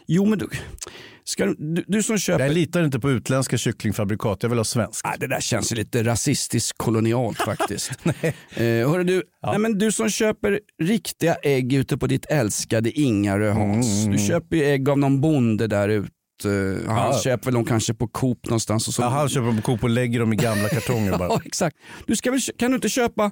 Jo, 0.07 0.27
men 0.27 0.39
du, 0.39 0.49
ska 1.29 1.47
du, 1.47 1.85
du, 1.87 2.03
som 2.03 2.19
köper... 2.19 2.45
Jag 2.45 2.55
litar 2.55 2.85
inte 2.85 3.01
på 3.01 3.11
utländska 3.11 3.57
kycklingfabrikat. 3.57 4.39
Jag 4.43 4.51
vill 4.51 4.59
ha 4.59 4.65
svenskt. 4.65 5.01
Nej, 5.05 5.15
det 5.21 5.27
där 5.27 5.41
känns 5.41 5.73
ju 5.73 5.77
lite 5.77 6.03
rasistiskt 6.05 6.79
kolonialt 6.79 7.39
faktiskt. 7.45 7.91
eh, 8.05 8.63
hörru 8.65 9.05
du, 9.05 9.23
nej, 9.47 9.59
men 9.59 9.79
du 9.79 9.93
som 9.93 10.11
köper 10.11 10.61
riktiga 10.83 11.35
ägg 11.35 11.73
ute 11.73 11.99
på 11.99 12.07
ditt 12.07 12.27
älskade 12.27 12.91
Ingarö 13.01 13.51
Hans. 13.51 14.05
Mm, 14.05 14.17
Du 14.17 14.27
köper 14.27 14.57
ju 14.57 14.65
ägg 14.65 14.89
av 14.89 14.99
någon 14.99 15.21
bonde 15.21 15.67
där 15.67 15.89
ute. 15.89 16.11
Han 16.87 16.97
Ja. 16.97 17.21
köper 17.25 17.53
dem 17.53 17.65
kanske 17.65 17.95
på 17.95 18.09
Coop 18.09 18.39
någonstans. 18.47 18.89
Och 18.89 18.95
så... 18.95 19.03
Ja, 19.03 19.09
han 19.09 19.29
köper 19.29 19.57
på 19.57 19.63
Coop 19.63 19.83
och 19.83 19.91
lägger 19.91 20.21
dem 20.21 20.33
i 20.33 20.37
gamla 20.37 20.69
kartonger 20.69 21.19
bara. 21.19 21.29
Ja, 21.29 21.41
exakt. 21.45 21.77
Du 22.07 22.17
ska 22.17 22.31
väl, 22.31 22.41
kan 22.59 22.71
du 22.71 22.75
inte 22.75 22.89
köpa 22.89 23.31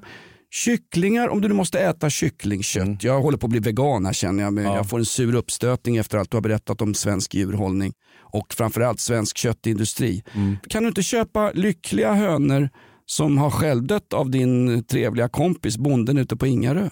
kycklingar 0.55 1.29
om 1.29 1.41
du 1.41 1.49
nu 1.49 1.55
måste 1.55 1.79
äta 1.81 2.11
kycklingkött? 2.11 3.05
Jag 3.05 3.21
håller 3.21 3.39
på 3.39 3.47
att 3.47 3.51
bli 3.51 3.61
vegan 3.61 4.07
här 4.07 4.13
känner 4.13 4.43
jag. 4.43 4.53
Men 4.53 4.65
Mm. 4.65 4.73
Ja. 4.73 4.79
Jag 4.79 4.89
får 4.89 4.99
en 4.99 5.05
sur 5.05 5.35
uppstötning 5.35 5.97
efter 5.97 6.19
allt 6.19 6.31
du 6.31 6.37
har 6.37 6.43
berättat 6.43 6.81
om 6.83 6.95
svensk 6.95 7.35
djurhållning 7.35 7.93
och 8.21 8.55
framförallt 8.55 9.01
svensk 9.01 9.37
köttindustri. 9.39 10.23
Mm. 10.35 10.57
Kan 10.69 10.83
du 10.83 10.89
inte 10.89 11.03
köpa 11.03 11.51
lyckliga 11.55 12.13
hönor 12.15 12.69
som 13.07 13.39
har 13.39 13.51
självdött 13.51 14.13
av 14.13 14.31
din 14.31 14.85
trevliga 14.85 15.29
kompis 15.29 15.79
bonden 15.79 16.19
ute 16.19 16.37
på 16.37 16.47
Ingarö? 16.47 16.89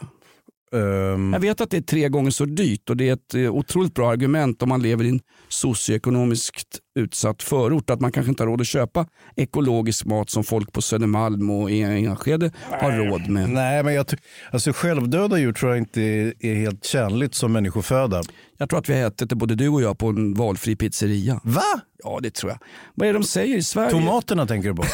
Ehm, 0.75 1.33
Jag 1.33 1.41
vet 1.41 1.61
att 1.61 1.71
det 1.71 1.77
är 1.77 1.81
tre 1.83 2.09
gånger 2.09 2.31
så 2.31 2.45
dyrt 2.45 2.91
och 2.91 2.97
det 2.97 3.09
är 3.09 3.13
ett 3.13 3.35
eh, 3.35 3.55
otroligt 3.55 3.95
bra 3.95 4.11
argument 4.13 4.63
om 4.63 4.69
man 4.69 4.83
lever 4.83 5.05
i 5.05 5.09
en 5.09 5.21
socioekonomiskt 5.49 6.79
utsatt 6.95 7.43
förort 7.43 7.91
att 7.91 8.01
man 8.01 8.13
kanske 8.13 8.31
inte 8.31 8.43
har 8.43 8.49
råd 8.49 8.61
att 8.61 8.67
köpa 8.67 9.07
ekologisk 9.37 10.05
mat 10.05 10.31
som 10.31 10.45
folk 10.45 10.73
på 10.73 10.83
Södermalm 10.83 11.51
och 11.51 11.71
i 11.71 11.83
Enskede 11.83 12.51
har 12.71 12.93
råd 12.93 13.29
med. 13.29 13.51
nej, 13.51 13.83
men 13.83 13.95
jag, 13.95 14.07
alltså, 14.51 14.73
självdöda 14.73 15.39
djur 15.39 15.53
tror 15.53 15.71
jag 15.71 15.79
inte 15.79 16.03
är, 16.03 16.35
är 16.41 16.55
helt 16.55 16.85
tjänligt 16.85 17.35
som 17.35 17.53
människoföda. 17.53 18.23
Jag 18.59 18.69
tror 18.69 18.79
att 18.79 18.89
vi 18.89 19.01
har 19.01 19.07
ätit 19.09 19.29
det 19.31 19.37
både 19.37 19.55
du 19.55 19.69
och 19.69 19.83
jag 19.83 19.99
på 19.99 20.09
en 20.09 20.35
valfri 20.35 20.77
pizzeria. 20.77 21.41
Va? 21.45 21.81
Ja 22.05 22.19
det 22.23 22.35
tror 22.35 22.53
jag. 22.53 22.59
Vad 22.95 23.09
är 23.09 23.13
det 23.13 23.19
de 23.19 23.25
säger 23.25 23.57
i 23.57 23.63
Sverige? 23.63 23.91
Tomaterna 23.91 24.47
tänker 24.47 24.69
du 24.69 24.75
på? 24.75 24.85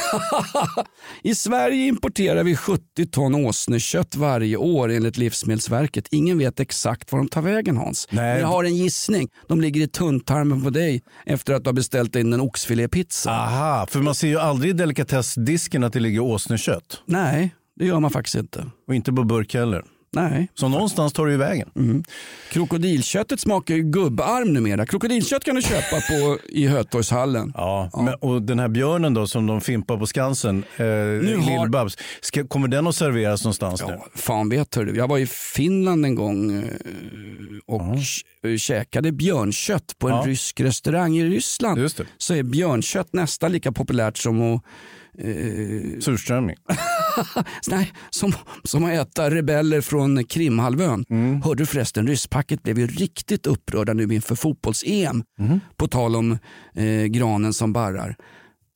I 1.22 1.34
Sverige 1.34 1.86
importerar 1.86 2.44
vi 2.44 2.56
70 2.56 3.06
ton 3.06 3.34
åsnekött 3.34 4.16
varje 4.16 4.56
år 4.56 4.90
enligt 4.90 5.16
Livsmedelsverket. 5.16 6.08
Ingen 6.10 6.38
vet 6.38 6.60
exakt 6.60 7.12
var 7.12 7.18
de 7.18 7.28
tar 7.28 7.42
vägen 7.42 7.76
Hans. 7.76 8.08
Nej. 8.10 8.32
Men 8.32 8.40
jag 8.40 8.48
har 8.48 8.64
en 8.64 8.76
gissning. 8.76 9.28
De 9.48 9.60
ligger 9.60 9.80
i 9.80 9.88
tunntarmen 9.88 10.64
på 10.64 10.70
dig 10.70 11.02
efter 11.26 11.54
att 11.54 11.64
du 11.64 11.68
har 11.68 11.74
beställt 11.88 12.16
in 12.16 12.32
en 12.32 12.40
oxfilépizza. 12.40 13.30
Aha, 13.30 13.86
för 13.86 14.00
man 14.00 14.14
ser 14.14 14.28
ju 14.28 14.38
aldrig 14.38 14.70
i 14.70 14.72
delikatessdisken 14.72 15.84
att 15.84 15.92
det 15.92 16.00
ligger 16.00 16.20
åsnekött. 16.20 17.02
Nej, 17.06 17.54
det 17.76 17.86
gör 17.86 18.00
man 18.00 18.10
faktiskt 18.10 18.36
inte. 18.36 18.66
Och 18.88 18.94
inte 18.94 19.12
på 19.12 19.24
burk 19.24 19.54
heller. 19.54 19.84
Nej. 20.12 20.48
Så 20.54 20.68
någonstans 20.68 21.12
tar 21.12 21.26
det 21.26 21.32
ju 21.32 21.38
vägen. 21.38 21.70
Mm. 21.76 22.04
Krokodilköttet 22.52 23.40
smakar 23.40 23.74
ju 23.74 23.82
gubbarm 23.82 24.52
numera. 24.52 24.86
Krokodilkött 24.86 25.44
kan 25.44 25.54
du 25.56 25.62
köpa 25.62 25.96
på, 26.08 26.38
i 26.48 26.66
Hötorgshallen. 26.66 27.52
Ja, 27.54 27.90
Men, 28.04 28.14
och 28.14 28.42
den 28.42 28.58
här 28.58 28.68
björnen 28.68 29.14
då 29.14 29.26
som 29.26 29.46
de 29.46 29.60
fimpar 29.60 29.96
på 29.96 30.06
Skansen, 30.06 30.64
eh, 30.76 30.84
har- 30.84 31.92
ska- 32.24 32.46
kommer 32.46 32.68
den 32.68 32.86
att 32.86 32.94
serveras 32.96 33.44
någonstans 33.44 33.82
nu? 33.86 33.98
Fan 34.14 34.48
vet 34.48 34.70
du. 34.70 34.96
Jag 34.96 35.08
var 35.08 35.18
i 35.18 35.26
Finland 35.26 36.04
en 36.04 36.14
gång 36.14 36.52
eh, 36.62 36.64
och 37.66 37.80
k- 37.80 38.56
käkade 38.58 39.12
björnkött 39.12 39.94
på 39.98 40.08
en 40.08 40.14
Ja. 40.16 40.22
rysk 40.26 40.60
restaurang 40.60 41.16
i 41.16 41.24
Ryssland. 41.24 41.80
Så 42.18 42.34
är 42.34 42.42
björnkött 42.42 43.12
nästan 43.12 43.52
lika 43.52 43.72
populärt 43.72 44.16
som 44.18 44.42
att 44.54 44.62
eh, 45.18 46.00
Surströmming. 46.00 46.56
Nej, 47.68 47.92
som, 48.10 48.32
som 48.64 48.84
att 48.84 48.90
äta 48.90 49.30
rebeller 49.30 49.80
från 49.80 50.24
Krimhalvön. 50.24 51.04
Mm. 51.10 51.42
Hörde 51.42 51.62
du 51.62 51.66
förresten, 51.66 52.06
rysspacket 52.06 52.62
blev 52.62 52.78
ju 52.78 52.86
riktigt 52.86 53.46
upprörda 53.46 53.92
nu 53.92 54.14
inför 54.14 54.34
fotbolls-EM. 54.34 55.24
Mm. 55.38 55.60
På 55.76 55.88
tal 55.88 56.16
om 56.16 56.38
eh, 56.74 57.04
granen 57.04 57.52
som 57.52 57.72
barrar. 57.72 58.16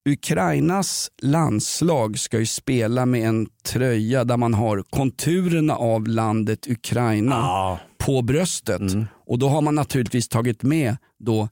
Ukrainas 0.08 1.10
landslag 1.22 2.18
ska 2.18 2.38
ju 2.38 2.46
spela 2.46 3.06
med 3.06 3.28
en 3.28 3.46
tröja 3.64 4.24
där 4.24 4.36
man 4.36 4.54
har 4.54 4.82
konturerna 4.90 5.76
av 5.76 6.06
landet 6.06 6.70
Ukraina 6.70 7.78
på 7.98 8.22
bröstet. 8.22 8.80
Mm. 8.80 9.06
Och 9.26 9.38
då 9.38 9.48
har 9.48 9.60
man 9.60 9.74
naturligtvis 9.74 10.28
tagit 10.28 10.62
med 10.62 10.96
då 11.18 11.48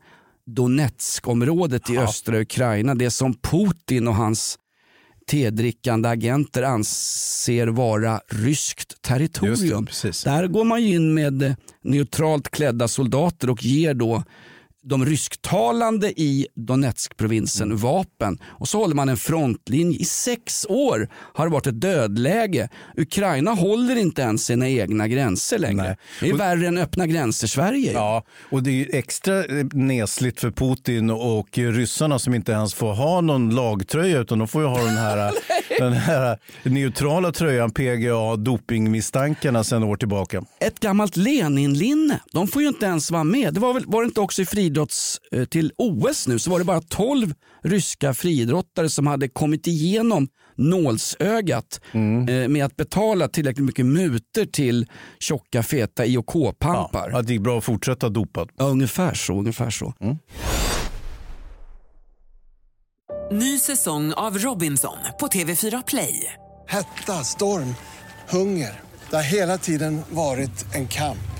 Donetskområdet 0.46 1.90
i 1.90 1.98
östra 1.98 2.40
Ukraina. 2.40 2.94
Det 2.94 3.10
som 3.10 3.34
Putin 3.34 4.08
och 4.08 4.14
hans 4.14 4.58
tedrickande 5.30 6.08
agenter 6.08 6.62
anser 6.62 7.66
vara 7.66 8.20
ryskt 8.28 9.02
territorium. 9.02 9.86
Där 10.24 10.46
går 10.46 10.64
man 10.64 10.78
in 10.78 11.14
med 11.14 11.56
neutralt 11.82 12.50
klädda 12.50 12.88
soldater 12.88 13.50
och 13.50 13.64
ger 13.64 13.94
då 13.94 14.24
de 14.82 15.06
rysktalande 15.06 16.08
i 16.20 16.46
Donetskprovinsen 16.56 17.76
vapen. 17.76 18.38
Och 18.44 18.68
så 18.68 18.78
håller 18.78 18.94
man 18.94 19.08
en 19.08 19.16
frontlinje. 19.16 19.98
I 19.98 20.04
sex 20.04 20.66
år 20.68 21.08
har 21.34 21.46
det 21.46 21.52
varit 21.52 21.66
ett 21.66 21.80
dödläge. 21.80 22.68
Ukraina 22.96 23.50
håller 23.50 23.96
inte 23.96 24.22
ens 24.22 24.44
sina 24.44 24.68
egna 24.68 25.08
gränser 25.08 25.58
längre. 25.58 25.96
Det 26.20 26.28
är 26.28 26.32
Och- 26.34 26.40
värre 26.40 26.66
än 26.66 26.78
öppna 26.78 27.06
gränser 27.06 27.46
Sverige. 27.46 27.92
Ja, 27.92 28.24
och 28.50 28.62
det 28.62 28.70
är 28.82 28.94
extra 28.94 29.44
eh, 29.44 29.66
nesligt 29.72 30.40
för 30.40 30.50
Putin 30.50 31.10
och 31.10 31.58
ryssarna 31.58 32.18
som 32.18 32.34
inte 32.34 32.52
ens 32.52 32.74
får 32.74 32.92
ha 32.94 33.20
någon 33.20 33.54
lagtröja 33.54 34.18
utan 34.18 34.38
de 34.38 34.48
får 34.48 34.62
ju 34.62 34.68
ha 34.68 34.78
den 34.84 34.96
här, 34.96 35.32
den 35.78 35.92
här 35.92 36.38
neutrala 36.62 37.32
tröjan 37.32 37.70
PGA 37.70 38.36
dopingmisstankarna 38.36 39.64
sedan 39.64 39.82
år 39.84 39.96
tillbaka. 39.96 40.42
Ett 40.60 40.80
gammalt 40.80 41.16
Lenin-linne. 41.16 42.20
De 42.32 42.48
får 42.48 42.62
ju 42.62 42.68
inte 42.68 42.86
ens 42.86 43.10
vara 43.10 43.24
med. 43.24 43.54
Det 43.54 43.60
var, 43.60 43.74
väl, 43.74 43.84
var 43.86 44.02
det 44.02 44.06
inte 44.06 44.20
också 44.20 44.42
i 44.42 44.46
friidrotts 44.70 45.20
eh, 45.32 45.44
till 45.44 45.72
OS 45.78 46.28
nu 46.28 46.38
så 46.38 46.50
var 46.50 46.58
det 46.58 46.64
bara 46.64 46.80
12 46.80 47.34
ryska 47.62 48.14
friidrottare 48.14 48.88
som 48.88 49.06
hade 49.06 49.28
kommit 49.28 49.66
igenom 49.66 50.28
nålsögat 50.56 51.80
eh, 51.92 52.48
med 52.48 52.64
att 52.64 52.76
betala 52.76 53.28
tillräckligt 53.28 53.64
mycket 53.66 53.86
muter 53.86 54.46
till 54.46 54.86
tjocka 55.20 55.62
feta 55.62 56.04
IOK-pampar. 56.06 57.10
att 57.10 57.26
det 57.26 57.32
gick 57.32 57.42
bra 57.42 57.58
att 57.58 57.64
fortsätta 57.64 58.08
dopad. 58.08 58.50
Ja, 58.56 58.64
ungefär 58.64 59.14
så. 59.14 59.32
Ungefär 59.38 59.70
så. 59.70 59.94
Ny 63.32 63.58
säsong 63.58 64.12
av 64.12 64.38
Robinson 64.38 64.96
på 65.20 65.26
TV4 65.26 65.82
Play. 65.86 66.32
Hetta, 66.68 67.24
storm, 67.24 67.74
hunger. 68.28 68.80
Det 69.10 69.16
har 69.16 69.22
hela 69.22 69.58
tiden 69.58 70.02
varit 70.10 70.74
en 70.74 70.88
kamp. 70.88 71.39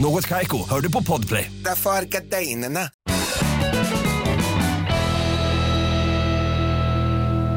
Något 0.00 0.26
Kaiko, 0.26 0.68
hör 0.70 0.80
du 0.80 0.92
på 0.92 1.02
Podplay. 1.02 1.52
Därför 1.64 1.90
är 1.90 2.04
gardinerna. 2.04 2.80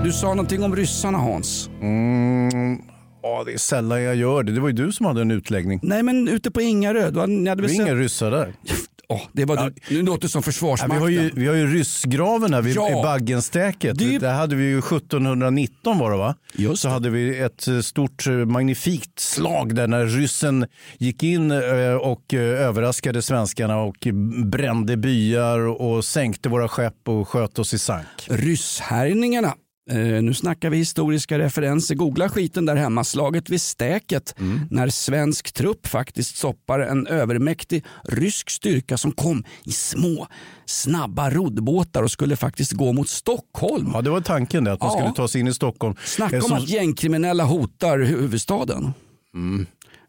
Du 0.04 0.12
sa 0.12 0.28
någonting 0.28 0.64
om 0.64 0.76
ryssarna 0.76 1.18
Hans. 1.18 1.70
Mm, 1.82 2.78
ja, 3.24 3.44
det 3.46 3.54
är 3.54 3.58
sällan 3.58 4.04
jag 4.04 4.16
gör 4.16 4.44
det. 4.44 4.52
Det 4.52 4.62
var 4.62 4.68
ju 4.68 4.74
du 4.74 4.92
som 4.92 5.06
hade 5.06 5.22
en 5.22 5.32
utläggning. 5.32 5.80
Nej 5.84 6.04
men 6.04 6.28
ute 6.28 6.52
på 6.52 6.62
Ingarö. 6.62 7.12
Du 7.12 7.20
hade, 7.20 7.34
ni 7.34 7.50
hade 7.50 7.68
Det 7.68 7.74
är 7.74 7.82
inga 7.82 7.96
ryssar 7.96 8.32
där. 8.32 8.54
Åh, 9.12 9.22
det 9.34 9.46
var 9.46 9.58
du. 9.90 9.96
Nu 9.96 10.02
låter 10.02 10.22
det 10.22 10.30
som 10.30 10.40
Ja, 10.40 10.44
Försvarsmakten. 10.44 11.08
vi, 11.08 11.18
har 11.18 11.24
ju, 11.24 11.32
vi 11.36 11.48
har 11.48 11.56
ju 11.56 11.68
ryssgraven 11.68 12.54
här 12.54 12.62
vid, 12.62 12.76
Ja. 12.76 12.90
i 12.90 13.04
Baggenstäket. 13.04 13.98
Det 13.98 14.18
Där 14.18 14.34
hade 14.34 14.56
vi 14.56 14.64
ju 14.64 14.78
1719 14.80 15.98
var 15.98 16.12
det 16.12 16.18
va? 16.18 16.36
Just 16.54 16.82
Så 16.82 16.90
hade 16.90 17.10
vi 17.10 17.40
ett 17.40 17.68
eh, 17.68 17.80
stort 17.80 18.28
eh, 18.28 18.34
magnifikt 18.34 19.20
slag 19.20 19.76
där 19.76 19.88
när 19.88 20.06
ryssen 20.06 20.66
gick 20.98 21.24
in 21.24 21.52
eh, 21.52 21.94
och 21.94 22.34
överraskade 22.34 23.22
svenskarna 23.22 23.78
och 23.78 24.08
brände 24.46 24.98
byar 24.98 25.60
och 25.60 26.06
sänkte 26.06 26.50
våra 26.50 26.68
skepp 26.68 27.08
och 27.08 27.28
sköt 27.28 27.60
oss 27.60 27.74
i 27.74 27.80
sank. 27.80 28.08
Rysshärjningarna. 28.28 29.54
Eh, 29.92 29.98
nu 30.22 30.34
snackar 30.34 30.70
vi 30.70 30.78
historiska 30.78 31.40
referenser. 31.40 31.96
Googla 31.96 32.30
skiten 32.30 32.66
där 32.66 32.76
hemma. 32.76 33.04
Slaget 33.04 33.50
vid 33.50 33.62
Stäket 33.62 34.36
när 34.70 34.90
svensk 34.90 35.52
trupp 35.54 35.88
faktiskt 35.88 36.38
stoppar 36.38 36.80
en 36.80 37.08
övermäktig 37.08 37.84
rysk 38.04 38.50
styrka 38.50 38.98
som 38.98 39.12
kom 39.12 39.44
i 39.66 39.72
små 39.72 40.28
snabba 40.66 41.30
roddbåtar 41.30 42.04
och 42.04 42.12
skulle 42.12 42.36
faktiskt 42.36 42.72
gå 42.72 42.94
mot 42.94 43.10
Stockholm. 43.10 43.92
Ja, 43.94 44.02
det 44.02 44.10
var 44.10 44.22
tanken 44.22 44.64
det, 44.64 44.72
att 44.74 44.82
man 44.82 44.90
Ja. 44.94 45.00
skulle 45.00 45.14
ta 45.16 45.28
sig 45.28 45.42
in 45.42 45.48
i 45.48 45.54
Stockholm. 45.54 45.96
Snacka 46.06 46.36
Eh, 46.38 46.44
om 46.44 46.50
som- 46.50 46.58
att 46.58 46.70
gängkriminella 46.70 47.44
hotar 47.44 47.98
hu- 48.00 48.06
huvudstaden. 48.06 48.94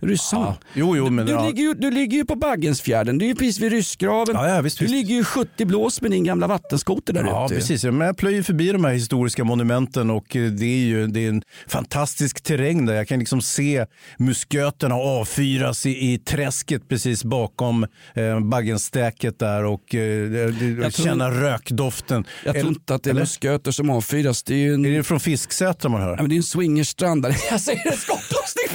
Ryssarna. 0.03 0.45
Ja. 0.47 0.57
Jo, 0.75 0.97
jo, 0.97 1.11
men 1.11 1.27
du, 1.27 1.33
ja. 1.33 1.47
ligger 1.47 1.63
ju, 1.63 1.75
du 1.75 1.91
ligger 1.91 2.17
ju 2.17 2.25
på 2.25 2.35
Baggensfjärden, 2.37 3.19
du 3.19 3.25
är 3.25 3.29
ju 3.29 3.35
precis 3.35 3.61
vid 3.61 3.73
ryssgraven. 3.73 4.35
Ja, 4.37 4.49
ja, 4.49 4.61
visst, 4.61 4.79
du 4.79 4.85
visst. 4.85 4.95
ligger 4.95 5.15
ju 5.15 5.25
70 5.25 5.65
blås 5.65 6.01
med 6.03 6.11
din 6.11 6.25
gamla 6.25 6.47
vattenskoter 6.47 7.13
där 7.13 7.25
Ja, 7.25 7.47
ute. 7.47 7.55
precis. 7.55 7.85
Men 7.85 8.01
jag 8.01 8.17
plöjer 8.17 8.43
förbi 8.43 8.73
de 8.73 8.85
här 8.85 8.93
historiska 8.93 9.45
monumenten 9.45 10.11
och 10.11 10.37
eh, 10.37 10.51
det 10.51 10.65
är 10.67 10.85
ju 10.87 11.07
det 11.07 11.21
är 11.25 11.29
en 11.29 11.43
fantastisk 11.67 12.41
terräng 12.43 12.87
där. 12.87 12.95
Jag 12.95 13.09
kan 13.09 13.19
liksom 13.19 13.43
se 13.43 13.87
musköterna 14.19 14.95
avfyras 14.95 15.87
i, 15.87 16.13
i 16.13 16.19
träsket 16.19 16.89
precis 16.89 17.25
bakom 17.25 17.87
eh, 18.15 18.41
Baggenstäket 18.41 19.39
där 19.39 19.65
och 19.65 19.95
eh, 19.95 20.29
det- 20.31 20.51
det- 20.53 20.91
tror- 20.91 21.05
känna 21.05 21.31
rökdoften. 21.31 22.25
Jag 22.45 22.55
tror 22.55 22.69
inte 22.69 22.95
att 22.95 23.03
det 23.03 23.11
är 23.11 23.15
musköter 23.15 23.71
som 23.71 23.91
avfyras. 23.91 24.43
Det 24.43 24.55
är 24.55 24.59
ju 24.59 24.75
en, 24.75 24.85
Är 24.87 24.91
det 24.91 25.03
från 25.03 25.21
Fisksätra 25.21 25.89
man 25.89 26.01
hör? 26.03 26.11
ja, 26.11 26.17
men 26.23 26.29
det 26.29 26.35
är 26.35 26.37
en 26.37 26.43
swingerstrand 26.43 27.23
där. 27.23 27.37
Jag 27.51 27.61
säger 27.61 27.93
en 27.93 27.97
skottlossning 28.53 28.69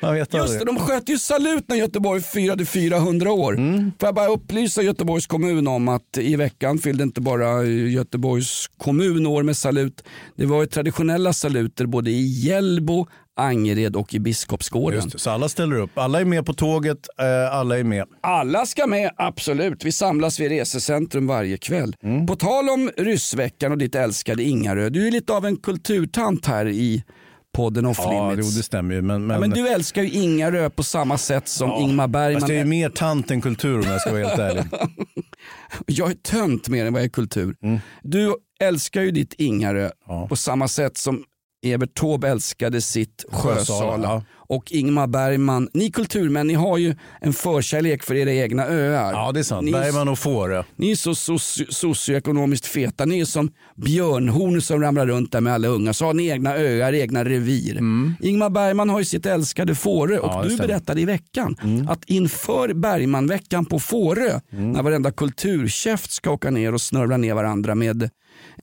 från 0.00 0.12
vet 0.14 0.34
Just 0.34 0.58
det, 0.58 0.64
de 0.64 0.78
sköt 0.78 1.08
ju 1.08 1.18
salut 1.18 1.68
när 1.68 1.76
Göteborg 1.76 2.22
firade 2.22 2.66
400 2.66 3.32
år. 3.32 3.52
Mm. 3.56 3.92
Får 4.00 4.06
jag 4.06 4.14
bara 4.14 4.28
upplysa 4.28 4.82
Göteborgs 4.82 5.26
kommun 5.26 5.66
om 5.66 5.88
att 5.88 6.18
i 6.18 6.36
veckan 6.36 6.78
fyllde 6.78 7.02
inte 7.02 7.20
bara 7.20 7.64
Göteborgs 7.64 8.70
kommun 8.78 9.26
år 9.26 9.42
med 9.42 9.56
salut. 9.56 10.04
Det 10.36 10.46
var 10.46 10.60
ju 10.60 10.66
traditionella 10.66 11.32
saluter 11.32 11.86
både 11.86 12.10
i 12.10 12.46
Hjällbo, 12.46 13.06
Angered 13.36 13.96
och 13.96 14.14
i 14.14 14.20
Biskopsgården. 14.20 15.10
Så 15.10 15.30
alla 15.30 15.48
ställer 15.48 15.76
upp. 15.76 15.98
Alla 15.98 16.20
är 16.20 16.24
med 16.24 16.46
på 16.46 16.54
tåget, 16.54 16.98
eh, 17.18 17.56
alla 17.56 17.78
är 17.78 17.84
med. 17.84 18.04
Alla 18.20 18.66
ska 18.66 18.86
med, 18.86 19.10
absolut. 19.16 19.84
Vi 19.84 19.92
samlas 19.92 20.40
vid 20.40 20.50
resecentrum 20.50 21.26
varje 21.26 21.56
kväll. 21.56 21.96
Mm. 22.02 22.26
På 22.26 22.36
tal 22.36 22.68
om 22.68 22.90
ryssveckan 22.96 23.72
och 23.72 23.78
ditt 23.78 23.94
älskade 23.94 24.42
Ingarö. 24.42 24.88
Du 24.88 25.06
är 25.06 25.10
lite 25.10 25.32
av 25.32 25.46
en 25.46 25.56
kulturtant 25.56 26.46
här 26.46 26.68
i 26.68 27.04
podden 27.52 27.86
Off 27.86 27.98
Ja, 27.98 28.30
jo, 28.30 28.36
det 28.36 28.62
stämmer 28.62 28.94
ju. 28.94 29.02
Men, 29.02 29.26
men, 29.26 29.34
Ja, 29.34 29.40
men 29.40 29.50
du 29.50 29.68
älskar 29.68 30.02
ju 30.02 30.10
Ingarö 30.10 30.70
på 30.70 30.82
samma 30.82 31.18
sätt 31.18 31.48
som 31.48 31.68
Ja, 31.68 31.80
Ingmar 31.80 32.08
Bergman. 32.08 32.40
Fast 32.40 32.48
det 32.48 32.58
är 32.58 32.64
mer 32.64 32.88
tant 32.88 33.30
än 33.30 33.40
kultur 33.40 33.78
om 33.78 33.84
jag 33.86 34.00
ska 34.00 34.10
vara 34.12 34.28
helt 34.28 34.38
ärlig. 34.38 34.64
Jag 35.86 36.10
är 36.10 36.14
tönt 36.14 36.68
mer 36.68 36.86
än 36.86 36.92
vad 36.92 37.02
jag 37.02 37.06
är 37.06 37.10
kultur. 37.10 37.56
Mm. 37.62 37.78
Du 38.02 38.34
älskar 38.60 39.02
ju 39.02 39.10
ditt 39.10 39.34
Ingarö 39.38 39.90
på 40.28 40.36
samma 40.36 40.68
sätt 40.68 40.96
som 40.96 41.24
Evert 41.64 41.94
Taube 41.94 42.28
älskade 42.28 42.80
sitt 42.80 43.24
Sjösala, 43.32 44.22
och 44.34 44.72
Ingmar 44.72 45.06
Bergman. 45.06 45.68
Ni 45.74 45.90
kulturmän, 45.90 46.46
ni 46.46 46.54
har 46.54 46.78
ju 46.78 46.94
en 47.20 47.32
förkärlek 47.32 48.02
för 48.02 48.14
era 48.14 48.32
egna 48.32 48.66
öar. 48.66 49.12
Ja, 49.12 49.32
det 49.32 49.40
är 49.40 49.44
sant. 49.44 49.64
Ni, 49.64 49.72
Bergman 49.72 50.08
och 50.08 50.18
Fårö. 50.18 50.62
ni 50.76 50.90
är 50.90 50.96
så 50.96 51.14
soci 51.14 51.66
socioekonomiskt 51.68 52.66
feta. 52.66 53.04
Ni 53.04 53.20
är 53.20 53.24
som 53.24 53.50
björnhorn 53.76 54.60
som 54.60 54.80
ramlar 54.82 55.06
runt 55.06 55.32
där 55.32 55.40
med 55.40 55.52
alla 55.54 55.68
unga. 55.68 55.92
Så 55.94 56.04
har 56.04 56.14
ni 56.14 56.26
egna 56.26 56.56
öar, 56.56 56.92
egna 56.94 57.24
revir. 57.24 57.76
Ingmar 58.20 58.50
Bergman 58.50 58.88
har 58.88 58.98
ju 58.98 59.04
sitt 59.04 59.26
älskade 59.26 59.74
Fårö 59.74 60.18
och 60.18 60.32
Mm. 60.32 60.36
Ja, 60.38 60.44
du 60.44 60.50
stämmer. 60.54 60.68
berättade 60.68 61.00
i 61.00 61.04
veckan 61.04 61.56
att 61.88 62.04
inför 62.04 62.74
Bergmanveckan 62.74 63.64
på 63.64 63.78
Fårö, 63.80 64.40
Mm. 64.52 64.72
när 64.72 64.82
varenda 64.82 65.10
kulturkäft 65.12 66.10
ska 66.12 66.30
åka 66.30 66.50
ner 66.50 66.74
och 66.74 66.80
snörvla 66.80 67.16
ner 67.16 67.34
varandra 67.34 67.74
med 67.74 68.10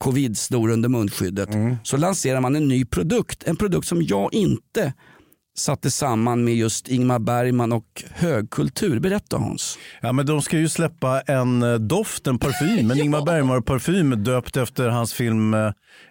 covid-snor 0.00 0.70
under 0.70 0.88
munskyddet, 0.88 1.54
Mm. 1.54 1.76
så 1.84 1.96
lanserar 1.96 2.40
man 2.40 2.56
en 2.56 2.68
ny 2.68 2.84
produkt. 2.84 3.42
En 3.46 3.56
produkt 3.56 3.86
som 3.88 4.02
jag 4.02 4.34
inte 4.34 4.92
satte 5.58 5.90
samman 5.90 6.44
med 6.44 6.56
just 6.56 6.88
Ingmar 6.88 7.18
Bergman 7.18 7.72
och 7.72 8.04
högkultur. 8.10 8.98
Berätta 9.00 9.38
Hans. 9.38 9.78
Ja, 10.00 10.12
men 10.12 10.26
de 10.26 10.42
ska 10.42 10.58
ju 10.58 10.68
släppa 10.68 11.20
en 11.20 11.62
eh, 11.62 11.74
doft, 11.74 12.26
en 12.26 12.38
parfym, 12.38 12.90
en 12.90 12.98
Ingmar 13.00 13.22
Bergman-parfym 13.26 14.10
döpt 14.24 14.56
efter 14.56 14.88
hans 14.88 15.12
film 15.14 15.54
eh, 15.54 15.60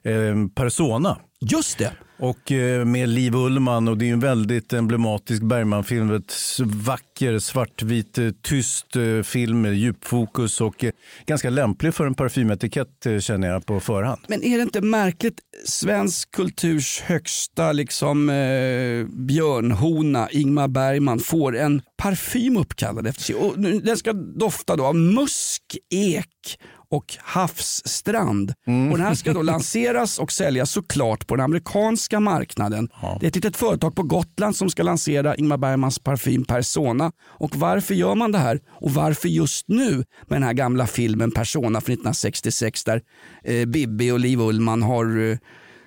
eh, 0.04 0.36
Persona. 0.56 1.18
Just 1.42 1.78
det. 1.78 1.92
Och 2.22 2.52
eh, 2.52 2.86
med 2.86 3.10
Liv 3.10 3.36
Ullmann 3.36 3.88
och 3.88 3.98
det 3.98 4.10
är 4.10 4.14
en 4.14 4.20
väldigt 4.20 4.74
emblematisk 4.74 5.42
Bergman-film. 5.42 6.12
Ett 6.12 6.34
vacker, 6.60 7.40
svartvit, 7.40 8.18
eh, 8.18 8.30
tyst 8.42 8.96
eh, 8.96 9.22
film 9.24 9.62
med 9.62 9.76
djupfokus 9.76 10.62
och 10.62 10.86
ganska 11.26 11.50
lämplig 11.50 11.94
för 11.94 12.06
en 12.06 12.14
parfymetikett 12.14 13.08
känner 13.20 13.48
jag 13.48 13.66
på 13.66 13.80
förhand. 13.80 14.22
Men 14.28 14.44
är 14.44 14.58
det 14.58 14.64
inte 14.64 14.82
märkligt? 14.82 15.40
Svensk 15.66 16.32
kulturs 16.32 17.02
högsta 17.02 17.72
liksom, 17.72 18.30
eh, 18.30 19.06
björnhona, 19.08 20.30
Ingmar 20.30 20.68
Bergman, 20.68 21.20
får 21.20 21.58
en 21.58 21.82
parfym 21.98 22.58
uppkallad 22.58 23.08
efter 23.08 23.24
sig. 23.24 23.36
Och 23.36 23.60
den 23.60 23.98
ska 23.98 24.14
dofta 24.14 24.76
då 24.76 24.86
av 24.86 24.96
musk, 24.96 25.64
ek 25.90 26.60
och 26.92 27.16
havsstrand. 27.22 28.54
Och 28.92 28.98
den 28.98 29.06
här 29.08 29.14
ska 29.16 29.34
då 29.34 29.42
lanseras 29.42 30.20
och 30.20 30.32
säljas 30.32 30.72
såklart 30.72 31.28
på 31.28 31.36
den 31.36 31.46
amerikanska 31.46 32.20
marknaden. 32.20 32.90
Det 33.20 33.26
är 33.26 33.28
ett 33.28 33.36
litet 33.36 33.58
företag 33.58 33.96
på 33.96 34.04
Gotland 34.04 34.56
som 34.56 34.70
ska 34.70 34.84
lansera 34.84 35.36
Ingmar 35.36 35.58
Bergmans 35.58 36.00
parfym 36.00 36.46
Persona. 36.46 37.12
Och 37.26 37.56
varför 37.56 37.94
gör 37.94 38.16
man 38.16 38.32
det 38.32 38.38
här? 38.38 38.60
Och 38.70 38.92
varför 38.92 39.30
just 39.30 39.68
nu 39.68 39.96
med 39.96 40.06
den 40.28 40.44
här 40.44 40.54
gamla 40.54 40.88
filmen 40.88 41.32
Persona 41.32 41.82
från 41.82 41.94
1966 41.94 42.84
där 42.84 43.02
eh, 43.44 43.66
Bibi 43.66 44.12
och 44.12 44.20
Liv 44.20 44.40
Ullmann 44.40 44.84
har 44.84 45.32
eh, 45.32 45.38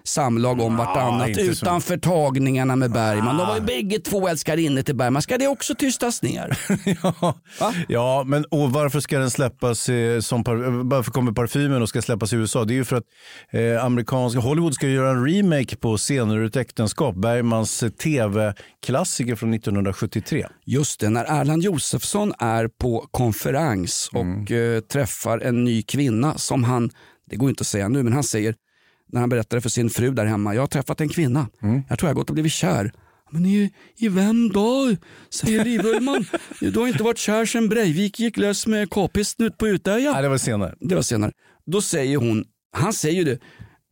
samlag 0.05 0.61
om 0.61 0.77
vartannat 0.77 1.35
så. 1.35 1.41
utanför 1.41 1.97
tagningarna 1.97 2.77
med 2.77 2.93
Bergman. 2.93 3.37
De 3.37 3.47
var 3.47 3.55
ju 3.55 3.61
bägge 3.61 3.99
två 3.99 4.29
älskarinnor 4.29 4.83
till 4.83 4.97
Bergman. 4.97 5.23
Ska 5.23 5.39
det 5.39 5.47
också 5.47 5.75
tystas 5.75 6.23
ner? 6.23 6.59
Ja, 7.89 8.25
men 8.27 8.45
och 8.45 8.73
varför 8.73 9.01
ska 9.01 9.19
den 9.19 9.31
släppas 9.31 9.89
eh, 9.89 10.21
som 10.21 10.43
varför 10.89 11.11
kommer 11.11 11.33
parfymen 11.33 11.83
och 11.83 11.89
ska 11.89 12.03
släppas 12.03 12.33
i 12.33 12.37
USA? 12.37 12.65
Det 12.65 12.73
är 12.73 12.77
ju 12.77 12.85
för 12.85 12.97
att 12.97 13.05
eh, 13.51 13.85
amerikanska 13.85 14.41
Hollywood 14.41 14.75
ska 14.75 14.89
göra 14.89 15.11
en 15.11 15.27
remake 15.27 15.77
på 15.77 15.97
Scener 15.97 16.37
ur 16.39 16.47
ett 16.47 16.57
äktenskap, 16.57 17.15
Bergmans 17.17 17.83
eh, 17.83 17.89
tv-klassiker 17.89 19.35
från 19.35 19.55
1973. 19.55 20.47
Just 20.65 21.01
det, 21.01 21.09
när 21.11 21.25
Erland 21.25 21.63
Josefsson 21.63 22.33
är 22.39 22.69
på 22.69 23.09
konferens 23.11 24.11
och 24.13 24.51
eh, 24.51 24.81
träffar 24.81 25.39
en 25.39 25.65
ny 25.65 25.83
kvinna 25.83 26.39
som 26.39 26.65
han, 26.65 26.91
det 27.31 27.37
går 27.37 27.49
inte 27.49 27.63
att 27.63 27.67
säga 27.67 27.89
nu, 27.89 28.03
men 28.03 28.13
han 28.13 28.25
säger 28.25 28.55
när 29.13 29.21
han 29.21 29.29
berättade 29.29 29.63
för 29.63 29.69
sin 29.69 29.91
fru 29.91 30.11
där 30.11 30.27
hemma, 30.27 30.55
jag 30.55 30.63
har 30.63 30.67
träffat 30.67 31.01
en 31.01 31.09
kvinna, 31.09 31.49
jag 31.89 31.99
tror 31.99 32.09
jag 32.09 32.15
har 32.15 32.21
gått 32.21 32.31
och 32.31 32.35
blivit 32.35 32.53
kär. 32.53 32.93
Men 33.31 33.47
i, 33.47 33.73
i 33.97 34.09
vem 34.09 34.49
då? 34.49 34.97
Säger 35.31 35.65
Liv 35.65 35.87
Ullmann. 35.87 36.25
Du 36.61 36.79
har 36.79 36.89
inte 36.89 37.03
varit 37.03 37.19
kär 37.19 37.47
sedan 37.47 37.69
Breivik 37.69 38.21
gick 38.21 38.37
lös 38.37 38.67
med 38.67 38.91
k-pisten 38.91 39.47
ut 39.47 39.59
på 39.59 39.69
Utöja. 39.69 40.13
Nej, 40.13 40.23
det 40.23 40.29
var 40.29 40.39
senare. 40.39 40.75
Det 40.81 40.95
var 40.95 41.03
senare. 41.03 41.33
Då 41.67 41.83
säger 41.83 42.17
hon, 42.17 42.45
han 42.73 42.93
säger 42.93 43.25
ju 43.25 43.25
det, 43.25 43.39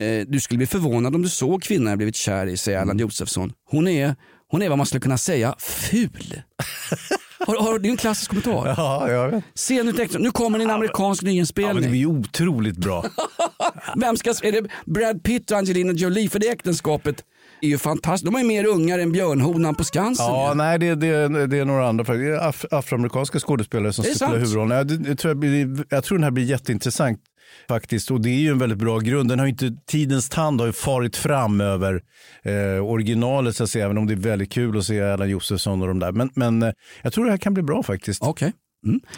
eh, 0.06 0.26
du 0.28 0.40
skulle 0.40 0.58
bli 0.58 0.66
förvånad 0.66 1.14
om 1.14 1.22
du 1.22 1.28
såg 1.28 1.62
kvinnan 1.62 1.88
jag 1.88 1.98
blivit 1.98 2.16
kär 2.16 2.46
i, 2.46 2.56
säger 2.56 2.80
Erland 2.80 3.00
Josefsson. 3.00 3.52
Hon 3.70 3.88
är, 3.88 4.14
hon 4.48 4.62
är 4.62 4.68
vad 4.68 4.78
man 4.78 4.86
skulle 4.86 5.00
kunna 5.00 5.18
säga 5.18 5.54
ful. 5.58 6.42
har, 7.46 7.62
har, 7.62 7.78
det 7.78 7.88
är 7.88 7.90
en 7.90 7.96
klassisk 7.96 8.30
kommentar. 8.30 8.74
Ja, 8.76 9.10
jag 9.10 9.28
vet. 9.30 9.44
Se 9.54 9.82
nu, 10.18 10.30
kommer 10.30 10.58
en 10.58 10.70
amerikansk 10.70 11.22
Ja, 11.22 11.26
men 11.26 11.30
det 11.30 11.36
nyinspelning. 11.36 11.90
blir 11.90 12.06
otroligt 12.06 12.76
bra. 12.76 13.04
Vem 13.96 14.16
ska, 14.16 14.30
är 14.30 14.52
det 14.52 14.68
Brad 14.86 15.22
Pitt 15.22 15.50
och 15.50 15.58
Angelina 15.58 15.92
Jolie? 15.92 16.28
För 16.28 16.38
det 16.38 16.48
äktenskapet 16.48 17.24
är 17.60 17.68
ju 17.68 17.78
fantastiskt. 17.78 18.32
De 18.32 18.40
är 18.40 18.44
mer 18.44 18.64
ungar 18.66 18.98
än 18.98 19.12
björnhonan 19.12 19.74
på 19.74 19.84
Skansen. 19.84 20.26
Ja, 20.26 20.48
ju. 20.48 20.54
nej, 20.54 20.78
det, 20.78 20.94
det, 20.94 21.46
det 21.46 21.58
är 21.58 21.64
några 21.64 21.88
andra. 21.88 22.14
Det 22.14 22.26
är 22.28 22.48
af, 22.48 22.64
afroamerikanska 22.70 23.38
skådespelare 23.38 23.92
som 23.92 24.02
Det 24.02 24.10
är 24.10 24.14
ska 24.14 24.26
spela 24.26 24.30
sant. 24.30 24.42
huvudrollen. 24.42 25.04
Ja, 25.08 25.14
tror 25.14 25.30
jag, 25.30 25.38
blir, 25.38 25.84
jag 25.88 26.04
tror 26.04 26.18
den 26.18 26.24
här 26.24 26.30
blir 26.30 26.44
jätteintressant 26.44 27.20
faktiskt. 27.68 28.10
Och 28.10 28.20
det 28.20 28.30
är 28.30 28.40
ju 28.40 28.50
en 28.50 28.58
väldigt 28.58 28.78
bra 28.78 28.98
grund. 28.98 29.28
Den 29.28 29.38
har 29.38 29.46
inte, 29.46 29.72
tidens 29.86 30.28
tand 30.28 30.60
har 30.60 30.66
ju 30.66 30.72
farit 30.72 31.16
fram 31.16 31.60
över 31.60 32.02
eh, 32.42 32.84
originalet 32.84 33.56
så 33.56 33.64
att 33.64 33.70
säga, 33.70 33.84
även 33.84 33.98
om 33.98 34.06
det 34.06 34.14
är 34.14 34.16
väldigt 34.16 34.52
kul 34.52 34.78
att 34.78 34.84
se 34.84 34.98
Erland 34.98 35.30
Josefsson 35.30 35.82
och 35.82 35.88
de 35.88 35.98
där. 35.98 36.12
Men, 36.12 36.30
men 36.34 36.62
eh, 36.62 36.72
jag 37.02 37.12
tror 37.12 37.24
det 37.24 37.30
här 37.30 37.38
kan 37.38 37.54
bli 37.54 37.62
bra 37.62 37.82
faktiskt. 37.82 38.22
Okej. 38.22 38.52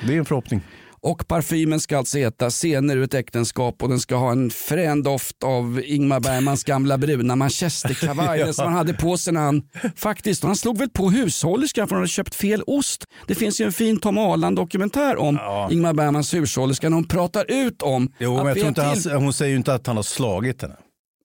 Det 0.06 0.14
är 0.14 0.18
en 0.18 0.24
förhoppning. 0.24 0.60
Och 1.04 1.28
parfymen 1.28 1.80
ska 1.80 1.98
alltså 1.98 2.18
heta 2.18 2.50
Scener 2.50 2.96
ur 2.96 3.02
ett 3.02 3.14
äktenskap 3.14 3.82
och 3.82 3.88
den 3.88 4.00
ska 4.00 4.14
ha 4.16 4.32
en 4.32 4.50
frän 4.50 5.02
doft 5.02 5.42
av 5.42 5.80
Ingmar 5.84 6.20
Bergmans 6.20 6.64
gamla 6.64 6.98
bruna 6.98 7.36
manchesterkavaj 7.36 8.38
den 8.44 8.54
som 8.54 8.64
han 8.64 8.74
hade 8.74 8.94
på 8.94 9.16
sig 9.18 9.32
när 9.32 9.40
han 9.40 9.62
faktiskt, 9.96 10.42
han 10.42 10.56
slog 10.56 10.78
väl 10.78 10.88
på 10.90 11.10
hushållerskan 11.10 11.88
för 11.88 11.94
han 11.96 12.00
hade 12.02 12.08
köpt 12.08 12.34
fel 12.34 12.62
ost. 12.66 13.04
Det 13.26 13.34
finns 13.34 13.60
ju 13.60 13.64
en 13.64 13.72
fin 13.72 14.00
Tom 14.00 14.18
Arland 14.18 14.56
dokumentär 14.56 15.16
om 15.16 15.38
Ingmar 15.70 15.92
Bergmans 15.94 16.34
hushållerska 16.34 16.88
när 16.88 16.94
hon 16.94 17.08
pratar 17.08 17.50
ut 17.50 17.82
om 17.82 18.12
Jo, 18.18 18.36
men 18.36 18.46
jag 18.46 18.56
tror 18.56 18.68
inte 18.68 18.94
till- 19.02 19.10
han, 19.12 19.22
hon 19.22 19.32
säger 19.32 19.50
ju 19.50 19.56
inte 19.56 19.74
att 19.74 19.86
han 19.86 19.96
har 19.96 20.02
slagit 20.02 20.62
henne. 20.62 20.76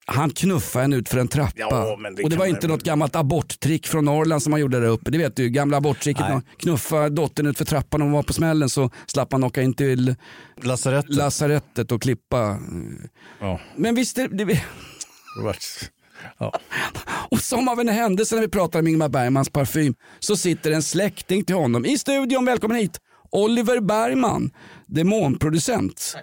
Han 0.10 0.30
knuffade 0.30 0.82
henne 0.84 0.96
ut 0.96 1.10
för 1.10 1.18
en 1.18 1.28
trappa. 1.28 1.54
Ja, 1.56 1.98
det 2.16 2.24
och 2.24 2.30
det 2.30 2.36
var 2.36 2.46
inte 2.46 2.68
något 2.68 2.84
gammalt 2.84 3.16
aborttrick 3.16 3.88
från 3.88 4.06
Norrland 4.06 4.44
som 4.44 4.52
man 4.52 4.60
gjorde 4.60 4.80
där 4.80 4.88
uppe. 4.88 5.12
Det 5.12 5.18
vet 5.18 5.36
du, 5.36 5.50
gamla 5.50 5.78
aborttricket. 5.78 6.26
Knuffade 6.58 7.10
dottern 7.10 7.46
ut 7.48 7.58
för 7.58 7.66
trappan 7.66 8.02
och 8.02 8.06
hon 8.06 8.14
var 8.14 8.24
på 8.24 8.34
smällen 8.34 8.70
så 8.70 8.90
slapp 9.08 9.32
man 9.32 9.44
åka 9.44 9.62
in 9.62 9.74
till 9.74 10.16
Lasarettet. 10.62 11.16
lasarettet 11.16 11.92
och 11.92 12.02
klippa. 12.02 12.60
Ja. 13.40 13.60
Men 13.76 13.96
visst 13.96 14.16
det, 14.16 14.28
det 14.28 14.62
Ja. 16.40 16.54
och 17.32 17.40
som 17.40 17.68
av 17.68 17.80
en 17.80 17.90
händelse 17.90 18.36
när 18.36 18.42
vi 18.42 18.48
pratar 18.48 18.80
om 18.80 18.88
Ingmar 18.88 19.10
Bergmans 19.10 19.50
parfym 19.50 19.96
så 20.20 20.38
sitter 20.38 20.72
en 20.72 20.84
släkting 20.84 21.44
till 21.46 21.56
honom 21.56 21.86
i 21.86 21.98
studion. 21.98 22.46
Välkommen 22.46 22.78
hit! 22.78 23.00
Oliver 23.32 23.80
Bergman, 23.80 24.52
demonproducent. 24.86 26.16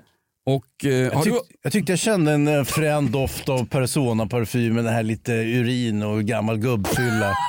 Och, 0.46 0.84
eh, 0.84 0.90
Jag, 0.90 1.22
tyck, 1.24 1.32
du, 1.32 1.40
jag 1.62 1.72
tyckte 1.72 1.92
jag 1.92 1.98
kände 1.98 2.32
en 2.32 2.48
eh, 2.48 2.64
frän 2.64 3.10
doft 3.10 3.48
av 3.48 3.66
Persona-parfymen, 3.66 4.84
den 4.84 4.94
här 4.94 5.02
lite 5.02 5.32
urin 5.32 6.02
och 6.02 6.24
gammal 6.24 6.58
gubbfylla. 6.58 7.34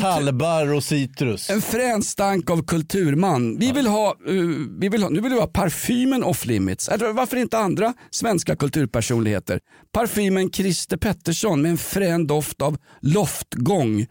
Tallbar 0.00 0.72
och 0.74 0.84
citrus. 0.84 1.50
En 1.50 1.62
frän 1.62 2.02
stank 2.02 2.50
av 2.50 2.62
kulturman. 2.66 3.58
Vi 3.58 3.72
vill 3.72 3.86
ha, 3.86 4.08
eh, 4.08 4.34
vi 4.80 4.88
vill 4.88 5.02
ha, 5.02 5.08
nu 5.10 5.20
vill 5.20 5.32
vi 5.32 5.38
ha 5.40 5.46
parfymen 5.46 6.24
off 6.24 6.44
limits. 6.44 6.88
Eller 6.88 7.12
varför 7.12 7.36
inte 7.36 7.58
andra 7.58 7.94
svenska 8.10 8.56
kulturpersonligheter? 8.56 9.60
Parfymen 9.92 10.50
Christer 10.52 10.96
Pettersson 10.96 11.62
med 11.62 11.70
en 11.70 11.78
frän 11.78 12.26
doft 12.26 12.62
av 12.62 12.76
loftgång, 13.00 14.06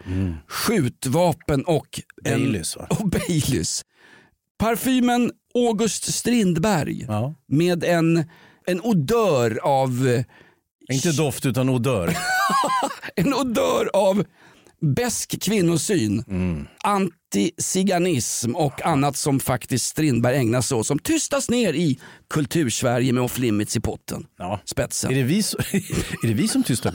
skjutvapen 0.48 1.66
och 1.66 2.02
en- 2.26 2.40
Baileys? 2.40 2.76
Och 2.90 3.10
Baileys. 3.10 3.82
Parfymen 4.62 5.32
August 5.56 6.14
Strindberg 6.14 7.08
med 7.48 7.84
en, 7.84 8.24
en 8.66 8.82
odör 8.82 9.60
av 9.64 10.24
Inte 10.92 11.12
doft 11.12 11.46
utan 11.46 11.70
odör. 11.70 12.18
en 13.16 13.34
odör 13.34 13.90
av 13.94 14.24
besk 14.96 15.42
kvinnosyn, 15.42 16.24
Mm. 16.28 16.68
Antiziganism 17.36 18.56
och 18.56 18.86
annat 18.86 19.18
som 19.18 19.40
faktiskt 19.40 19.86
Strindberg 19.86 20.38
ägnar 20.38 20.62
sig 20.62 20.78
åt 20.78 20.88
som 20.88 21.00
tystas 21.00 21.50
ner 21.50 21.74
i 21.74 22.00
kultursverige 22.30 23.14
med 23.14 23.24
off 23.24 23.38
limits 23.38 23.78
i 23.78 23.80
potten. 23.80 24.26
Ja. 24.38 24.60
Spetsen. 24.66 25.12
Är 25.12 25.16
det, 25.16 25.24
vi, 25.24 25.40
är 26.24 26.28
det 26.28 26.34
vi 26.34 26.48
som 26.48 26.64
tystar? 26.64 26.94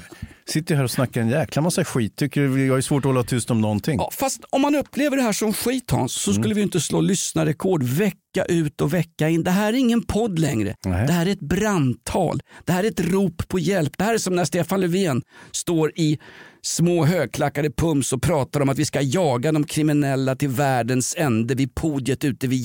Sitter 0.48 0.74
här 0.74 0.84
och 0.84 0.90
snackar 0.90 1.20
en 1.20 1.28
jäkla 1.28 1.62
massa 1.62 1.84
skit. 1.84 2.16
Tycker 2.16 2.40
jag 2.58 2.78
är 2.78 2.80
svårt 2.82 2.98
att 3.00 3.04
hålla 3.04 3.22
tyst 3.22 3.50
om 3.50 3.60
någonting? 3.60 3.96
Ja, 3.98 4.10
fast 4.12 4.40
om 4.50 4.62
man 4.62 4.74
upplever 4.74 5.16
det 5.16 5.22
här 5.22 5.32
som 5.32 5.52
skit 5.52 5.90
Hans 5.90 6.12
så 6.12 6.30
Mm. 6.30 6.42
skulle 6.42 6.54
vi 6.54 6.62
inte 6.62 6.80
slå 6.80 7.00
lyssnarrekord 7.00 7.82
vecka 7.82 8.44
ut 8.48 8.80
och 8.80 8.94
vecka 8.94 9.28
in. 9.28 9.44
Det 9.44 9.50
här 9.50 9.72
är 9.72 9.76
ingen 9.76 10.02
podd 10.02 10.38
längre. 10.38 10.74
Nej. 10.84 11.06
Det 11.06 11.12
här 11.12 11.26
är 11.26 11.30
ett 11.30 11.40
brandtal. 11.40 12.40
Det 12.64 12.72
här 12.72 12.84
är 12.84 12.88
ett 12.88 13.00
rop 13.00 13.48
på 13.48 13.58
hjälp. 13.58 13.98
Det 13.98 14.04
här 14.04 14.14
är 14.14 14.18
som 14.18 14.34
när 14.36 14.44
Stefan 14.44 14.80
Löfven 14.80 15.22
står 15.52 15.92
i 15.96 16.18
små 16.62 17.04
högklackade 17.04 17.70
pums 17.70 18.12
och 18.12 18.22
pratar 18.22 18.60
om 18.60 18.68
att 18.68 18.78
vi 18.78 18.84
ska 18.84 19.00
jaga 19.00 19.52
de 19.52 19.64
kriminella 19.64 20.36
till 20.36 20.48
världens 20.48 21.14
ände 21.18 21.54
vid 21.54 21.74
podiet 21.74 22.24
ute 22.24 22.46
vid 22.46 22.60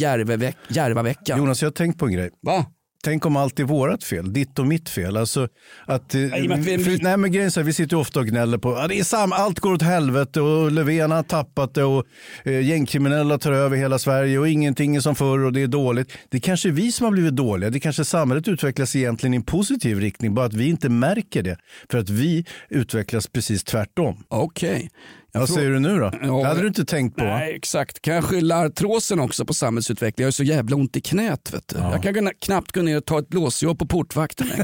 Järvaveckan. 0.69 1.39
Jonas, 1.39 1.61
jag 1.61 1.67
har 1.67 1.73
tänkt 1.73 1.99
på 1.99 2.05
en 2.05 2.13
grej. 2.13 2.29
Va? 2.41 2.65
Tänk 3.03 3.25
om 3.25 3.35
allt 3.35 3.59
är 3.59 3.63
vårat 3.63 4.03
fel, 4.03 4.33
ditt 4.33 4.59
och 4.59 4.67
mitt 4.67 4.89
fel. 4.89 5.17
Alltså 5.17 5.47
att, 5.85 6.15
eh, 6.15 6.21
Nej, 6.21 6.47
men 6.47 6.61
vi- 6.61 6.77
för, 6.77 7.03
nej, 7.03 7.17
men 7.17 7.31
grejen 7.31 7.45
är 7.47 7.49
så 7.51 7.59
här, 7.59 7.65
vi 7.65 7.73
sitter 7.73 7.97
ofta 7.97 8.19
och 8.19 8.27
gnäller 8.27 8.57
på 8.57 8.75
att 8.75 8.91
är 8.91 9.03
sam, 9.03 9.31
allt 9.33 9.59
går 9.59 9.73
åt 9.73 9.81
helvete 9.81 10.41
och 10.41 10.71
Löfven 10.71 11.11
har 11.11 11.23
tappat 11.23 11.73
det 11.73 11.83
och 11.83 12.05
eh, 12.45 12.59
gängkriminella 12.67 13.37
tar 13.37 13.51
över 13.51 13.77
hela 13.77 13.99
Sverige 13.99 14.39
och 14.39 14.49
ingenting 14.49 14.95
är 14.95 14.99
som 14.99 15.15
förr 15.15 15.39
och 15.45 15.53
det 15.53 15.61
är 15.61 15.67
dåligt. 15.67 16.11
Det 16.29 16.37
är 16.37 16.41
kanske 16.41 16.69
vi 16.71 16.91
som 16.91 17.03
har 17.03 17.11
blivit 17.11 17.35
dåliga. 17.35 17.69
Det 17.69 17.79
kanske 17.79 18.05
samhället 18.05 18.47
utvecklas 18.47 18.95
egentligen 18.95 19.33
i 19.33 19.37
en 19.37 19.43
positiv 19.43 19.99
riktning, 19.99 20.33
bara 20.33 20.45
att 20.45 20.53
vi 20.53 20.69
inte 20.69 20.89
märker 20.89 21.43
det. 21.43 21.57
För 21.91 21.97
att 21.97 22.09
vi 22.09 22.45
utvecklas 22.69 23.27
precis 23.27 23.63
tvärtom. 23.63 24.23
Okej. 24.27 24.89
Vad 25.33 25.49
säger 25.49 25.69
du 25.69 25.79
nu 25.79 25.99
då? 25.99 26.11
Ja, 26.21 26.27
det 26.37 26.47
hade 26.47 26.61
du 26.61 26.67
inte 26.67 26.85
tänkt 26.85 27.17
på. 27.17 27.23
Nej, 27.23 27.55
exakt. 27.55 28.01
Kan 28.01 28.15
jag 28.15 28.23
skylla 28.23 28.65
artrosen 28.65 29.19
också 29.19 29.45
på 29.45 29.53
samhällsutveckling? 29.53 30.23
Jag 30.23 30.27
har 30.27 30.31
så 30.31 30.43
jävla 30.43 30.75
ont 30.75 30.97
i 30.97 31.01
knät. 31.01 31.53
Vet 31.53 31.67
du. 31.67 31.77
Jag 31.77 32.03
kan 32.03 32.13
kunna- 32.13 32.31
knappt 32.41 32.71
gå 32.71 32.81
ner 32.81 32.97
och 32.97 33.05
ta 33.05 33.19
ett 33.19 33.29
blåsjobb 33.29 33.79
på 33.79 33.85
portvakten. 33.85 34.47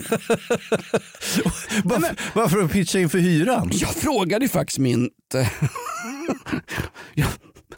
Varför, 1.83 2.15
varför 2.33 2.67
pitcha 2.67 2.99
in 2.99 3.09
för 3.09 3.17
hyran? 3.19 3.69
Jag 3.73 3.89
frågade 3.95 4.47
faktiskt 4.47 4.79
min... 4.79 5.09
jag, 7.13 7.27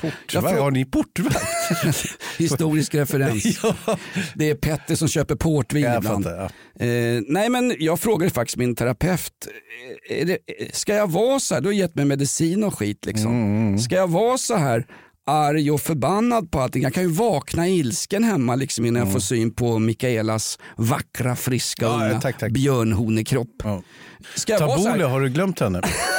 Portvakt? 0.02 0.60
Har 0.60 0.72
ni 0.72 0.86
portvakt? 0.86 1.46
Historisk 2.38 2.96
referens. 2.96 3.44
Det 4.36 4.50
är 4.50 4.56
Petter 4.56 4.96
som 4.96 5.08
köper 5.08 5.36
portvin 5.36 5.84
Jag 5.84 5.98
ibland. 5.98 6.24
fattar, 6.26 6.52
Eh, 6.80 7.22
nej 7.28 7.50
men 7.50 7.76
jag 7.80 8.00
frågade 8.00 8.32
faktiskt 8.32 8.58
min 8.58 8.76
terapeut, 8.76 9.32
eh, 10.10 10.22
är 10.22 10.26
det, 10.26 10.38
ska 10.76 10.94
jag 10.96 11.12
vara 11.12 11.40
så 11.40 11.54
här, 11.54 11.62
du 11.62 11.68
har 11.68 11.74
gett 11.74 11.96
mig 11.96 12.06
medicin 12.06 12.64
och 12.64 12.78
skit 12.80 13.06
liksom. 13.06 13.32
Mm, 13.32 13.80
Ska 13.80 13.96
jag 13.96 14.08
vara 14.08 14.38
så 14.38 14.56
här 14.56 14.86
arg 15.26 15.72
och 15.72 15.82
förbannad 15.82 16.52
på 16.52 16.60
allting? 16.60 16.84
Jag 16.84 16.94
kan 16.94 17.04
ju 17.04 17.10
vakna 17.10 17.68
i 17.68 17.78
ilsken 17.80 18.24
hemma 18.24 18.56
liksom 18.56 18.86
innan 18.86 19.04
jag 19.04 19.12
får 19.14 19.20
syn 19.20 19.54
på 19.54 19.80
Mikaelas 19.80 20.60
vackra 20.78 21.36
friska 21.36 21.88
Mm. 21.88 22.00
Ja, 22.24 22.32
unga 22.42 22.50
björnhonekropp. 22.50 23.64
Så 24.36 24.58
Tabule, 24.58 25.06
har 25.06 25.22
du 25.22 25.30
glömt 25.30 25.60
henne? 25.60 25.82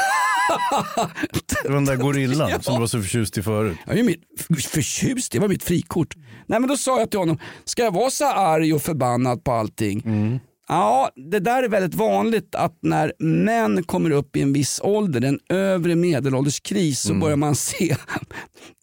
Det 1.63 1.69
var 1.69 1.75
den 1.75 1.85
där 1.85 1.97
gorillan 1.97 2.63
som 2.63 2.75
du 2.75 2.81
var 2.81 2.87
så 2.87 3.03
förtjust 3.03 3.39
i 3.39 3.43
förut. 3.43 3.79
Jag 3.87 4.05
mitt, 4.05 4.23
förtjust, 4.69 5.33
det 5.33 5.39
var 5.39 5.49
mitt 5.49 5.63
frikort. 5.63 6.15
Nej 6.47 6.61
men 6.61 6.69
då 6.69 6.77
sa 6.77 6.99
jag 6.99 7.11
till 7.11 7.21
honom, 7.21 7.39
ska 7.65 7.83
jag 7.83 7.95
vara 7.95 8.11
så 8.11 8.27
arg 8.27 8.75
och 8.75 8.83
förbannad 8.83 9.45
på 9.45 9.53
allting? 9.53 10.03
Ja, 10.69 11.11
det 11.31 11.39
där 11.41 11.63
är 11.63 11.69
väldigt 11.69 11.95
vanligt 11.95 12.55
att 12.55 12.79
när 12.83 13.13
män 13.19 13.83
kommer 13.85 14.11
upp 14.11 14.37
i 14.37 14.43
en 14.43 14.53
viss 14.53 14.81
ålder, 14.83 15.25
en 15.25 15.39
övre 15.49 15.97
medelålders 15.97 16.61
kris, 16.61 17.01
så 17.01 17.15
börjar 17.15 17.37
man 17.37 17.55
se, 17.55 17.97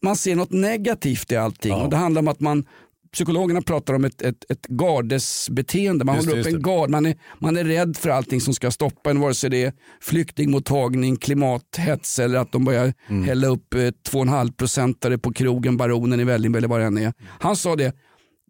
man 0.02 0.16
ser 0.16 0.36
något 0.36 0.50
negativt 0.50 1.32
i 1.32 1.36
allting. 1.36 1.72
Och 1.74 1.90
det 1.90 1.96
handlar 1.96 2.22
om 2.22 2.28
att 2.28 2.40
man 2.40 2.64
Psykologerna 3.12 3.62
pratar 3.62 3.94
om 3.94 4.04
ett, 4.04 4.22
ett, 4.22 4.50
ett 4.50 4.66
gardesbeteende. 4.66 6.04
Man 6.04 6.16
Just 6.16 6.28
håller 6.28 6.40
upp 6.40 6.46
en 6.46 6.62
gard. 6.62 6.90
Man 6.90 7.06
är, 7.06 7.16
man 7.38 7.56
är 7.56 7.64
rädd 7.64 7.96
för 7.96 8.10
allting 8.10 8.40
som 8.40 8.54
ska 8.54 8.70
stoppa 8.70 9.10
en. 9.10 9.20
Vare 9.20 9.34
sig 9.34 9.50
det 9.50 9.64
är 9.64 9.72
flyktingmottagning, 10.00 11.16
klimathets 11.16 12.18
eller 12.18 12.38
att 12.38 12.52
de 12.52 12.64
börjar 12.64 12.94
hälla 13.26 13.46
upp 13.46 13.74
eh, 13.74 13.78
2,5 13.78 14.52
procentare 14.52 15.18
på 15.18 15.32
krogen 15.32 15.76
Baronen 15.76 16.20
i 16.20 16.24
Vällingby 16.24 16.56
eller 16.56 16.68
vad 16.68 16.80
det 16.80 16.86
än 16.86 16.98
är. 16.98 17.12
Han 17.40 17.56
sa 17.56 17.76
det, 17.76 17.92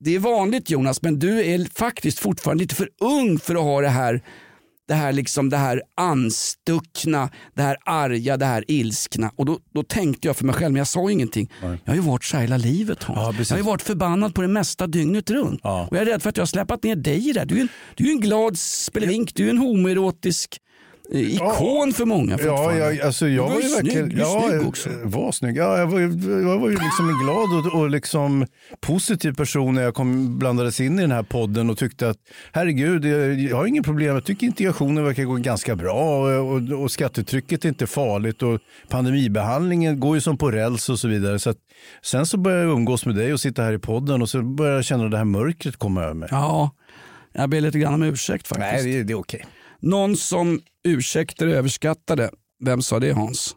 det 0.00 0.14
är 0.14 0.18
vanligt 0.18 0.70
Jonas 0.70 1.02
men 1.02 1.18
du 1.18 1.44
är 1.44 1.78
faktiskt 1.78 2.18
fortfarande 2.18 2.64
lite 2.64 2.74
för 2.74 2.88
ung 3.00 3.38
för 3.38 3.54
att 3.54 3.62
ha 3.62 3.80
det 3.80 3.88
här 3.88 4.22
det 4.88 4.94
här, 4.94 5.12
liksom, 5.12 5.50
det 5.50 5.56
här 5.56 5.82
anstuckna, 6.48 7.30
det 7.54 7.62
här 7.62 7.76
arga, 7.84 8.36
det 8.36 8.46
här 8.46 8.64
ilskna. 8.68 9.30
Och 9.36 9.44
då, 9.46 9.58
då 9.74 9.82
tänkte 9.82 10.28
jag 10.28 10.36
för 10.36 10.44
mig 10.44 10.54
själv, 10.54 10.72
men 10.72 10.78
jag 10.78 10.86
sa 10.88 11.10
ingenting. 11.10 11.50
Jag 11.84 11.92
har 11.92 11.94
ju 11.94 12.00
varit 12.00 12.24
så 12.24 12.36
här 12.36 12.42
hela 12.44 12.56
livet 12.56 13.02
Hans. 13.04 13.16
jag 13.50 13.56
har 13.56 13.62
ju 13.62 13.70
varit 13.70 13.82
förbannad 13.82 14.34
på 14.34 14.42
det 14.42 14.48
mesta 14.48 14.86
dygnet 14.86 15.30
runt. 15.30 15.60
Och 15.90 15.96
jag 15.96 16.02
är 16.02 16.06
rädd 16.06 16.22
för 16.22 16.30
att 16.30 16.36
jag 16.36 16.42
har 16.42 16.46
släpat 16.46 16.82
ner 16.82 16.96
dig 16.96 17.28
i 17.28 17.32
det. 17.32 17.44
Du 17.44 17.56
är, 17.56 17.60
en- 17.60 17.68
du 17.94 18.06
är 18.08 18.10
en 18.12 18.20
glad 18.20 18.58
spelevink, 18.58 19.34
du 19.34 19.46
är 19.46 19.50
en 19.50 19.58
homoerotisk 19.58 20.56
eh, 21.12 21.20
ikon 21.20 21.92
för 21.92 22.04
många 22.04 22.38
Ja, 22.44 22.72
jag, 22.74 23.00
alltså, 23.00 23.28
jag 23.28 23.48
Du 23.48 23.54
var 23.54 23.60
ju 23.60 23.68
snygg, 23.68 23.84
verkligen... 23.94 24.18
ja, 24.18 24.44
snygg 24.48 24.60
jag 24.60 24.68
också. 24.68 24.90
var 25.04 25.32
snygg. 25.32 25.56
Ja, 25.56 25.78
jag, 25.78 25.86
var, 25.86 26.00
jag 26.00 26.58
var 26.58 26.68
ju 26.68 26.74
liksom 26.74 27.08
en 27.08 27.18
glad 27.24 27.66
och, 27.66 27.80
och 27.80 27.90
liksom 27.90 28.46
positiv 28.80 29.32
person 29.34 29.74
när 29.74 29.82
jag 29.82 29.94
kom, 29.94 30.38
blandades 30.38 30.80
in 30.80 30.98
i 30.98 31.02
den 31.02 31.12
här 31.12 31.22
podden 31.22 31.70
och 31.70 31.78
tyckte 31.78 32.08
att 32.08 32.16
herregud, 32.52 33.04
jag, 33.04 33.40
jag 33.40 33.56
har 33.56 33.66
inget 33.66 33.84
problem. 33.84 34.14
Jag 34.14 34.24
tycker 34.24 34.46
integrationen 34.46 35.04
verkar 35.04 35.24
gå 35.24 35.34
ganska 35.34 35.76
bra 35.76 36.28
och, 36.28 36.52
och, 36.54 36.82
och 36.82 36.90
skattetrycket 36.90 37.64
är 37.64 37.68
inte 37.68 37.86
farligt 37.86 38.42
och 38.42 38.60
pandemibehandlingen 38.88 40.00
går 40.00 40.14
ju 40.14 40.20
som 40.20 40.38
på 40.38 40.50
räls 40.50 40.88
och 40.88 40.98
så 40.98 41.08
vidare. 41.08 41.38
Så 41.38 41.50
att, 41.50 41.56
sen 42.02 42.26
så 42.26 42.36
började 42.38 42.62
jag 42.62 42.72
umgås 42.72 43.06
med 43.06 43.14
dig 43.14 43.32
och 43.32 43.40
sitta 43.40 43.62
här 43.62 43.72
i 43.72 43.78
podden 43.78 44.22
och 44.22 44.28
så 44.28 44.42
började 44.42 44.76
jag 44.76 44.84
känna 44.84 45.08
det 45.08 45.16
här 45.16 45.24
mörkret 45.24 45.76
komma 45.76 46.02
över 46.04 46.14
mig. 46.14 46.28
Ja, 46.32 46.70
jag 47.32 47.50
ber 47.50 47.60
lite 47.60 47.78
grann 47.78 47.94
om 47.94 48.02
ursäkt 48.02 48.46
faktiskt. 48.48 48.84
Nej, 48.84 48.92
det, 48.92 49.02
det 49.02 49.12
är 49.12 49.18
okej. 49.18 49.46
Någon 49.82 50.16
som 50.16 50.60
ursäkter 50.84 51.46
överskattade. 51.46 52.30
Vem 52.64 52.82
sa 52.82 52.98
det 53.00 53.12
Hans? 53.12 53.54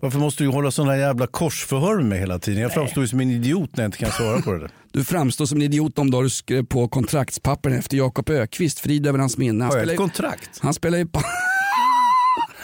Varför 0.00 0.18
måste 0.18 0.44
du 0.44 0.48
hålla 0.48 0.70
sådana 0.70 0.96
jävla 0.96 1.26
korsförhör 1.26 1.96
med 1.96 2.04
mig 2.04 2.18
hela 2.18 2.38
tiden? 2.38 2.62
Jag 2.62 2.72
framstår 2.72 3.02
ju 3.02 3.08
som 3.08 3.20
en 3.20 3.30
idiot 3.30 3.76
när 3.76 3.84
jag 3.84 3.88
inte 3.88 3.98
kan 3.98 4.10
svara 4.10 4.42
på 4.42 4.52
det 4.52 4.58
där. 4.58 4.70
Du 4.92 5.04
framstår 5.04 5.46
som 5.46 5.58
en 5.58 5.62
idiot 5.62 5.98
om 5.98 6.10
du 6.10 6.30
skrev 6.30 6.66
på 6.66 6.88
kontraktspappren 6.88 7.78
efter 7.78 7.96
Jakob 7.96 8.30
Ökvist, 8.30 8.80
frid 8.80 9.06
över 9.06 9.18
hans 9.18 9.38
minne. 9.38 9.64
Jag 9.64 9.72
spelar 9.72 9.94
kontrakt? 9.94 10.58
Han 10.62 10.74
spelar 10.74 10.98
ju... 10.98 11.06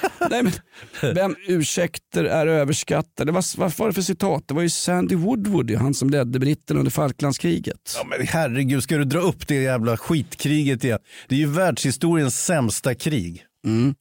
Nej, 0.31 0.43
men, 0.43 0.53
vem 1.15 1.37
ursäkter 1.47 2.25
är 2.25 2.47
överskattade? 2.47 3.33
Vad, 3.33 3.45
vad 3.57 3.79
var 3.79 3.87
det 3.87 3.93
för 3.93 4.03
citat? 4.03 4.45
Det 4.49 4.55
var 4.55 4.63
ju 4.63 4.71
Sandy 4.71 5.15
Woodward, 5.15 5.71
han 5.71 5.95
som 5.95 6.11
ledde 6.11 6.39
britterna 6.39 6.79
under 6.81 6.91
Falklandskriget. 6.91 7.95
Ja, 7.97 8.05
men 8.05 8.27
herregud, 8.27 8.83
ska 8.83 8.97
du 8.97 9.05
dra 9.05 9.19
upp 9.19 9.49
det 9.49 9.55
jävla 9.55 9.97
skitkriget 9.97 10.85
igen? 10.85 10.99
Det 11.29 11.35
är 11.35 11.39
ju 11.39 11.47
världshistoriens 11.47 12.45
sämsta 12.45 12.95
krig. 12.95 13.45
Mm. 13.67 13.95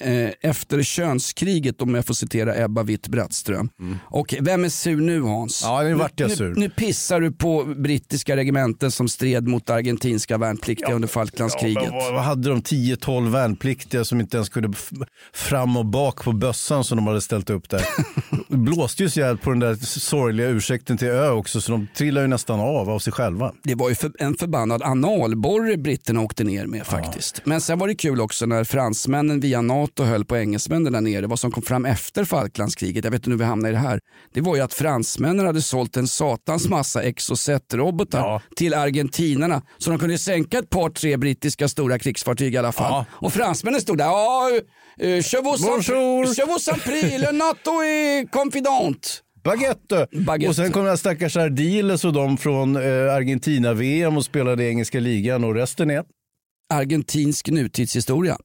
Eh, 0.00 0.30
efter 0.40 0.82
könskriget 0.82 1.82
om 1.82 1.94
jag 1.94 2.06
får 2.06 2.14
citera 2.14 2.64
Ebba 2.64 2.82
Witt-Brattström. 2.82 3.68
Och 4.02 4.34
vem 4.40 4.64
är 4.64 4.68
sur 4.68 4.96
nu 4.96 5.20
Hans? 5.20 5.64
Mm. 5.64 5.74
Ja, 5.74 5.82
nu 5.82 5.94
vart 5.94 6.20
jag 6.20 6.30
sur. 6.30 6.48
Nu, 6.48 6.54
nu 6.60 6.70
pissar 6.70 7.20
du 7.20 7.32
på 7.32 7.64
brittiska 7.64 8.36
regementen 8.36 8.90
som 8.90 9.08
stred 9.08 9.48
mot 9.48 9.70
argentinska 9.70 10.38
värnpliktiga 10.38 10.94
under 10.94 11.08
Falklandskriget. 11.08 11.82
Ja, 11.84 11.90
vad, 11.92 12.14
vad 12.14 12.22
hade 12.22 12.48
de 12.48 12.62
10-12 12.62 13.30
värnpliktiga 13.30 14.04
som 14.04 14.20
inte 14.20 14.36
ens 14.36 14.48
kunde 14.48 14.72
fram 15.32 15.76
och 15.76 15.86
bak 15.86 16.24
på 16.24 16.32
bössan 16.32 16.84
som 16.84 16.96
de 16.96 17.06
hade 17.06 17.20
ställt 17.20 17.50
upp 17.50 17.68
där? 17.70 17.82
Det 18.48 18.56
blåste 18.56 19.02
ju 19.02 19.10
så 19.10 19.20
jävligt 19.20 19.42
på 19.42 19.50
den 19.50 19.60
där 19.60 19.74
sorgliga 19.74 20.48
ursäkten 20.48 20.98
till 20.98 21.08
ö 21.08 21.30
också 21.30 21.60
så 21.60 21.72
de 21.72 21.88
trillade 21.96 22.24
ju 22.24 22.28
nästan 22.28 22.60
av 22.60 22.90
av 22.90 22.98
sig 22.98 23.12
själva. 23.12 23.52
Det 23.62 23.74
var 23.74 23.88
ju 23.88 23.94
för, 23.94 24.12
en 24.18 24.34
förbannad 24.34 24.82
analborre 24.82 25.76
britterna 25.76 26.20
åkte 26.20 26.44
ner 26.44 26.66
med 26.66 26.86
faktiskt. 26.86 27.42
Men 27.44 27.60
sen 27.60 27.78
var 27.78 27.88
det 27.88 27.94
kul 27.94 28.20
också 28.20 28.46
när 28.46 28.64
fransmännen 28.64 29.40
via 29.40 29.60
NATO 29.60 29.85
höll 29.98 30.24
på 30.24 30.36
engelsmännen 30.36 30.92
där 30.92 31.00
nere. 31.00 31.26
Vad 31.26 31.38
som 31.38 31.50
kom 31.50 31.62
fram 31.62 31.84
efter 31.84 32.24
Falklandskriget, 32.24 33.04
jag 33.04 33.10
vet 33.10 33.18
inte 33.18 33.30
hur 33.30 33.38
vi 33.38 33.44
hamnade 33.44 33.68
i 33.68 33.72
det 33.72 33.78
här. 33.78 34.00
Det 34.34 34.40
var 34.40 34.56
ju 34.56 34.62
att 34.62 34.74
fransmännen 34.74 35.46
hade 35.46 35.62
sålt 35.62 35.96
en 35.96 36.08
satans 36.08 36.68
massa 36.68 37.02
Exocet-robotar 37.02 38.42
till 38.56 38.74
argentinarna. 38.74 39.62
Så 39.78 39.90
de 39.90 39.98
kunde 39.98 40.18
sänka 40.18 40.58
ett 40.58 40.70
par 40.70 40.90
tre 40.90 41.16
brittiska 41.16 41.68
stora 41.68 41.98
krigsfartyg 41.98 42.54
i 42.54 42.56
alla 42.56 42.72
fall. 42.72 43.04
Och 43.10 43.32
fransmännen 43.32 43.80
stod 43.80 43.98
där. 43.98 44.04
Ja, 44.04 44.50
eh, 45.00 45.08
je 45.08 45.42
vous 45.42 45.62
Bonjour. 45.62 46.26
je 46.26 46.46
vous 46.46 46.68
en 46.68 46.78
prie, 46.78 47.18
le 47.18 47.32
NATO 47.32 47.82
est 47.82 48.30
confident. 48.30 49.22
Baguette. 49.44 50.06
Baguette. 50.12 50.48
Och 50.48 50.56
sen 50.56 50.72
kom 50.72 50.84
den 50.84 50.98
stackars 50.98 51.36
Ardiles 51.36 52.04
och 52.04 52.12
de 52.12 52.36
från 52.36 52.76
eh, 52.76 53.14
Argentina-VM 53.14 54.16
och 54.16 54.24
spelade 54.24 54.64
i 54.64 54.68
engelska 54.68 55.00
ligan 55.00 55.44
och 55.44 55.54
resten 55.54 55.90
är? 55.90 56.04
Argentinsk 56.74 57.48
nutidshistoria. 57.50 58.36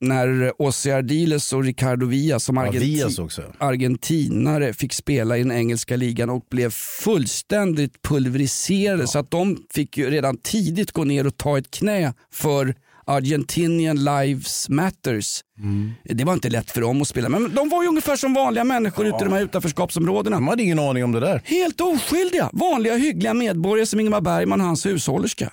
När 0.00 0.52
Ossi 0.62 0.90
Ardiles 0.92 1.52
och 1.52 1.64
Ricardo 1.64 2.06
Villa 2.06 2.38
som 2.38 2.58
Mm. 2.58 2.72
Ja, 2.74 2.80
argenti- 2.80 3.20
också. 3.24 3.42
argentinare 3.58 4.72
fick 4.72 4.92
spela 4.92 5.36
i 5.38 5.42
den 5.42 5.52
engelska 5.52 5.96
ligan 5.96 6.30
och 6.30 6.46
blev 6.50 6.70
fullständigt 7.04 8.02
pulveriserade 8.02 9.06
så 9.06 9.18
att 9.18 9.30
de 9.30 9.58
fick 9.74 9.98
ju 9.98 10.10
redan 10.10 10.36
tidigt 10.36 10.92
gå 10.92 11.04
ner 11.04 11.26
och 11.26 11.36
ta 11.36 11.58
ett 11.58 11.70
knä 11.70 12.12
för 12.32 12.74
Argentinian 13.08 14.04
Lives 14.04 14.68
Matters. 14.68 15.40
Mm. 15.58 15.92
Det 16.04 16.24
var 16.24 16.32
inte 16.32 16.48
lätt 16.48 16.70
för 16.70 16.80
dem 16.80 17.02
att 17.02 17.08
spela 17.08 17.28
men 17.28 17.54
de 17.54 17.68
var 17.68 17.82
ju 17.82 17.88
ungefär 17.88 18.16
som 18.16 18.34
vanliga 18.34 18.64
människor 18.64 19.06
ute 19.06 19.16
i 19.16 19.24
de 19.24 19.32
här 19.32 19.42
utanförskapsområdena. 19.42 20.36
De 20.36 20.48
hade 20.48 20.62
ingen 20.62 20.78
aning 20.78 21.04
om 21.04 21.12
det 21.12 21.20
där. 21.20 21.42
Helt 21.44 21.80
oskyldiga, 21.80 22.50
vanliga 22.52 22.96
hyggliga 22.96 23.34
medborgare 23.34 23.86
som 23.86 24.00
Ingmar 24.00 24.20
Bergman 24.20 24.60
och 24.60 24.66
hans 24.66 24.86
hushållerska. 24.86 25.52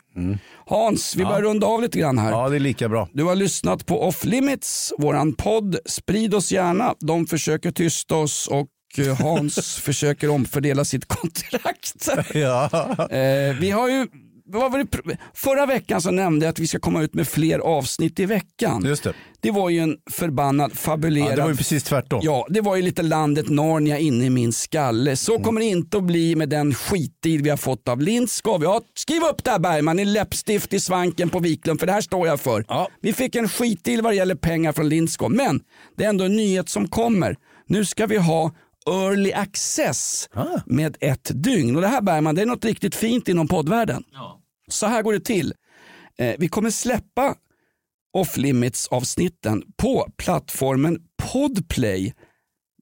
Hans, 0.66 1.16
vi 1.16 1.26
börjar 1.26 1.42
runda 1.42 1.68
av 1.68 1.82
lite 1.82 2.00
grann 2.00 2.18
här. 2.18 2.32
Ja, 2.32 2.50
det 2.50 2.56
är 2.56 2.60
lika 2.60 2.90
bra. 2.90 3.10
Du 3.14 3.24
har 3.24 3.36
lyssnat 3.36 3.86
på 3.86 4.02
Off 4.08 4.26
Limits, 4.26 4.94
våran 4.98 5.34
podd. 5.34 5.78
Sprid 5.86 6.34
oss 6.34 6.52
gärna. 6.52 6.96
De 7.00 7.26
försöker 7.26 7.72
tysta 7.72 8.16
oss 8.16 8.48
och 8.48 8.68
eh, 8.98 9.22
Hans 9.22 9.76
försöker 9.82 10.30
omfördela 10.30 10.86
sitt 10.86 11.06
kontrakt. 11.06 12.10
Ja. 12.34 12.70
Eh, 13.10 13.56
vi 13.60 13.72
har 13.72 13.90
ju 13.90 14.08
förra 15.34 15.66
veckan 15.66 16.02
så 16.02 16.12
nämnde 16.12 16.46
jag 16.46 16.52
att 16.52 16.60
vi 16.60 16.68
ska 16.68 16.80
komma 16.80 17.02
ut 17.02 17.14
med 17.14 17.28
fler 17.28 17.60
avsnitt 17.60 18.20
i 18.20 18.26
veckan. 18.26 18.86
Just 18.86 19.04
det. 19.04 19.14
Det 19.44 19.52
var 19.52 19.70
ju 19.70 19.80
en 19.80 19.98
förbannad 20.12 20.74
fabulerad... 20.74 21.32
Ja, 21.32 21.36
det 21.36 21.42
var 21.42 21.50
ju 21.50 21.56
precis 21.58 21.84
tvärtom. 21.84 22.20
Ja, 22.24 22.48
det 22.50 22.62
var 22.62 22.76
ju 22.76 22.82
lite 22.82 23.02
landet 23.04 23.50
Narnia 23.50 23.98
inne 24.00 24.26
i 24.26 24.30
min 24.30 24.54
skalle. 24.54 25.16
Så 25.16 25.32
Mm. 25.34 25.44
kommer 25.44 25.62
det 25.62 25.66
inte 25.68 25.98
att 25.98 26.04
bli 26.04 26.36
med 26.36 26.50
den 26.50 26.74
skitdeal 26.74 27.42
vi 27.42 27.50
har 27.50 27.58
fått 27.58 27.88
av 27.88 28.02
Lindskov. 28.02 28.64
Ja, 28.64 28.82
skriv 28.94 29.22
upp 29.24 29.44
det 29.44 29.52
här 29.52 29.60
Bergman 29.60 30.00
i 30.00 30.06
läppstift 30.06 30.74
i 30.74 30.80
svanken 30.80 31.30
på 31.30 31.40
Wiklund, 31.40 31.80
för 31.80 31.88
det 31.88 31.94
här 31.94 32.02
står 32.02 32.28
jag 32.28 32.40
för. 32.40 32.66
Vi 33.02 33.14
fick 33.14 33.36
en 33.36 33.50
skitdeal 33.50 34.02
vad 34.02 34.12
det 34.12 34.18
gäller 34.18 34.36
pengar 34.36 34.72
från 34.74 34.90
Lindskov, 34.90 35.32
men 35.32 35.60
det 35.98 36.04
är 36.06 36.10
ändå 36.10 36.24
en 36.26 36.36
nyhet 36.36 36.70
som 36.70 36.88
kommer. 36.88 37.36
Nu 37.68 37.86
ska 37.86 38.06
vi 38.06 38.18
ha 38.18 38.52
early 38.90 39.32
access 39.34 40.30
med 40.66 40.98
ett 41.00 41.32
dygn. 41.44 41.76
Och 41.76 41.82
det 41.82 41.88
här 41.88 42.02
Bergman, 42.02 42.36
det 42.36 42.42
är 42.42 42.46
något 42.46 42.66
riktigt 42.66 42.96
fint 42.96 43.28
inom 43.28 43.48
poddvärlden. 43.48 44.04
Så 44.70 44.86
här 44.88 45.02
går 45.02 45.14
det 45.14 45.20
till. 45.20 45.54
Eh, 46.18 46.34
vi 46.40 46.48
kommer 46.48 46.70
släppa 46.70 47.36
off 48.14 48.38
limits 48.38 48.88
avsnitten 48.88 49.64
på 49.78 50.08
plattformen 50.18 50.98
Podplay. 51.32 52.14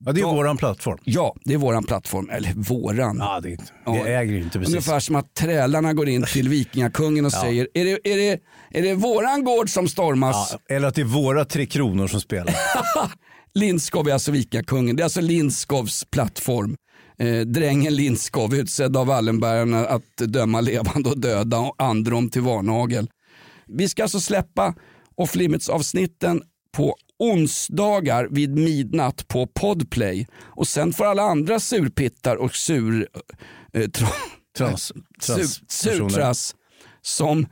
Ja, 0.06 0.12
det 0.12 0.22
är 0.22 0.26
våran 0.26 0.58
plattform. 0.58 0.98
Ja, 1.04 1.36
det 1.46 1.54
är 1.54 1.58
våran 1.58 1.84
plattform. 1.84 2.30
Eller 2.30 2.54
våran. 2.54 3.18
Ja, 3.20 3.40
det, 3.40 3.58
vi 3.86 4.00
äger 4.00 4.34
ju 4.34 4.42
inte 4.44 4.60
precis. 4.60 4.74
Ungefär 4.74 5.00
som 5.00 5.16
att 5.16 5.34
trälarna 5.34 5.94
går 5.94 6.10
in 6.10 6.24
till 6.24 6.50
vikingakungen 6.58 7.26
och 7.26 7.32
Ja. 7.36 7.42
säger, 7.42 7.68
är 7.74 7.86
det, 7.86 7.92
är, 8.12 8.18
det, 8.18 8.40
är 8.80 8.82
det 8.82 8.94
våran 8.94 9.44
gård 9.44 9.70
som 9.70 9.88
stormas? 9.88 10.58
Ja, 10.68 10.76
eller 10.76 10.88
att 10.88 10.96
det 10.96 11.02
är 11.02 11.06
våra 11.06 11.46
Tre 11.46 11.66
Kronor 11.66 12.08
som 12.08 12.22
spelar. 12.22 12.56
Lindskov 13.54 14.10
är 14.10 14.14
alltså 14.14 14.32
vikingakungen. 14.32 14.96
Det 14.96 15.02
är 15.02 15.04
alltså 15.06 15.22
Lindskovs 15.22 16.06
plattform. 16.12 16.76
Eh, 17.20 17.40
drängen 17.40 17.96
Lindskov 17.96 18.56
utsedd 18.56 18.98
av 18.98 19.08
Wallenbergarna 19.08 19.86
att 19.86 20.18
döma 20.18 20.62
levande 20.62 21.10
och 21.10 21.20
döda 21.20 21.60
och 21.60 21.76
androm 21.78 22.30
till 22.30 22.42
varnagel. 22.42 23.10
Vi 23.68 23.90
ska 23.90 24.04
alltså 24.04 24.20
släppa 24.20 24.74
off 25.16 25.36
limits 25.36 25.70
avsnitten 25.70 26.42
på 26.72 26.96
onsdagar 27.20 28.28
vid 28.32 28.58
midnatt 28.58 29.28
på 29.28 29.48
Podplay. 29.48 30.28
Och 30.44 30.68
sen 30.68 30.94
får 30.94 31.06
alla 31.06 31.22
andra 31.24 31.60
surpittar 31.60 32.36
och 32.36 32.56
sur... 32.56 33.08
Eh, 33.74 33.88
tra, 33.90 34.08
Trans- 34.58 34.82
sur, 34.88 35.02
transpersoner. 35.26 36.10
surtrass 36.10 36.56
som 37.02 37.48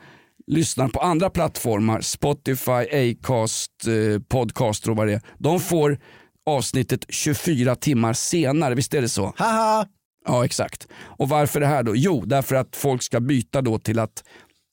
lyssnar 0.47 0.87
på 0.87 0.99
andra 0.99 1.29
plattformar, 1.29 2.01
Spotify, 2.01 2.71
Acast, 2.71 3.71
eh, 3.87 4.21
Podcaster 4.29 4.89
och 4.89 4.95
vad 4.97 5.07
det 5.07 5.13
är. 5.13 5.21
De 5.37 5.59
får 5.59 5.99
avsnittet 6.45 7.05
24 7.09 7.75
timmar 7.75 8.13
senare, 8.13 8.75
visst 8.75 8.93
är 8.93 9.01
det 9.01 9.09
så? 9.09 9.33
Haha! 9.37 9.85
Ja, 10.27 10.45
exakt. 10.45 10.87
Och 10.93 11.29
varför 11.29 11.59
det 11.59 11.67
här 11.67 11.83
då? 11.83 11.95
Jo, 11.95 12.23
därför 12.25 12.55
att 12.55 12.75
folk 12.75 13.03
ska 13.03 13.19
byta 13.19 13.61
då 13.61 13.79
till 13.79 13.99
att 13.99 14.23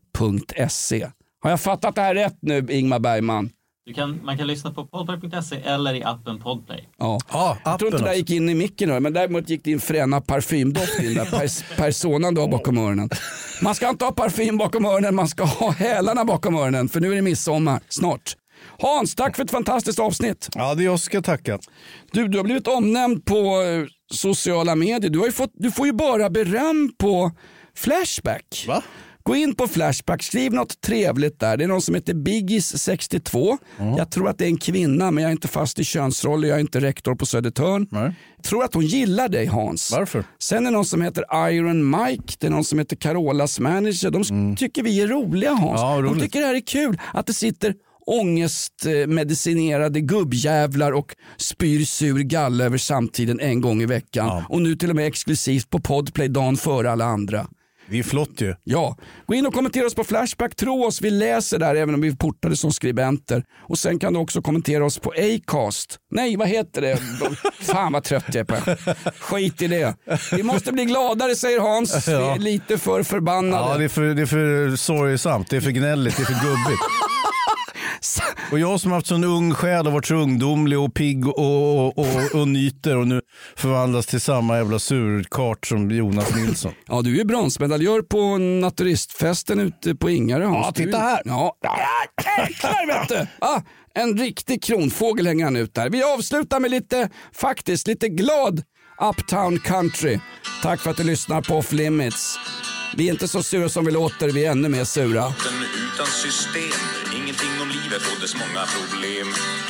Har 1.41 1.51
jag 1.51 1.61
fattat 1.61 1.95
det 1.95 2.01
här 2.01 2.15
rätt 2.15 2.39
nu, 2.41 2.67
Ingmar 2.71 2.99
Bergman? 2.99 3.51
Du 3.87 3.93
kan, 3.95 4.21
man 4.25 4.39
kan 4.39 4.47
lyssna 4.47 4.71
på 4.71 4.87
podplay.se 4.87 5.57
eller 5.57 5.95
i 5.95 6.05
appen 6.05 6.39
Podplay. 6.41 6.89
Ja. 6.99 7.19
Ja, 7.33 7.59
jag 7.65 7.79
tror 7.79 7.93
inte 7.93 8.03
det 8.03 8.09
där 8.11 8.17
gick 8.17 8.31
in 8.31 8.49
i 8.49 8.55
micken 8.55 8.89
nu, 8.89 9.01
men 9.01 9.13
däremot 9.13 9.49
gick 9.49 9.65
din 9.65 9.81
fräna 9.81 10.21
parfymdoft 10.21 11.01
in 11.03 11.15
där 11.15 11.25
pers 11.25 11.63
personan 11.77 12.35
du 12.35 12.41
har 12.41 12.49
bakom 12.49 12.79
öronen. 12.79 13.11
Man 13.63 13.75
ska 13.75 13.89
inte 13.89 14.05
ha 14.05 14.13
parfym 14.13 14.59
bakom 14.59 14.85
öronen, 14.85 15.15
man 15.15 15.29
ska 15.29 15.45
ha 15.45 15.71
hälarna 15.71 16.25
bakom 16.25 16.55
öronen 16.55 16.89
för 16.89 17.01
nu 17.01 17.13
är 17.13 17.17
det 17.17 17.23
midsommar 17.23 17.81
snart. 17.89 18.37
Hans, 18.79 19.15
tack 19.15 19.37
för 19.37 19.45
ett 19.45 19.51
fantastiskt 19.51 19.99
avsnitt. 19.99 20.49
Ja, 20.55 20.75
det 20.75 20.83
är 20.83 20.85
jag 20.85 21.01
som 21.01 21.05
ska 21.05 21.23
tacka. 21.23 21.59
Du, 22.13 22.29
du 22.29 22.39
har 22.39 22.45
blivit 22.45 22.69
omnämnd 22.69 23.25
på 23.25 23.63
eh, 23.63 23.87
sociala 24.13 24.75
medier. 24.75 25.11
Du, 25.11 25.19
har 25.19 25.27
ju 25.27 25.33
fått, 25.33 25.53
du 25.55 25.71
får 25.71 25.87
ju 25.87 25.93
bara 25.93 26.31
beröm 26.31 26.93
på 26.99 27.33
Flashback. 27.77 28.65
Va? 28.69 28.83
Gå 29.23 29.37
in 29.37 29.55
på 29.55 29.69
Flashback, 29.69 30.23
skriv 30.23 30.53
något 30.53 30.81
trevligt 30.81 31.41
där. 31.41 31.57
Det 31.57 31.65
är 31.65 31.69
någon 31.69 31.83
som 31.83 31.95
heter 31.95 32.15
Biggis62. 32.15 33.59
Jag 33.99 34.11
tror 34.11 34.29
att 34.29 34.39
det 34.39 34.45
är 34.45 34.49
en 34.49 34.57
kvinna 34.57 35.11
men 35.11 35.23
jag 35.23 35.29
är 35.29 35.33
inte 35.33 35.49
fast 35.49 35.79
i 35.79 35.85
könsroller, 35.85 36.49
jag 36.49 36.57
är 36.57 36.61
inte 36.61 36.81
rektor 36.81 37.15
på 37.15 37.27
Södertörn. 37.27 37.87
Jag 38.37 38.45
tror 38.45 38.65
att 38.65 38.75
hon 38.75 38.87
gillar 38.87 39.29
dig 39.29 39.47
Hans. 39.47 39.93
Varför? 39.93 40.25
Sen 40.39 40.59
är 40.67 40.71
det 40.71 40.77
någon 40.77 40.85
som 40.85 41.03
heter 41.03 41.49
Iron 41.51 41.91
Mike, 41.91 42.35
det 42.39 42.47
är 42.47 42.51
någon 42.51 42.65
som 42.65 42.79
heter 42.79 42.97
Carolas 42.97 43.61
manager. 43.61 44.11
De 44.11 44.57
tycker 44.57 44.83
vi 44.83 45.01
är 45.01 45.07
roliga 45.07 45.53
Hans. 45.53 45.81
Ja, 45.81 46.01
De 46.01 46.21
tycker 46.21 46.41
det 46.41 46.47
här 46.47 46.55
är 46.55 46.67
kul 46.67 47.01
att 47.15 47.27
det 47.27 47.35
sitter 47.35 47.75
ångestmedicinerade 48.07 50.01
gubbjävlar 50.01 50.93
och 50.93 51.17
spyr 51.37 51.85
sur 51.85 52.19
galla 52.19 52.65
över 52.65 52.79
samtiden 52.79 53.41
en 53.41 53.61
gång 53.61 53.83
i 53.83 53.87
veckan. 53.87 54.43
Och 54.49 54.63
nu 54.63 54.77
till 54.77 54.91
och 54.91 54.97
med 54.97 55.07
exklusivt 55.07 55.71
på 55.71 55.81
Podplay 55.81 56.29
dagen 56.29 56.57
före 56.57 56.91
alla 56.91 57.05
andra. 57.05 57.47
Det 57.91 57.99
är 57.99 58.03
flott 58.03 58.41
ju. 58.41 58.55
Ja, 58.65 58.97
gå 59.27 59.35
in 59.35 59.47
och 59.47 59.55
kommentera 59.55 59.87
oss 59.87 59.95
på 59.95 60.05
Flashback. 60.05 60.57
Tro 60.57 60.85
oss, 60.85 61.01
vi 61.03 61.11
läser 61.11 61.59
där 61.59 61.75
även 61.75 61.95
om 61.95 62.01
vi 62.01 62.09
är 62.09 62.13
portade 62.13 62.57
som 62.57 62.73
skribenter. 62.73 63.45
Och 63.69 63.79
sen 63.79 63.99
kan 63.99 64.13
du 64.13 64.19
också 64.19 64.43
kommentera 64.43 64.85
oss 64.85 64.99
på 64.99 65.11
Acast. 65.11 65.99
Nej, 66.11 66.37
vad 66.37 66.49
heter 66.49 66.81
det? 66.81 66.99
Fan 67.61 67.93
vad 67.93 68.05
trött 68.05 68.25
jag 68.27 68.37
är 68.37 68.45
på. 68.45 68.57
Skit 69.21 69.63
i 69.63 69.67
det. 69.67 69.95
Vi 70.33 70.43
måste 70.43 70.73
bli 70.73 70.85
gladare 70.85 71.37
säger 71.37 71.61
Hans. 71.61 72.09
Vi 72.09 72.13
är 72.13 72.39
lite 72.39 72.79
för 72.79 73.03
förbannade. 73.03 73.73
Ja, 73.73 73.79
det 73.79 73.85
är 73.85 73.89
för, 73.89 74.03
det 74.03 74.23
är 74.23 74.27
för 74.27 74.77
sorgsamt, 74.77 75.51
det 75.51 75.57
är 75.57 75.61
för 75.61 75.71
gnälligt, 75.71 76.17
det 76.17 76.23
är 76.23 76.25
för 76.25 76.47
gubbigt. 76.47 76.83
Och 78.53 78.59
jag 78.59 78.81
som 78.81 78.93
haft 78.93 79.07
sån 79.07 79.25
ung 79.25 79.55
själ 79.55 79.87
och 79.87 79.93
varit 79.93 80.07
så 80.07 80.15
ungdomlig 80.15 80.79
och 80.79 80.95
pigg 80.95 81.29
och, 81.29 81.87
och, 81.87 81.99
och, 81.99 82.41
och 82.41 82.49
nyter 82.49 82.97
och 82.97 83.09
nu 83.09 83.21
förvandlas 83.57 84.07
till 84.07 84.21
samma 84.21 84.57
jävla 84.57 84.79
surkart 84.79 85.67
som 85.67 85.91
Jonas 85.91 86.37
Nilsson. 86.37 86.73
Ja, 86.89 87.03
du 87.03 87.21
är 87.21 87.25
bronsmedaljör 87.25 88.03
på 88.03 88.39
naturistfesten 88.39 89.61
ute 89.61 89.95
på 89.95 90.11
Ingarö. 90.11 90.45
Ja, 90.45 90.73
titta 90.75 90.99
här. 90.99 91.23
Ja 91.25 91.57
jäklar 92.39 92.87
vet 92.87 93.09
du. 93.09 93.27
Ah, 93.39 93.61
en 93.95 94.19
riktig 94.19 94.63
kronfågel 94.63 95.27
hänger 95.27 95.45
han 95.45 95.57
ut 95.57 95.75
där. 95.75 95.91
Vi 95.91 96.03
avslutar 96.03 96.61
med 96.61 96.71
lite, 96.71 97.11
faktiskt, 97.33 97.87
lite 97.87 98.09
glad 98.09 98.63
Uptown 99.01 99.59
Country. 99.59 100.19
Tack 100.63 100.81
för 100.81 100.91
att 100.91 100.97
du 100.97 101.05
lyssnar 101.05 101.43
på 101.43 101.55
Off 101.55 101.73
Limits. 101.73 102.39
Vi 102.99 103.03
är 103.09 103.13
inte 103.17 103.29
så 103.29 103.43
sura 103.43 103.69
som 103.69 103.85
vi 103.85 103.93
låter, 104.01 104.29
vi 104.37 104.45
är 104.45 104.51
ännu 104.51 104.69
mer 104.69 104.85
sura. 104.85 105.25
Utan 105.87 106.07
system, 106.25 106.81
ingenting 107.19 107.55
om 107.63 107.69
livet 107.79 108.03
och 108.11 108.19
dess 108.23 108.35
många 108.43 108.63
problem. 108.77 109.29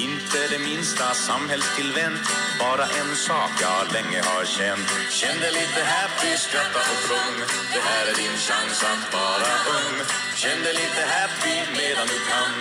Inte 0.08 0.38
det 0.52 0.60
minsta 0.70 1.06
samhällstillvänt, 1.28 2.24
bara 2.64 2.84
en 3.00 3.12
sak 3.28 3.52
jag 3.66 3.82
länge 3.96 4.20
har 4.30 4.44
känt. 4.56 4.88
Känn 5.18 5.38
dig 5.42 5.52
lite 5.60 5.80
happy, 5.94 6.30
skratta 6.44 6.80
och 6.92 7.00
sjung. 7.08 7.36
Det 7.74 7.82
här 7.88 8.04
är 8.10 8.16
din 8.22 8.36
chans 8.46 8.78
att 8.92 9.04
vara 9.18 9.52
ung. 9.78 9.96
Känn 10.42 10.60
dig 10.66 10.74
lite 10.82 11.02
happy 11.16 11.56
medan 11.80 12.06
du 12.12 12.18
kan. 12.30 12.52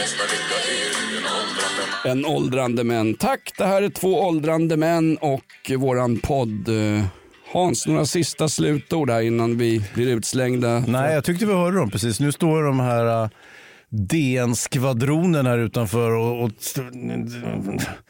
Nästa 0.00 0.24
vecka 0.32 0.56
är 0.78 0.88
du 0.96 1.16
en 1.20 1.26
åldrande 1.38 1.82
man. 1.90 2.12
En 2.12 2.22
åldrande 2.36 2.82
män. 2.92 3.08
Tack, 3.14 3.42
det 3.58 3.66
här 3.72 3.82
är 3.82 3.90
två 4.00 4.12
åldrande 4.28 4.76
män 4.76 5.06
och 5.32 5.50
våran 5.84 6.12
podd. 6.28 6.68
Hans, 7.52 7.86
några 7.86 8.06
sista 8.06 8.48
slutord 8.48 9.10
här 9.10 9.20
innan 9.20 9.58
vi 9.58 9.82
blir 9.94 10.08
utslängda. 10.08 10.84
Nej, 10.88 11.14
jag 11.14 11.24
tyckte 11.24 11.46
vi 11.46 11.52
hörde 11.52 11.76
dem 11.76 11.90
precis. 11.90 12.20
Nu 12.20 12.32
står 12.32 12.62
de 12.62 12.80
här 12.80 13.22
uh, 13.22 13.28
DN-skvadronen 13.90 15.46
här 15.46 15.58
utanför 15.58 16.10
och, 16.10 16.44
och 16.44 16.50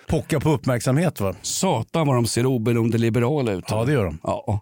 pockar 0.06 0.40
på 0.40 0.50
uppmärksamhet. 0.50 1.20
va? 1.20 1.34
Satan 1.42 2.06
vad 2.06 2.16
de 2.16 2.26
ser 2.26 2.46
oberoende 2.46 2.98
liberala 2.98 3.52
ut. 3.52 3.64
Ja, 3.68 3.84
det 3.84 3.92
gör 3.92 4.04
de. 4.04 4.18
Ja. 4.22 4.60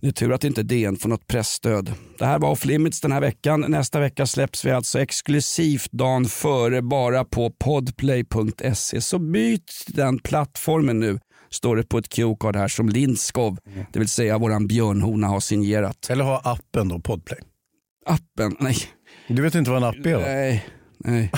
Det 0.00 0.08
är 0.08 0.12
tur 0.12 0.32
att 0.32 0.44
inte 0.44 0.62
DN 0.62 0.96
får 0.96 1.08
något 1.08 1.26
pressstöd. 1.26 1.92
Det 2.18 2.26
här 2.26 2.38
var 2.38 2.50
Off 2.50 2.64
Limits 2.64 3.00
den 3.00 3.12
här 3.12 3.20
veckan. 3.20 3.64
Nästa 3.68 4.00
vecka 4.00 4.26
släpps 4.26 4.64
vi 4.64 4.70
alltså 4.70 5.00
exklusivt 5.00 5.92
dagen 5.92 6.24
före 6.24 6.82
bara 6.82 7.24
på 7.24 7.50
podplay.se. 7.50 9.00
Så 9.00 9.18
byt 9.18 9.84
den 9.86 10.18
plattformen 10.18 11.00
nu, 11.00 11.18
står 11.50 11.76
det 11.76 11.88
på 11.88 11.98
ett 11.98 12.08
QR-card 12.08 12.56
här 12.56 12.68
som 12.68 12.88
Lindskov, 12.88 13.58
det 13.92 13.98
vill 13.98 14.08
säga 14.08 14.38
våran 14.38 14.66
björnhona 14.66 15.26
har 15.26 15.40
signerat. 15.40 16.10
Eller 16.10 16.24
ha 16.24 16.40
appen 16.44 16.88
då, 16.88 16.98
Podplay. 17.00 17.38
Appen? 18.06 18.56
Nej. 18.60 18.76
Du 19.28 19.42
vet 19.42 19.54
inte 19.54 19.70
vad 19.70 19.82
en 19.82 19.88
app 19.88 20.06
är 20.06 20.14
va? 20.14 20.22
Nej. 20.26 20.66
Nej. 21.04 21.32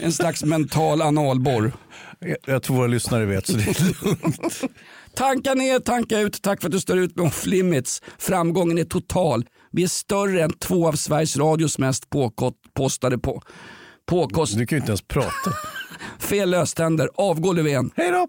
En 0.00 0.12
slags 0.12 0.44
mental 0.44 1.02
analborr. 1.02 1.72
Jag, 2.18 2.36
jag 2.46 2.62
tror 2.62 2.76
våra 2.76 2.86
lyssnare 2.86 3.24
vet, 3.24 3.46
så 3.46 3.52
det 3.52 3.62
är 3.62 4.04
lugnt. 4.04 4.60
Tanka 5.14 5.54
ner, 5.54 5.78
tanka 5.78 6.18
ut. 6.18 6.42
Tack 6.42 6.60
för 6.60 6.68
att 6.68 6.72
du 6.72 6.80
står 6.80 6.98
ut 6.98 7.16
med 7.16 7.26
Off 7.26 7.46
Limits. 7.46 8.02
Framgången 8.18 8.78
är 8.78 8.84
total. 8.84 9.46
Vi 9.72 9.82
är 9.82 9.88
större 9.88 10.42
än 10.42 10.52
två 10.52 10.88
av 10.88 10.92
Sveriges 10.92 11.36
Radios 11.36 11.78
mest 11.78 12.10
påkostade 12.10 13.18
på. 13.18 13.42
Påkost... 14.06 14.58
Du 14.58 14.66
kan 14.66 14.76
ju 14.76 14.80
inte 14.80 14.90
ens 14.90 15.02
prata. 15.02 15.50
Fel 16.18 16.50
löständer. 16.50 17.08
Avgå 17.14 17.52
Löfven. 17.52 17.90
Hej 17.96 18.10
då! 18.10 18.28